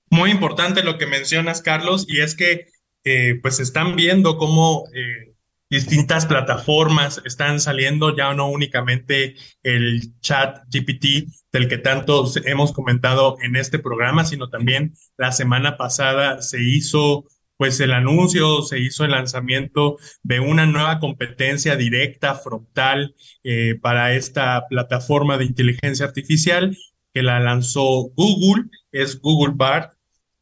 Muy 0.10 0.32
importante 0.32 0.84
lo 0.84 0.98
que 0.98 1.06
mencionas, 1.06 1.62
Carlos, 1.62 2.06
y 2.08 2.22
es 2.22 2.36
que 2.36 2.68
eh, 3.04 3.40
pues 3.42 3.60
están 3.60 3.96
viendo 3.96 4.38
cómo 4.38 4.86
eh, 4.94 5.36
distintas 5.70 6.26
plataformas 6.26 7.22
están 7.26 7.60
saliendo, 7.60 8.16
ya 8.16 8.34
no 8.34 8.50
únicamente 8.50 9.36
el 9.64 10.20
chat 10.22 10.60
GPT 10.72 11.30
del 11.52 11.68
que 11.68 11.78
tanto 11.78 12.26
hemos 12.46 12.72
comentado 12.72 13.38
en 13.42 13.56
este 13.56 13.80
programa, 13.80 14.24
sino 14.24 14.50
también 14.50 14.94
la 15.18 15.32
semana 15.32 15.78
pasada 15.78 16.42
se 16.42 16.64
hizo 16.64 17.26
pues 17.58 17.80
el 17.80 17.92
anuncio, 17.92 18.62
se 18.62 18.80
hizo 18.80 19.04
el 19.04 19.12
lanzamiento 19.12 19.98
de 20.24 20.40
una 20.40 20.66
nueva 20.66 21.00
competencia 21.00 21.76
directa, 21.76 22.36
frontal, 22.36 23.16
eh, 23.44 23.76
para 23.82 24.14
esta 24.14 24.68
plataforma 24.70 25.38
de 25.38 25.46
inteligencia 25.46 26.06
artificial 26.06 26.78
que 27.14 27.24
la 27.24 27.40
lanzó 27.40 28.12
Google, 28.16 28.66
es 28.92 29.20
Google 29.20 29.54
Bard, 29.56 29.92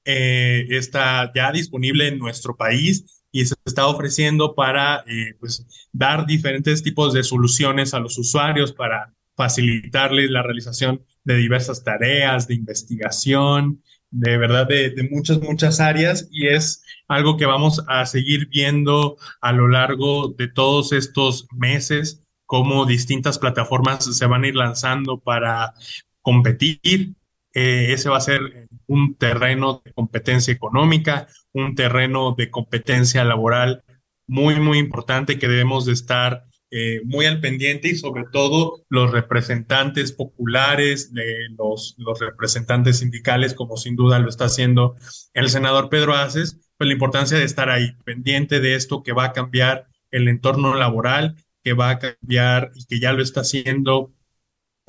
eh, 0.03 0.67
está 0.69 1.31
ya 1.33 1.51
disponible 1.51 2.07
en 2.07 2.19
nuestro 2.19 2.55
país 2.55 3.23
y 3.31 3.45
se 3.45 3.55
está 3.65 3.87
ofreciendo 3.87 4.55
para 4.55 5.03
eh, 5.07 5.35
pues, 5.39 5.65
dar 5.91 6.25
diferentes 6.25 6.83
tipos 6.83 7.13
de 7.13 7.23
soluciones 7.23 7.93
a 7.93 7.99
los 7.99 8.17
usuarios 8.17 8.73
para 8.73 9.13
facilitarles 9.35 10.29
la 10.29 10.43
realización 10.43 11.03
de 11.23 11.35
diversas 11.35 11.83
tareas, 11.83 12.47
de 12.47 12.55
investigación, 12.55 13.81
de 14.17 14.37
verdad, 14.37 14.65
de, 14.65 15.09
muchas, 15.11 15.41
muchas 15.41 15.81
áreas 15.81 16.29
y 16.31 16.47
es 16.47 16.83
algo 17.09 17.35
que 17.35 17.45
vamos 17.45 17.83
a 17.87 18.05
seguir 18.05 18.47
viendo 18.47 19.17
a 19.41 19.51
lo 19.51 19.67
largo 19.67 20.29
de 20.29 20.47
todos 20.47 20.93
estos 20.93 21.47
meses, 21.51 22.23
cómo 22.45 22.85
distintas 22.85 23.39
plataformas 23.39 24.05
se 24.05 24.25
van 24.25 24.45
a 24.45 24.47
ir 24.47 24.55
lanzando 24.55 25.19
para 25.19 25.73
competir. 26.21 27.13
Eh, 27.53 27.91
ese 27.91 28.07
va 28.07 28.17
a 28.17 28.21
ser 28.21 28.69
un 28.87 29.15
terreno 29.15 29.81
de 29.83 29.91
competencia 29.91 30.53
económica, 30.53 31.27
un 31.51 31.75
terreno 31.75 32.35
de 32.37 32.49
competencia 32.49 33.25
laboral 33.25 33.83
muy, 34.27 34.61
muy 34.61 34.77
importante 34.77 35.37
que 35.37 35.49
debemos 35.49 35.85
de 35.85 35.91
estar 35.91 36.45
eh, 36.71 37.01
muy 37.05 37.25
al 37.25 37.41
pendiente 37.41 37.89
y 37.89 37.95
sobre 37.95 38.25
todo 38.31 38.83
los 38.89 39.11
representantes 39.11 40.11
populares, 40.11 41.11
los, 41.57 41.95
los 41.97 42.19
representantes 42.19 42.99
sindicales, 42.99 43.53
como 43.53 43.77
sin 43.77 43.95
duda 43.95 44.19
lo 44.19 44.29
está 44.29 44.45
haciendo 44.45 44.95
el 45.33 45.49
senador 45.49 45.89
Pedro 45.89 46.15
Aces, 46.15 46.59
pues 46.77 46.87
la 46.87 46.93
importancia 46.93 47.37
de 47.37 47.45
estar 47.45 47.69
ahí, 47.69 47.93
pendiente 48.03 48.59
de 48.59 48.75
esto 48.75 49.03
que 49.03 49.13
va 49.13 49.25
a 49.25 49.33
cambiar 49.33 49.87
el 50.11 50.27
entorno 50.27 50.75
laboral, 50.75 51.35
que 51.63 51.73
va 51.73 51.91
a 51.91 51.99
cambiar 51.99 52.71
y 52.75 52.85
que 52.85 52.99
ya 52.99 53.13
lo 53.13 53.23
está 53.23 53.41
haciendo 53.41 54.13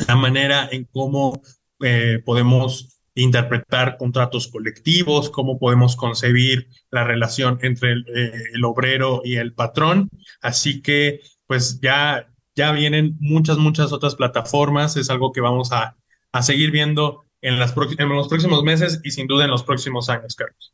la 0.07 0.17
manera 0.17 0.69
en 0.71 0.85
cómo 0.85 1.43
eh, 1.81 2.21
podemos 2.25 3.01
interpretar 3.15 3.97
contratos 3.97 4.49
colectivos, 4.49 5.31
cómo 5.31 5.59
podemos 5.59 5.97
concebir 5.97 6.69
la 6.91 7.03
relación 7.03 7.59
entre 7.63 7.93
el, 7.93 8.07
eh, 8.15 8.33
el, 8.53 8.65
obrero 8.65 9.23
y 9.25 9.37
el 9.37 9.55
patrón. 9.55 10.11
Así 10.43 10.83
que, 10.83 11.21
pues 11.47 11.81
ya, 11.81 12.29
ya 12.55 12.73
vienen 12.73 13.17
muchas, 13.21 13.59
muchas 13.59 13.93
otras 13.93 14.15
plataformas. 14.15 14.97
Es 14.97 15.11
algo 15.11 15.33
que 15.33 15.41
vamos 15.41 15.73
a, 15.73 15.97
a 16.33 16.43
seguir 16.43 16.71
viendo 16.71 17.25
en, 17.41 17.59
las 17.59 17.75
en 17.77 18.09
los 18.09 18.29
próximos 18.29 18.63
meses 18.63 19.01
y 19.05 19.11
sin 19.11 19.27
duda 19.27 19.45
en 19.45 19.51
los 19.51 19.63
próximos 19.63 20.09
años, 20.09 20.35
Carlos. 20.35 20.73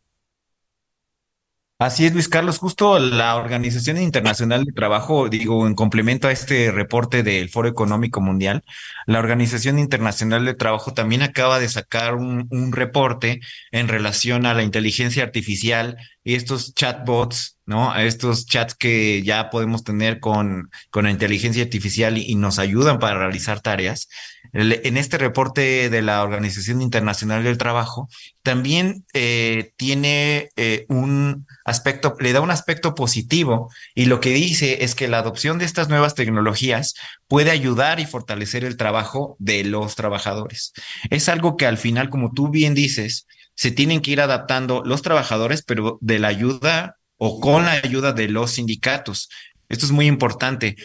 Así 1.78 2.06
es, 2.06 2.12
Luis 2.12 2.28
Carlos. 2.28 2.58
Justo 2.58 3.00
la 3.00 3.34
Organización 3.34 4.00
Internacional 4.00 4.64
de 4.64 4.72
Trabajo, 4.72 5.28
digo, 5.28 5.66
en 5.66 5.74
complemento 5.74 6.28
a 6.28 6.32
este 6.32 6.70
reporte 6.70 7.24
del 7.24 7.48
Foro 7.48 7.68
Económico 7.68 8.20
Mundial, 8.20 8.62
la 9.06 9.18
Organización 9.18 9.80
Internacional 9.80 10.44
de 10.44 10.54
Trabajo 10.54 10.94
también 10.94 11.22
acaba 11.22 11.58
de 11.58 11.68
sacar 11.68 12.14
un, 12.14 12.46
un 12.50 12.70
reporte 12.70 13.40
en 13.72 13.88
relación 13.88 14.46
a 14.46 14.54
la 14.54 14.62
inteligencia 14.62 15.24
artificial 15.24 15.96
y 16.24 16.34
estos 16.34 16.74
chatbots, 16.74 17.58
¿no? 17.66 17.94
Estos 17.96 18.46
chats 18.46 18.74
que 18.74 19.22
ya 19.22 19.50
podemos 19.50 19.82
tener 19.82 20.20
con, 20.20 20.70
con 20.90 21.04
la 21.04 21.10
inteligencia 21.10 21.62
artificial 21.62 22.16
y, 22.18 22.30
y 22.30 22.34
nos 22.36 22.58
ayudan 22.58 22.98
para 22.98 23.18
realizar 23.18 23.60
tareas. 23.60 24.08
En 24.52 24.96
este 24.98 25.16
reporte 25.18 25.88
de 25.88 26.02
la 26.02 26.22
Organización 26.22 26.82
Internacional 26.82 27.42
del 27.42 27.58
Trabajo, 27.58 28.08
también 28.42 29.04
eh, 29.14 29.72
tiene 29.76 30.50
eh, 30.56 30.84
un 30.88 31.46
aspecto, 31.64 32.16
le 32.20 32.32
da 32.32 32.40
un 32.40 32.50
aspecto 32.50 32.94
positivo 32.94 33.70
y 33.94 34.06
lo 34.06 34.20
que 34.20 34.30
dice 34.30 34.84
es 34.84 34.94
que 34.94 35.08
la 35.08 35.18
adopción 35.18 35.58
de 35.58 35.64
estas 35.64 35.88
nuevas 35.88 36.14
tecnologías 36.14 36.94
puede 37.28 37.50
ayudar 37.50 37.98
y 37.98 38.06
fortalecer 38.06 38.64
el 38.64 38.76
trabajo 38.76 39.36
de 39.38 39.64
los 39.64 39.94
trabajadores. 39.94 40.72
Es 41.08 41.28
algo 41.28 41.56
que 41.56 41.66
al 41.66 41.78
final, 41.78 42.10
como 42.10 42.32
tú 42.32 42.50
bien 42.50 42.74
dices, 42.74 43.26
se 43.54 43.70
tienen 43.70 44.00
que 44.00 44.12
ir 44.12 44.20
adaptando 44.20 44.82
los 44.84 45.02
trabajadores, 45.02 45.62
pero 45.62 45.98
de 46.00 46.18
la 46.18 46.28
ayuda 46.28 46.96
o 47.16 47.40
con 47.40 47.64
la 47.64 47.72
ayuda 47.72 48.12
de 48.12 48.28
los 48.28 48.52
sindicatos. 48.52 49.28
Esto 49.68 49.86
es 49.86 49.92
muy 49.92 50.06
importante. 50.06 50.76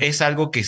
Es 0.00 0.22
algo 0.22 0.50
que 0.50 0.64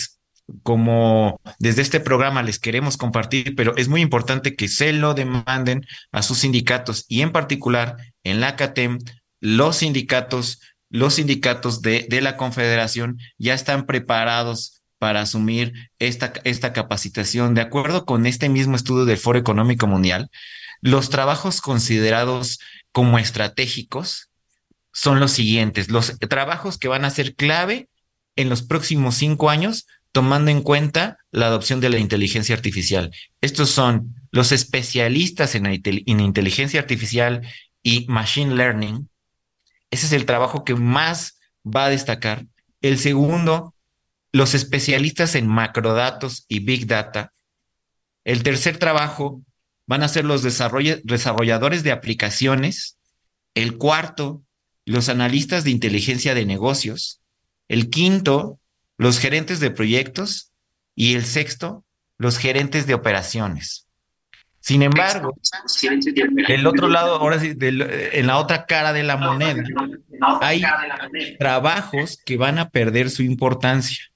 como 0.63 1.39
desde 1.59 1.81
este 1.81 1.99
programa 1.99 2.43
les 2.43 2.59
queremos 2.59 2.97
compartir, 2.97 3.55
pero 3.55 3.75
es 3.77 3.87
muy 3.87 4.01
importante 4.01 4.55
que 4.55 4.67
se 4.67 4.93
lo 4.93 5.13
demanden 5.13 5.85
a 6.11 6.23
sus 6.23 6.39
sindicatos 6.39 7.05
y 7.07 7.21
en 7.21 7.31
particular 7.31 7.97
en 8.23 8.41
la 8.41 8.55
CATEM, 8.55 8.99
los 9.39 9.77
sindicatos, 9.77 10.59
los 10.89 11.15
sindicatos 11.15 11.81
de, 11.81 12.07
de 12.09 12.21
la 12.21 12.35
Confederación 12.35 13.19
ya 13.37 13.53
están 13.53 13.85
preparados 13.85 14.81
para 14.97 15.21
asumir 15.21 15.73
esta, 15.97 16.33
esta 16.43 16.73
capacitación. 16.73 17.53
De 17.55 17.61
acuerdo 17.61 18.05
con 18.05 18.25
este 18.25 18.49
mismo 18.49 18.75
estudio 18.75 19.05
del 19.05 19.17
Foro 19.17 19.39
Económico 19.39 19.87
Mundial, 19.87 20.29
los 20.81 21.09
trabajos 21.09 21.61
considerados 21.61 22.59
como 22.91 23.19
estratégicos 23.19 24.29
son 24.91 25.19
los 25.19 25.31
siguientes, 25.31 25.89
los 25.89 26.17
trabajos 26.19 26.77
que 26.77 26.87
van 26.87 27.05
a 27.05 27.09
ser 27.09 27.35
clave 27.35 27.89
en 28.35 28.49
los 28.49 28.63
próximos 28.63 29.15
cinco 29.15 29.49
años, 29.49 29.85
tomando 30.11 30.49
en 30.49 30.61
cuenta 30.61 31.17
la 31.31 31.47
adopción 31.47 31.79
de 31.79 31.89
la 31.89 31.99
inteligencia 31.99 32.55
artificial. 32.55 33.11
Estos 33.41 33.69
son 33.69 34.15
los 34.31 34.51
especialistas 34.51 35.55
en, 35.55 35.65
en 35.67 36.19
inteligencia 36.19 36.79
artificial 36.79 37.47
y 37.83 38.05
machine 38.07 38.55
learning. 38.55 39.09
Ese 39.91 40.07
es 40.07 40.11
el 40.13 40.25
trabajo 40.25 40.63
que 40.63 40.75
más 40.75 41.39
va 41.65 41.85
a 41.85 41.89
destacar. 41.89 42.45
El 42.81 42.97
segundo, 42.97 43.75
los 44.31 44.55
especialistas 44.55 45.35
en 45.35 45.47
macrodatos 45.47 46.45
y 46.47 46.59
big 46.59 46.87
data. 46.87 47.33
El 48.23 48.43
tercer 48.43 48.77
trabajo, 48.77 49.41
van 49.89 50.03
a 50.03 50.07
ser 50.07 50.23
los 50.23 50.43
desarrolladores 50.43 51.81
de 51.81 51.91
aplicaciones. 51.91 52.99
El 53.55 53.75
cuarto, 53.77 54.43
los 54.85 55.09
analistas 55.09 55.63
de 55.63 55.71
inteligencia 55.71 56.35
de 56.35 56.45
negocios. 56.45 57.21
El 57.67 57.89
quinto, 57.89 58.59
los 58.97 59.17
gerentes 59.17 59.59
de 59.59 59.71
proyectos. 59.71 60.51
Y 60.93 61.15
el 61.15 61.25
sexto, 61.25 61.83
los 62.19 62.37
gerentes 62.37 62.85
de 62.85 62.93
operaciones. 62.93 63.87
Sin 64.59 64.83
embargo, 64.83 65.35
del 66.47 66.67
otro 66.67 66.87
lado, 66.87 67.15
ahora 67.15 67.39
sí, 67.39 67.57
en 67.59 68.27
la 68.27 68.37
otra 68.37 68.67
cara 68.67 68.93
de 68.93 69.01
la 69.01 69.17
moneda, 69.17 69.63
hay 70.39 70.61
trabajos 71.39 72.21
que 72.23 72.37
van 72.37 72.59
a 72.59 72.69
perder 72.69 73.09
su 73.09 73.23
importancia. 73.23 74.11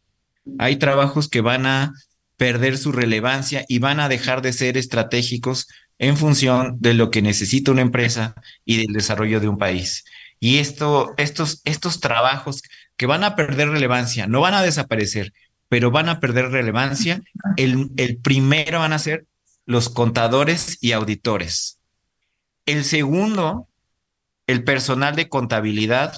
Hay 0.60 0.76
trabajos 0.76 1.30
que 1.30 1.42
van 1.42 1.66
a 1.66 1.94
perder 2.38 2.78
su 2.78 2.92
relevancia 2.92 3.66
y 3.68 3.80
van 3.80 4.00
a 4.00 4.10
dejar 4.10 4.42
de 4.42 4.54
ser 4.54 4.78
estratégicos 4.78 5.68
en 6.00 6.18
función 6.18 6.78
de 6.80 6.94
lo 6.94 7.12
que 7.12 7.22
necesita 7.22 7.72
una 7.72 7.82
empresa 7.82 8.36
y 8.66 8.78
del 8.78 8.94
desarrollo 8.94 9.40
de 9.40 9.48
un 9.48 9.58
país. 9.58 10.04
Y 10.40 10.58
esto, 10.58 11.14
estos, 11.18 11.62
estos 11.64 12.00
trabajos 12.00 12.62
que 12.98 13.06
van 13.06 13.24
a 13.24 13.36
perder 13.36 13.70
relevancia, 13.70 14.28
no 14.28 14.42
van 14.42 14.54
a 14.54 14.62
desaparecer, 14.62 15.34
pero 15.70 15.92
van 15.92 16.10
a 16.10 16.20
perder 16.20 16.50
relevancia, 16.50 17.22
el, 17.58 17.92
el 17.98 18.18
primero 18.18 18.80
van 18.80 18.94
a 18.94 19.00
ser 19.00 19.26
los 19.66 19.90
contadores 19.90 20.78
y 20.82 20.92
auditores. 20.92 21.80
El 22.66 22.84
segundo, 22.84 23.68
el 24.48 24.64
personal 24.64 25.16
de 25.16 25.30
contabilidad, 25.30 26.14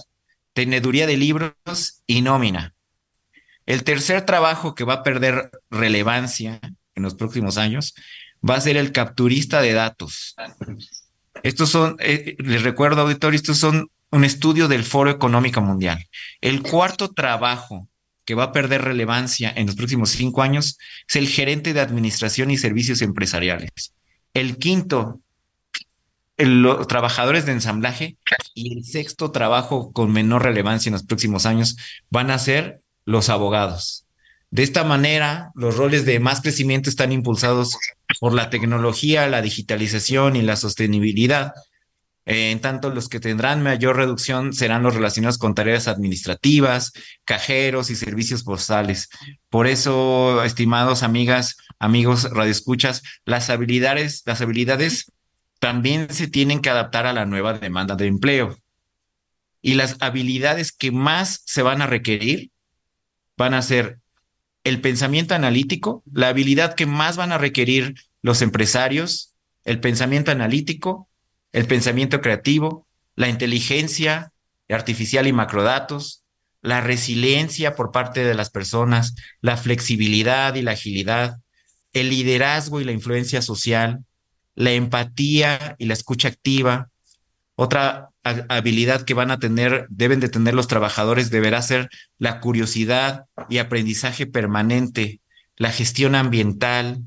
teneduría 0.53 1.07
de 1.07 1.18
libros 1.18 2.03
y 2.07 2.22
nómina. 2.22 2.74
El 3.66 3.84
tercer 3.84 4.26
trabajo 4.26 4.76
que 4.76 4.84
va 4.84 4.95
a 4.95 5.03
perder 5.03 5.51
relevancia 5.70 6.59
en 6.93 7.03
los 7.03 7.16
próximos 7.16 7.57
años 7.57 7.95
va 8.47 8.55
a 8.55 8.61
ser 8.61 8.78
el 8.78 8.91
capturista 8.91 9.61
de 9.61 9.74
datos. 9.74 10.36
Estos 11.43 11.70
son, 11.70 11.97
eh, 11.99 12.36
les 12.39 12.63
recuerdo, 12.63 13.01
auditorio, 13.01 13.38
estos 13.38 13.57
son 13.57 13.89
un 14.11 14.24
estudio 14.24 14.68
del 14.68 14.84
Foro 14.84 15.09
Económico 15.09 15.61
Mundial. 15.61 16.05
El 16.41 16.61
cuarto 16.61 17.11
trabajo 17.11 17.88
que 18.24 18.36
va 18.36 18.45
a 18.45 18.51
perder 18.51 18.84
relevancia 18.84 19.51
en 19.55 19.68
los 19.68 19.76
próximos 19.76 20.11
cinco 20.11 20.41
años 20.41 20.78
es 21.07 21.16
el 21.16 21.28
gerente 21.28 21.74
de 21.74 21.82
administración 21.82 22.51
y 22.51 22.57
servicios 22.57 23.01
empresariales. 23.01 23.93
El 24.34 24.57
quinto, 24.57 25.22
los 26.38 26.88
trabajadores 26.88 27.45
de 27.45 27.53
ensamblaje 27.53 28.18
y 28.53 28.78
el 28.78 28.84
sexto 28.84 29.32
trabajo 29.32 29.91
con 29.91 30.11
menor 30.11 30.43
relevancia 30.43 30.89
en 30.89 30.93
los 30.93 31.03
próximos 31.03 31.45
años 31.45 31.78
van 32.09 32.32
a 32.32 32.39
ser 32.39 32.82
los 33.05 33.29
abogados. 33.29 34.05
De 34.51 34.63
esta 34.63 34.83
manera, 34.83 35.51
los 35.55 35.77
roles 35.77 36.05
de 36.05 36.19
más 36.19 36.41
crecimiento 36.41 36.89
están 36.89 37.11
impulsados 37.11 37.77
por 38.19 38.33
la 38.33 38.49
tecnología, 38.49 39.27
la 39.27 39.41
digitalización 39.41 40.35
y 40.35 40.41
la 40.41 40.55
sostenibilidad. 40.55 41.53
En 42.25 42.59
tanto, 42.59 42.89
los 42.89 43.07
que 43.07 43.19
tendrán 43.19 43.61
mayor 43.61 43.97
reducción 43.97 44.53
serán 44.53 44.81
los 44.81 44.95
relacionados 44.95 45.37
con 45.37 45.53
tareas 45.53 45.87
administrativas, 45.87 46.93
cajeros 47.23 47.89
y 47.89 47.95
servicios 47.95 48.43
postales. 48.43 49.09
Por 49.49 49.67
eso, 49.67 50.43
estimados 50.43 51.03
amigas, 51.03 51.57
amigos 51.77 52.31
radioescuchas, 52.31 53.03
las 53.25 53.49
habilidades, 53.49 54.23
las 54.25 54.41
habilidades 54.41 55.11
también 55.59 56.09
se 56.11 56.27
tienen 56.27 56.61
que 56.61 56.69
adaptar 56.69 57.05
a 57.05 57.13
la 57.13 57.25
nueva 57.25 57.53
demanda 57.53 57.95
de 57.95 58.07
empleo. 58.07 58.57
Y 59.61 59.73
las 59.73 59.97
habilidades 59.99 60.71
que 60.71 60.91
más 60.91 61.41
se 61.45 61.61
van 61.61 61.81
a 61.81 61.87
requerir 61.87 62.51
van 63.38 63.53
a 63.53 63.61
ser 63.61 63.99
el 64.63 64.81
pensamiento 64.81 65.36
analítico, 65.36 66.03
la 66.11 66.29
habilidad 66.29 66.73
que 66.73 66.86
más 66.86 67.17
van 67.17 67.31
a 67.31 67.38
requerir 67.38 67.95
los 68.21 68.41
empresarios, 68.41 69.36
el 69.63 69.79
pensamiento 69.79 70.31
analítico, 70.31 71.07
el 71.51 71.67
pensamiento 71.67 72.21
creativo, 72.21 72.88
la 73.15 73.29
inteligencia 73.29 74.33
artificial 74.69 75.27
y 75.27 75.33
macrodatos, 75.33 76.23
la 76.61 76.81
resiliencia 76.81 77.75
por 77.75 77.91
parte 77.91 78.23
de 78.23 78.33
las 78.33 78.49
personas, 78.49 79.15
la 79.39 79.55
flexibilidad 79.55 80.55
y 80.55 80.63
la 80.63 80.71
agilidad, 80.71 81.38
el 81.93 82.09
liderazgo 82.09 82.81
y 82.81 82.83
la 82.83 82.91
influencia 82.91 83.41
social, 83.41 84.03
la 84.55 84.71
empatía 84.71 85.75
y 85.77 85.86
la 85.86 85.93
escucha 85.93 86.27
activa. 86.27 86.89
Otra 87.55 88.09
habilidad 88.26 89.03
que 89.03 89.13
van 89.13 89.30
a 89.30 89.39
tener, 89.39 89.86
deben 89.89 90.19
de 90.19 90.30
tener 90.30 90.55
los 90.55 90.67
trabajadores, 90.67 91.30
deberá 91.30 91.61
ser 91.61 91.89
la 92.17 92.39
curiosidad 92.39 93.26
y 93.49 93.59
aprendizaje 93.59 94.26
permanente, 94.26 95.21
la 95.57 95.71
gestión 95.71 96.15
ambiental, 96.15 97.03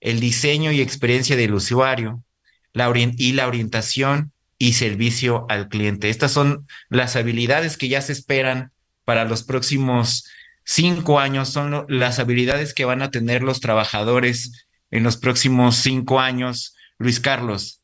el 0.00 0.18
diseño 0.18 0.72
y 0.72 0.80
experiencia 0.80 1.36
del 1.36 1.54
usuario, 1.54 2.24
la 2.72 2.90
y 2.96 3.32
la 3.32 3.46
orientación 3.46 4.32
y 4.58 4.72
servicio 4.72 5.44
al 5.48 5.68
cliente. 5.68 6.08
Estas 6.08 6.32
son 6.32 6.66
las 6.88 7.16
habilidades 7.16 7.76
que 7.76 7.88
ya 7.88 8.00
se 8.00 8.12
esperan 8.12 8.72
para 9.04 9.24
los 9.24 9.42
próximos 9.42 10.24
cinco 10.64 11.20
años, 11.20 11.50
son 11.50 11.84
las 11.88 12.18
habilidades 12.18 12.72
que 12.72 12.84
van 12.84 13.02
a 13.02 13.10
tener 13.10 13.42
los 13.42 13.60
trabajadores 13.60 14.66
en 14.90 15.02
los 15.02 15.18
próximos 15.18 15.76
cinco 15.76 16.18
años. 16.18 16.74
Luis 16.98 17.20
Carlos. 17.20 17.81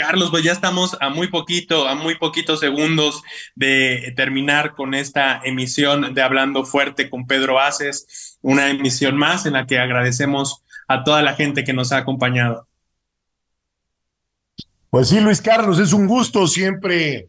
Carlos, 0.00 0.30
pues 0.30 0.42
ya 0.42 0.52
estamos 0.52 0.96
a 0.98 1.10
muy 1.10 1.28
poquito, 1.28 1.86
a 1.86 1.94
muy 1.94 2.14
poquitos 2.14 2.58
segundos 2.58 3.22
de 3.54 4.14
terminar 4.16 4.74
con 4.74 4.94
esta 4.94 5.42
emisión 5.44 6.14
de 6.14 6.22
Hablando 6.22 6.64
Fuerte 6.64 7.10
con 7.10 7.26
Pedro 7.26 7.60
Aces, 7.60 8.38
una 8.40 8.70
emisión 8.70 9.18
más 9.18 9.44
en 9.44 9.52
la 9.52 9.66
que 9.66 9.78
agradecemos 9.78 10.64
a 10.88 11.04
toda 11.04 11.20
la 11.20 11.34
gente 11.34 11.64
que 11.64 11.74
nos 11.74 11.92
ha 11.92 11.98
acompañado. 11.98 12.66
Pues 14.88 15.08
sí, 15.08 15.20
Luis 15.20 15.42
Carlos, 15.42 15.78
es 15.78 15.92
un 15.92 16.06
gusto 16.06 16.46
siempre, 16.46 17.28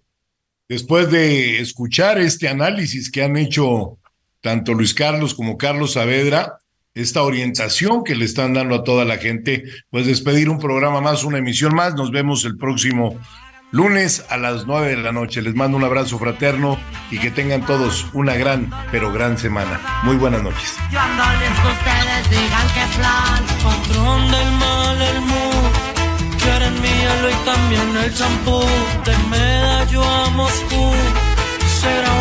después 0.69 1.11
de 1.11 1.59
escuchar 1.59 2.19
este 2.19 2.47
análisis 2.47 3.11
que 3.11 3.21
han 3.21 3.35
hecho 3.35 3.97
tanto 4.39 4.73
Luis 4.73 4.93
Carlos 4.93 5.33
como 5.33 5.57
Carlos 5.57 5.93
Saavedra, 5.93 6.60
esta 6.93 7.23
orientación 7.23 8.03
que 8.03 8.15
le 8.15 8.25
están 8.25 8.53
dando 8.53 8.75
a 8.75 8.83
toda 8.83 9.05
la 9.05 9.17
gente, 9.17 9.63
pues 9.89 10.05
despedir 10.05 10.49
un 10.49 10.59
programa 10.59 11.01
más, 11.01 11.23
una 11.23 11.37
emisión 11.37 11.73
más. 11.73 11.95
Nos 11.95 12.11
vemos 12.11 12.43
el 12.45 12.57
próximo 12.57 13.17
lunes 13.71 14.25
a 14.29 14.37
las 14.37 14.67
nueve 14.67 14.89
de 14.89 14.97
la 14.97 15.11
noche. 15.11 15.41
Les 15.41 15.55
mando 15.55 15.77
un 15.77 15.83
abrazo 15.83 16.19
fraterno 16.19 16.77
y 17.09 17.17
que 17.19 17.31
tengan 17.31 17.65
todos 17.65 18.07
una 18.13 18.35
gran, 18.35 18.69
pero 18.91 19.11
gran 19.13 19.37
semana. 19.37 20.01
Muy 20.03 20.17
buenas 20.17 20.43
noches. 20.43 20.75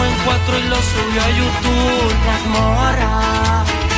en 0.07 0.15
cuatro 0.25 0.59
y 0.59 0.69
lo 0.69 0.77
subió 0.77 1.23
a 1.23 1.31
YouTube, 1.31 2.15
las 2.27 3.90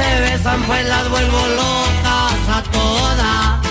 me 0.00 0.20
besan 0.20 0.62
pues 0.62 0.84
las 0.86 1.08
vuelvo 1.10 1.40
locas 1.60 2.40
a 2.56 2.62
todas. 2.78 3.66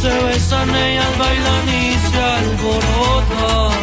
Se 0.00 0.12
besan 0.24 0.74
ellas, 0.74 1.18
bailan 1.18 1.68
y 1.68 1.96
se 2.08 2.22
alborotan. 2.38 3.80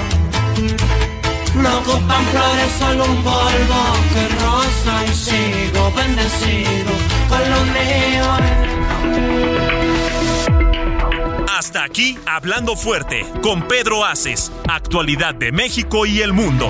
No 1.55 1.69
ocupan 1.79 2.25
flores, 2.31 2.71
solo 2.79 3.05
un 3.05 3.23
polvo 3.23 3.81
que 4.13 4.23
rosa 4.43 4.93
y 5.05 5.13
sigo 5.25 5.91
bendecido 5.95 6.93
con 7.29 7.43
los 7.53 7.65
míos. 7.77 8.39
Hasta 11.57 11.83
aquí, 11.83 12.17
Hablando 12.25 12.75
Fuerte, 12.75 13.25
con 13.41 13.67
Pedro 13.67 14.03
Aces, 14.03 14.51
actualidad 14.67 15.35
de 15.35 15.51
México 15.51 16.05
y 16.05 16.21
el 16.21 16.33
mundo. 16.33 16.69